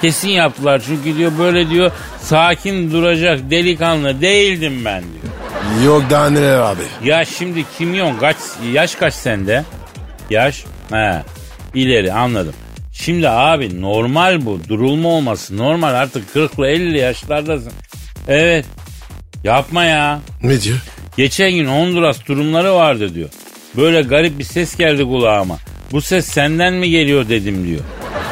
kesin 0.00 0.28
yaptılar 0.28 0.82
çünkü 0.86 1.16
diyor 1.16 1.32
böyle 1.38 1.70
diyor 1.70 1.90
sakin 2.20 2.90
duracak 2.92 3.50
delikanlı 3.50 4.20
değildim 4.20 4.84
ben 4.84 5.02
diyor. 5.02 5.34
Yok 5.84 6.02
daha 6.10 6.30
neler 6.30 6.58
abi. 6.58 6.80
Ya 7.04 7.24
şimdi 7.24 7.64
Kim 7.78 7.96
Jong 7.96 8.20
kaç 8.20 8.36
yaş 8.72 8.94
kaç 8.94 9.14
sende? 9.14 9.64
Yaş? 10.30 10.64
He. 10.90 11.22
İleri 11.74 12.12
anladım. 12.12 12.54
Şimdi 12.92 13.28
abi 13.28 13.80
normal 13.80 14.46
bu. 14.46 14.60
Durulma 14.68 15.08
olması 15.08 15.56
normal. 15.56 15.94
Artık 15.94 16.32
40 16.32 16.58
ile 16.58 16.68
50 16.68 16.98
yaşlardasın. 16.98 17.72
Evet. 18.28 18.66
Yapma 19.44 19.84
ya. 19.84 20.20
Ne 20.42 20.60
diyor? 20.60 20.78
Geçen 21.16 21.50
gün 21.50 21.66
Honduras 21.66 22.26
durumları 22.26 22.74
vardı 22.74 23.14
diyor. 23.14 23.28
Böyle 23.76 24.02
garip 24.02 24.38
bir 24.38 24.44
ses 24.44 24.76
geldi 24.76 25.04
kulağıma. 25.04 25.58
Bu 25.92 26.00
ses 26.00 26.26
senden 26.26 26.74
mi 26.74 26.90
geliyor 26.90 27.28
dedim 27.28 27.66
diyor. 27.66 27.80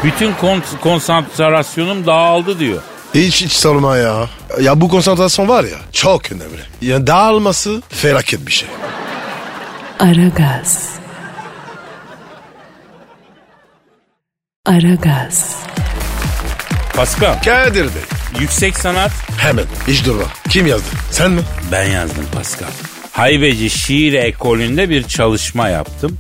Bütün 0.05 0.33
kon- 0.35 0.63
konsantrasyonum 0.83 2.07
dağıldı 2.07 2.59
diyor. 2.59 2.83
Hiç 3.15 3.43
hiç 3.45 3.53
sorma 3.53 3.97
ya. 3.97 4.29
Ya 4.61 4.81
bu 4.81 4.89
konsantrasyon 4.89 5.49
var 5.49 5.65
ya 5.65 5.79
çok 5.93 6.33
önemli. 6.33 6.61
Ya 6.83 7.07
dağılması 7.07 7.83
felaket 7.89 8.47
bir 8.47 8.53
şey. 8.53 8.69
Aragaz. 10.01 10.89
Aragaz. 14.67 15.57
Pascal, 16.97 17.43
Kadir 17.43 17.85
Bey. 17.85 18.03
yüksek 18.41 18.77
sanat 18.77 19.11
Hemen 19.39 19.65
hiç 19.89 20.07
durma. 20.07 20.25
Kim 20.49 20.67
yazdı? 20.67 20.87
Sen 21.11 21.31
mi? 21.31 21.41
Ben 21.73 21.85
yazdım 21.85 22.25
Pascal. 22.35 22.69
Haybeci 23.13 23.71
şiir 23.71 24.13
ekolünde 24.13 24.91
bir 24.91 25.03
çalışma 25.03 25.69
yaptım. 25.69 26.19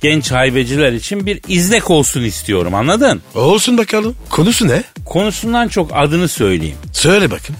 Genç 0.00 0.32
haybeciler 0.32 0.92
için 0.92 1.26
bir 1.26 1.40
izlek 1.48 1.90
olsun 1.90 2.22
istiyorum 2.22 2.74
anladın? 2.74 3.22
Olsun 3.34 3.78
bakalım. 3.78 4.16
Konusu 4.30 4.68
ne? 4.68 4.82
Konusundan 5.04 5.68
çok 5.68 5.90
adını 5.94 6.28
söyleyeyim. 6.28 6.76
Söyle 6.92 7.30
bakın. 7.30 7.56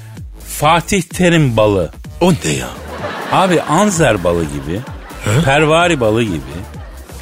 Fatih 0.49 1.03
Terim 1.03 1.57
balı. 1.57 1.93
O 2.20 2.32
ne 2.45 2.51
ya? 2.53 2.68
Abi 3.32 3.62
anzer 3.62 4.24
balı 4.24 4.43
gibi, 4.45 4.80
pervari 5.45 6.01
balı 6.01 6.22
gibi 6.22 6.41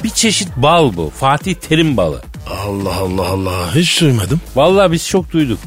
bir 0.03 0.09
çeşit 0.09 0.49
bal 0.55 0.91
bu. 0.97 1.09
Fatih 1.19 1.53
Terim 1.55 1.97
balı. 1.97 2.21
Allah 2.67 2.95
Allah 2.95 3.27
Allah. 3.27 3.75
Hiç 3.75 4.01
duymadım. 4.01 4.41
Vallahi 4.55 4.91
biz 4.91 5.07
çok 5.07 5.31
duyduk. 5.31 5.59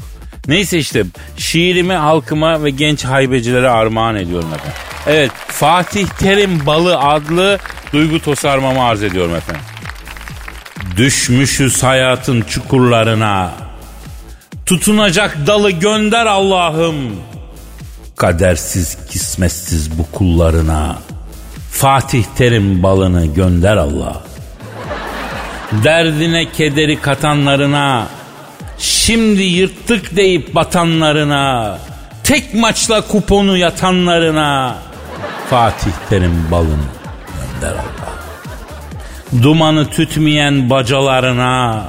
Neyse 0.47 0.77
işte 0.77 1.03
şiirimi 1.37 1.93
halkıma 1.93 2.63
ve 2.63 2.69
genç 2.69 3.05
haybecilere 3.05 3.69
armağan 3.69 4.15
ediyorum 4.15 4.53
efendim. 4.53 4.73
Evet 5.07 5.31
Fatih 5.47 6.07
Terim 6.07 6.65
Balı 6.65 6.99
adlı 6.99 7.59
duygu 7.93 8.19
tosarmamı 8.19 8.83
arz 8.83 9.03
ediyorum 9.03 9.35
efendim. 9.35 9.61
Düşmüşüz 10.97 11.83
hayatın 11.83 12.41
çukurlarına. 12.41 13.51
Tutunacak 14.65 15.47
dalı 15.47 15.71
gönder 15.71 16.25
Allah'ım. 16.25 16.95
Kadersiz 18.17 18.97
kismetsiz 19.09 19.97
bu 19.99 20.05
kullarına. 20.11 20.97
Fatih 21.71 22.23
Terim 22.37 22.83
balını 22.83 23.25
gönder 23.25 23.77
Allah. 23.77 24.23
Derdine 25.83 26.51
kederi 26.51 27.01
katanlarına 27.01 28.07
Şimdi 28.81 29.41
yırttık 29.41 30.15
deyip 30.15 30.55
batanlarına, 30.55 31.77
tek 32.23 32.53
maçla 32.53 33.01
kuponu 33.01 33.57
yatanlarına 33.57 34.75
Fatih 35.49 35.91
Terim 36.09 36.47
balını 36.51 36.77
gönder 37.61 37.71
Allah. 37.71 39.43
Dumanı 39.43 39.89
tütmeyen 39.89 40.69
bacalarına, 40.69 41.83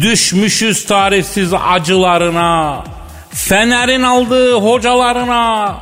düşmüşüz 0.00 0.86
tarifsiz 0.86 1.52
acılarına, 1.68 2.84
Fener'in 3.30 4.02
aldığı 4.02 4.54
hocalarına 4.54 5.76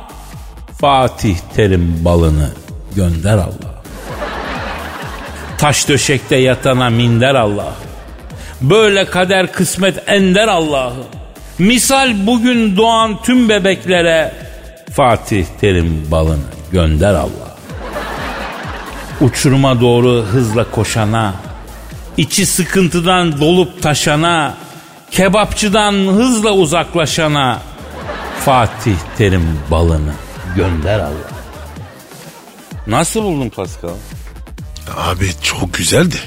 Fatih 0.81 1.37
Terim 1.55 2.05
balını 2.05 2.49
gönder 2.95 3.37
Allah. 3.37 3.83
Taş 5.57 5.89
döşekte 5.89 6.35
yatana 6.35 6.89
minder 6.89 7.35
Allah. 7.35 7.86
Böyle 8.61 9.05
kader 9.05 9.51
kısmet 9.51 10.03
ender 10.07 10.47
Allah'ı. 10.47 11.03
Misal 11.59 12.27
bugün 12.27 12.77
doğan 12.77 13.21
tüm 13.21 13.49
bebeklere 13.49 14.33
Fatih 14.93 15.45
Terim 15.61 16.07
balını 16.11 16.43
gönder 16.71 17.13
Allah. 17.13 17.57
Uçuruma 19.21 19.81
doğru 19.81 20.25
hızla 20.31 20.71
koşana, 20.71 21.33
içi 22.17 22.45
sıkıntıdan 22.45 23.41
dolup 23.41 23.81
taşana, 23.81 24.53
kebapçıdan 25.11 25.93
hızla 25.93 26.51
uzaklaşana 26.51 27.59
Fatih 28.45 28.95
Terim 29.17 29.59
balını 29.71 30.13
gönder 30.55 30.99
Allah. 30.99 31.37
Nasıl 32.87 33.23
buldun 33.23 33.49
Pascal? 33.49 33.89
Abi 34.97 35.29
çok 35.43 35.73
güzeldi. 35.73 36.17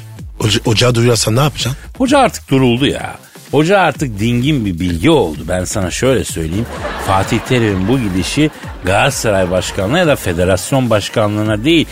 Hoca, 0.40 0.60
ocağı 0.64 0.94
duyarsan 0.94 1.36
ne 1.36 1.40
yapacaksın? 1.40 1.76
Hoca 1.98 2.18
artık 2.18 2.50
duruldu 2.50 2.86
ya. 2.86 3.16
Hoca 3.50 3.78
artık 3.78 4.18
dingin 4.18 4.64
bir 4.64 4.80
bilgi 4.80 5.10
oldu. 5.10 5.38
Ben 5.48 5.64
sana 5.64 5.90
şöyle 5.90 6.24
söyleyeyim. 6.24 6.66
Fatih 7.06 7.38
Terim'in 7.38 7.88
bu 7.88 7.98
gidişi 7.98 8.50
Galatasaray 8.84 9.50
Başkanlığı 9.50 9.98
ya 9.98 10.06
da 10.06 10.16
Federasyon 10.16 10.90
Başkanlığı'na 10.90 11.64
değil 11.64 11.86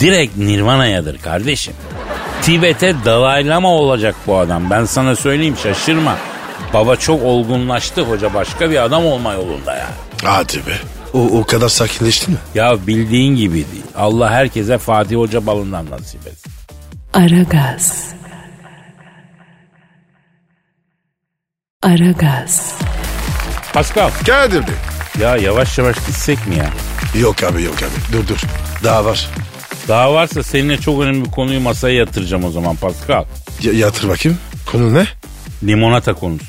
direkt 0.00 0.36
Nirvana'yadır 0.36 1.18
kardeşim. 1.18 1.74
Tibet'e 2.42 2.94
dalaylama 3.04 3.68
olacak 3.68 4.14
bu 4.26 4.38
adam. 4.38 4.70
Ben 4.70 4.84
sana 4.84 5.16
söyleyeyim 5.16 5.56
şaşırma. 5.62 6.16
Baba 6.74 6.96
çok 6.96 7.22
olgunlaştı. 7.22 8.02
Hoca 8.02 8.34
başka 8.34 8.70
bir 8.70 8.84
adam 8.84 9.06
olma 9.06 9.32
yolunda 9.32 9.74
ya. 9.74 9.88
Hadi 10.24 10.56
be. 10.56 10.76
O, 11.12 11.18
o 11.38 11.44
kadar 11.44 11.68
sakinleştin 11.68 12.34
mi? 12.34 12.40
Ya 12.54 12.86
bildiğin 12.86 13.36
gibi 13.36 13.54
değil. 13.54 13.84
Allah 13.96 14.30
herkese 14.30 14.78
Fatih 14.78 15.16
Hoca 15.16 15.46
balından 15.46 15.90
nasip 15.90 16.26
etsin. 16.26 16.52
Aragaz. 17.14 18.14
Aragaz. 21.82 22.74
Pascal 23.72 24.10
Kadir 24.26 24.60
Bey. 24.66 24.74
ya 25.20 25.36
yavaş 25.36 25.78
yavaş 25.78 25.96
gitsek 26.06 26.46
mi 26.46 26.56
ya? 26.56 26.70
Yok 27.20 27.42
abi 27.42 27.62
yok 27.62 27.74
abi. 27.82 28.12
Dur 28.12 28.28
dur. 28.28 28.40
Daha 28.84 29.04
var. 29.04 29.30
Daha 29.88 30.12
varsa 30.14 30.42
seninle 30.42 30.76
çok 30.80 31.02
önemli 31.02 31.24
bir 31.24 31.30
konuyu 31.30 31.60
masaya 31.60 31.94
yatıracağım 31.96 32.44
o 32.44 32.50
zaman 32.50 32.76
Pascal. 32.76 33.24
Ya- 33.62 33.72
yatır 33.72 34.08
bakayım. 34.08 34.38
Konu 34.66 34.94
ne? 34.94 35.06
Limonata 35.62 36.14
konusu. 36.14 36.44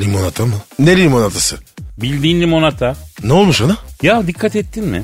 Limonata 0.00 0.46
mı? 0.46 0.54
Ne 0.78 0.96
limonatası? 0.96 1.56
Bildiğin 1.98 2.40
limonata. 2.40 2.96
Ne 3.24 3.32
olmuş 3.32 3.60
ona? 3.62 3.76
Ya 4.02 4.26
dikkat 4.26 4.56
ettin 4.56 4.84
mi? 4.84 5.02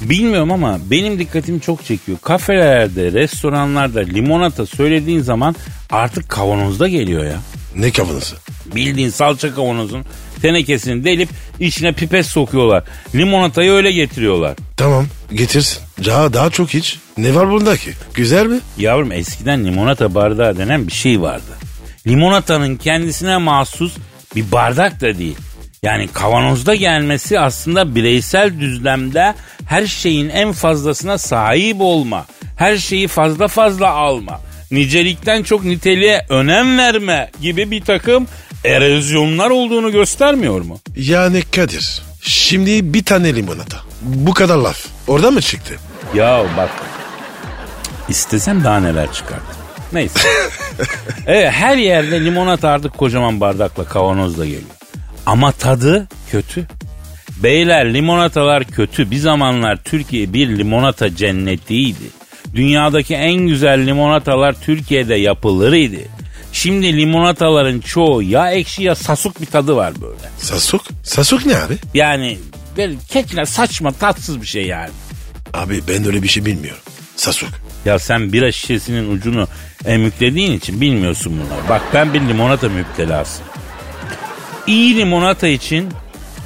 Bilmiyorum 0.00 0.52
ama 0.52 0.78
benim 0.90 1.18
dikkatimi 1.18 1.60
çok 1.60 1.84
çekiyor. 1.84 2.18
Kafelerde, 2.22 3.12
restoranlarda 3.12 4.00
limonata 4.00 4.66
söylediğin 4.66 5.20
zaman 5.20 5.56
artık 5.90 6.28
kavanozda 6.28 6.88
geliyor 6.88 7.24
ya. 7.24 7.36
Ne 7.76 7.90
kavanozu? 7.90 8.36
Bildiğin 8.74 9.10
salça 9.10 9.54
kavanozun 9.54 10.04
tenekesini 10.42 11.04
delip 11.04 11.28
içine 11.60 11.92
pipet 11.92 12.26
sokuyorlar. 12.26 12.84
Limonatayı 13.14 13.70
öyle 13.70 13.92
getiriyorlar. 13.92 14.56
Tamam 14.76 15.06
getirsin. 15.32 15.82
Daha, 16.04 16.32
daha 16.32 16.50
çok 16.50 16.74
iç. 16.74 16.98
Ne 17.18 17.34
var 17.34 17.50
bunda 17.50 17.76
ki? 17.76 17.90
Güzel 18.14 18.46
mi? 18.46 18.60
Yavrum 18.78 19.12
eskiden 19.12 19.64
limonata 19.64 20.14
bardağı 20.14 20.58
denen 20.58 20.86
bir 20.86 20.92
şey 20.92 21.20
vardı. 21.20 21.50
Limonatanın 22.06 22.76
kendisine 22.76 23.36
mahsus 23.36 23.96
bir 24.36 24.52
bardak 24.52 25.00
da 25.00 25.18
değil. 25.18 25.36
Yani 25.82 26.08
kavanozda 26.08 26.74
gelmesi 26.74 27.40
aslında 27.40 27.94
bireysel 27.94 28.60
düzlemde 28.60 29.34
her 29.66 29.86
şeyin 29.86 30.28
en 30.28 30.52
fazlasına 30.52 31.18
sahip 31.18 31.80
olma. 31.80 32.26
Her 32.56 32.76
şeyi 32.76 33.08
fazla 33.08 33.48
fazla 33.48 33.88
alma. 33.88 34.40
Nicelikten 34.70 35.42
çok 35.42 35.64
niteliğe 35.64 36.26
önem 36.28 36.78
verme 36.78 37.30
gibi 37.40 37.70
bir 37.70 37.80
takım 37.80 38.26
erozyonlar 38.64 39.50
olduğunu 39.50 39.92
göstermiyor 39.92 40.60
mu? 40.60 40.78
Yani 40.96 41.42
Kadir. 41.42 42.02
Şimdi 42.22 42.94
bir 42.94 43.04
tane 43.04 43.36
limonata. 43.36 43.76
Bu 44.02 44.34
kadar 44.34 44.56
laf. 44.56 44.86
Orada 45.08 45.30
mı 45.30 45.40
çıktı? 45.40 45.74
Ya 46.14 46.44
bak 46.56 46.70
istesem 48.08 48.64
daha 48.64 48.80
neler 48.80 49.12
çıkardım. 49.12 49.46
Neyse. 49.92 50.20
evet 51.26 51.52
her 51.52 51.76
yerde 51.76 52.24
limonata 52.24 52.68
artık 52.68 52.98
kocaman 52.98 53.40
bardakla 53.40 53.84
kavanozla 53.84 54.44
geliyor. 54.44 54.79
Ama 55.30 55.52
tadı 55.52 56.08
kötü. 56.30 56.66
Beyler 57.42 57.94
limonatalar 57.94 58.64
kötü. 58.64 59.10
Bir 59.10 59.16
zamanlar 59.16 59.76
Türkiye 59.84 60.32
bir 60.32 60.58
limonata 60.58 61.16
cennetiydi. 61.16 62.04
Dünyadaki 62.54 63.14
en 63.14 63.34
güzel 63.34 63.86
limonatalar 63.86 64.52
Türkiye'de 64.60 65.14
yapılır 65.14 65.72
idi. 65.72 66.08
Şimdi 66.52 66.96
limonataların 66.96 67.80
çoğu 67.80 68.22
ya 68.22 68.50
ekşi 68.50 68.82
ya 68.82 68.94
sasuk 68.94 69.40
bir 69.40 69.46
tadı 69.46 69.76
var 69.76 69.92
böyle. 70.00 70.30
Sasuk? 70.38 70.82
Sasuk 71.04 71.46
ne 71.46 71.56
abi? 71.56 71.76
Yani 71.94 72.38
böyle 72.76 72.94
keçine 73.08 73.46
saçma 73.46 73.92
tatsız 73.92 74.40
bir 74.40 74.46
şey 74.46 74.66
yani. 74.66 74.90
Abi 75.54 75.80
ben 75.88 76.06
öyle 76.06 76.22
bir 76.22 76.28
şey 76.28 76.44
bilmiyorum. 76.44 76.82
Sasuk. 77.16 77.48
Ya 77.84 77.98
sen 77.98 78.32
bira 78.32 78.52
şişesinin 78.52 79.16
ucunu 79.16 79.48
emüklediğin 79.84 80.52
için 80.52 80.80
bilmiyorsun 80.80 81.32
bunları. 81.32 81.68
Bak 81.68 81.82
ben 81.94 82.14
bir 82.14 82.20
limonata 82.20 82.68
müptelası. 82.68 83.42
İyi 84.66 84.96
limonata 84.96 85.48
için 85.48 85.88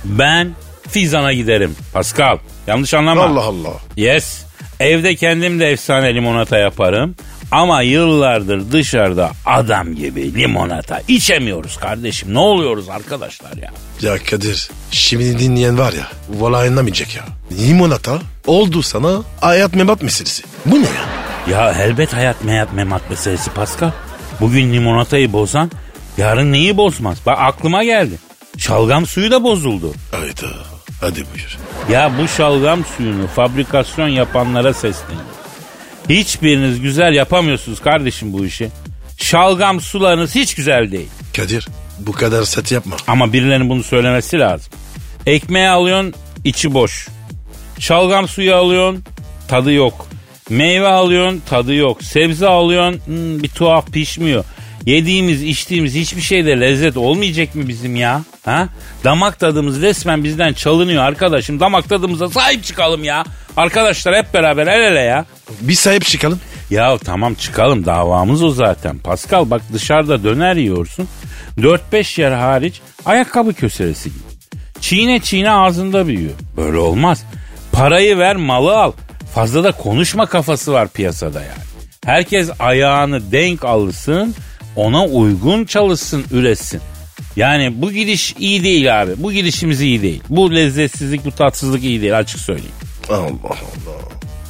ben 0.05 0.55
Fizan'a 0.89 1.33
giderim. 1.33 1.77
Pascal 1.93 2.39
yanlış 2.67 2.95
anlama. 2.95 3.23
Allah 3.25 3.41
Allah. 3.45 3.73
Yes. 3.97 4.45
Evde 4.81 5.15
kendim 5.17 5.61
de 5.61 5.71
efsane 5.71 6.15
limonata 6.15 6.59
yaparım. 6.59 7.15
Ama 7.51 7.83
yıllardır 7.83 8.73
dışarıda 8.73 9.31
adam 9.47 9.95
gibi 9.95 10.35
limonata 10.35 11.01
içemiyoruz 11.09 11.77
kardeşim. 11.77 12.35
Ne 12.35 12.39
oluyoruz 12.39 12.89
arkadaşlar 12.89 13.57
ya? 13.57 13.71
Ya 14.03 14.19
Kadir 14.25 14.71
şimdi 14.91 15.39
dinleyen 15.39 15.79
var 15.79 15.93
ya 15.93 16.09
vallahi 16.31 16.69
anlamayacak 16.69 17.17
ya. 17.17 17.25
Limonata 17.59 18.19
oldu 18.47 18.83
sana 18.83 19.23
hayat 19.41 19.75
memat 19.75 20.03
meselesi. 20.03 20.43
Bu 20.67 20.75
ne 20.75 20.85
ya? 20.87 21.05
Ya 21.51 21.73
elbet 21.73 22.13
hayat 22.13 22.45
meyat 22.45 22.73
memat 22.73 23.11
meselesi 23.11 23.51
Pascal. 23.51 23.91
Bugün 24.41 24.73
limonatayı 24.73 25.33
bozan 25.33 25.71
yarın 26.19 26.53
neyi 26.53 26.77
bozmaz? 26.77 27.19
Bak 27.27 27.39
aklıma 27.41 27.85
geldi. 27.85 28.19
Şalgam 28.59 29.07
suyu 29.07 29.31
da 29.31 29.45
bozuldu. 29.45 29.93
Hayda 30.11 30.47
hadi 31.01 31.25
buyur. 31.35 31.59
Ya 31.91 32.13
bu 32.19 32.29
şalgam 32.29 32.85
suyunu 32.97 33.27
fabrikasyon 33.27 34.09
yapanlara 34.09 34.75
sesleniyorum. 34.75 35.29
Hiçbiriniz 36.09 36.81
güzel 36.81 37.15
yapamıyorsunuz 37.15 37.81
kardeşim 37.81 38.33
bu 38.33 38.47
işi. 38.47 38.69
Şalgam 39.19 39.81
sularınız 39.81 40.35
hiç 40.35 40.55
güzel 40.55 40.93
değil. 40.93 41.09
Kadir 41.37 41.69
bu 41.99 42.13
kadar 42.13 42.45
set 42.45 42.73
yapma. 42.73 42.97
Ama 43.07 43.33
birilerinin 43.33 43.71
bunu 43.71 43.83
söylemesi 43.83 44.39
lazım. 44.39 44.73
Ekmeği 45.27 45.69
alıyorsun 45.69 46.15
içi 46.45 46.75
boş. 46.75 47.09
Şalgam 47.79 48.29
suyu 48.29 48.55
alıyorsun 48.55 49.05
tadı 49.49 49.73
yok. 49.73 50.07
Meyve 50.51 50.89
alıyorsun 50.89 51.43
tadı 51.51 51.75
yok. 51.75 52.03
Sebze 52.03 52.49
alıyorsun 52.49 53.01
hmm, 53.07 53.43
bir 53.43 53.49
tuhaf 53.49 53.87
pişmiyor. 53.87 54.45
Yediğimiz 54.87 55.43
içtiğimiz 55.43 55.95
hiçbir 55.95 56.21
şeyde 56.21 56.61
lezzet 56.61 56.97
olmayacak 56.97 57.55
mı 57.55 57.69
bizim 57.69 57.97
ya? 57.97 58.23
Ha? 58.45 58.69
Damak 59.05 59.39
tadımız 59.41 59.83
resmen 59.83 60.25
bizden 60.25 60.53
çalınıyor 60.53 61.05
arkadaşım. 61.05 61.61
Damak 61.61 61.89
tadımıza 61.89 62.29
sahip 62.29 62.65
çıkalım 62.65 63.05
ya. 63.05 63.25
Arkadaşlar 63.57 64.17
hep 64.17 64.35
beraber 64.35 64.67
el 64.67 64.93
ele 64.93 65.01
ya. 65.01 65.25
Bir 65.61 65.75
sahip 65.75 66.05
çıkalım. 66.05 66.41
Ya 66.71 66.99
tamam 66.99 67.35
çıkalım 67.35 67.87
davamız 67.87 68.43
o 68.43 68.51
zaten. 68.51 68.99
Pascal 68.99 69.51
bak 69.51 69.63
dışarıda 69.73 70.25
döner 70.25 70.57
yiyorsun. 70.57 71.09
4-5 71.59 72.21
yer 72.21 72.33
hariç 72.33 72.81
ayakkabı 73.05 73.55
köseresi 73.55 74.09
gibi. 74.09 74.23
Çiğne 74.81 75.21
çiğne 75.21 75.51
ağzında 75.51 76.07
büyüyor. 76.07 76.35
Böyle 76.57 76.79
olmaz. 76.79 77.25
Parayı 77.73 78.19
ver 78.19 78.37
malı 78.37 78.77
al. 78.77 78.93
Fazla 79.35 79.65
da 79.65 79.73
konuşma 79.73 80.27
kafası 80.27 80.73
var 80.73 80.89
piyasada 80.89 81.41
yani. 81.41 81.65
Herkes 82.05 82.51
ayağını 82.59 83.33
denk 83.33 83.65
alsın 83.65 84.35
ona 84.77 85.05
uygun 85.07 85.65
çalışsın 85.65 86.25
üretsin. 86.31 86.81
Yani 87.37 87.83
bu 87.83 87.93
gidiş 87.93 88.35
iyi 88.39 88.65
değil 88.65 89.03
abi. 89.03 89.13
Bu 89.17 89.33
gidişimiz 89.33 89.81
iyi 89.81 90.03
değil. 90.03 90.23
Bu 90.29 90.55
lezzetsizlik 90.55 91.25
bu 91.25 91.33
tatsızlık 91.33 91.85
iyi 91.85 92.01
değil 92.03 92.19
açık 92.19 92.41
söyleyeyim. 92.41 92.73
Allah 93.09 93.29
Allah. 93.45 93.99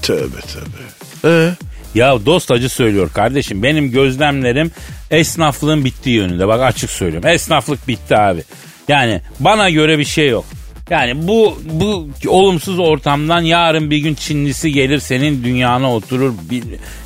Tövbe 0.03 0.41
tövbe. 0.41 0.85
Ee, 1.25 1.51
Ya 1.95 2.27
dost 2.27 2.51
acı 2.51 2.68
söylüyor 2.68 3.11
kardeşim. 3.14 3.62
Benim 3.62 3.91
gözlemlerim 3.91 4.70
esnaflığın 5.11 5.85
bittiği 5.85 6.16
yönünde. 6.16 6.49
Bak 6.49 6.62
açık 6.62 6.91
söylüyorum. 6.91 7.29
Esnaflık 7.29 7.89
bitti 7.89 8.16
abi. 8.16 8.43
Yani 8.89 9.20
bana 9.41 9.70
göre 9.70 9.99
bir 9.99 10.05
şey 10.05 10.29
yok. 10.29 10.45
Yani 10.91 11.28
bu 11.28 11.59
bu 11.64 12.09
olumsuz 12.28 12.78
ortamdan 12.78 13.41
yarın 13.41 13.91
bir 13.91 13.97
gün 13.99 14.14
Çinlisi 14.14 14.72
gelir 14.72 14.99
senin 14.99 15.45
dünyana 15.45 15.95
oturur. 15.95 16.32
Bir 16.51 16.62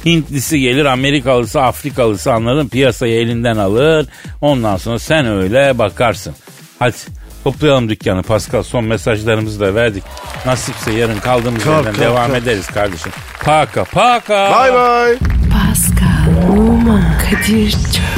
Hintlisi 0.07 0.61
gelir 0.61 0.85
Amerikalısı 0.85 1.61
Afrikalısı 1.63 2.33
anladın 2.33 2.69
piyasayı 2.69 3.21
elinden 3.21 3.57
alır. 3.57 4.07
Ondan 4.41 4.77
sonra 4.77 4.99
sen 4.99 5.27
öyle 5.27 5.79
bakarsın. 5.79 6.35
Hadi 6.79 6.95
toplayalım 7.45 7.89
dükkanı 7.89 8.23
Pascal 8.23 8.63
son 8.63 8.85
mesajlarımızı 8.85 9.61
da 9.61 9.75
verdik. 9.75 10.03
Nasipse 10.47 10.93
yarın 10.93 11.19
kaldığımız 11.19 11.65
Kalk, 11.65 11.75
yerden 11.77 11.93
kalk, 11.93 12.01
devam 12.01 12.27
kalk. 12.33 12.43
ederiz 12.43 12.67
kardeşim. 12.67 13.13
Paka 13.45 13.85
paka. 13.85 14.51
Bay 14.53 14.75
bay. 14.75 15.17
Pascal, 15.53 16.49
Oman, 16.59 17.05
Kadir 17.31 17.71
çok 17.71 18.18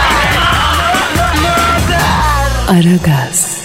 Aragaz. 2.71 3.60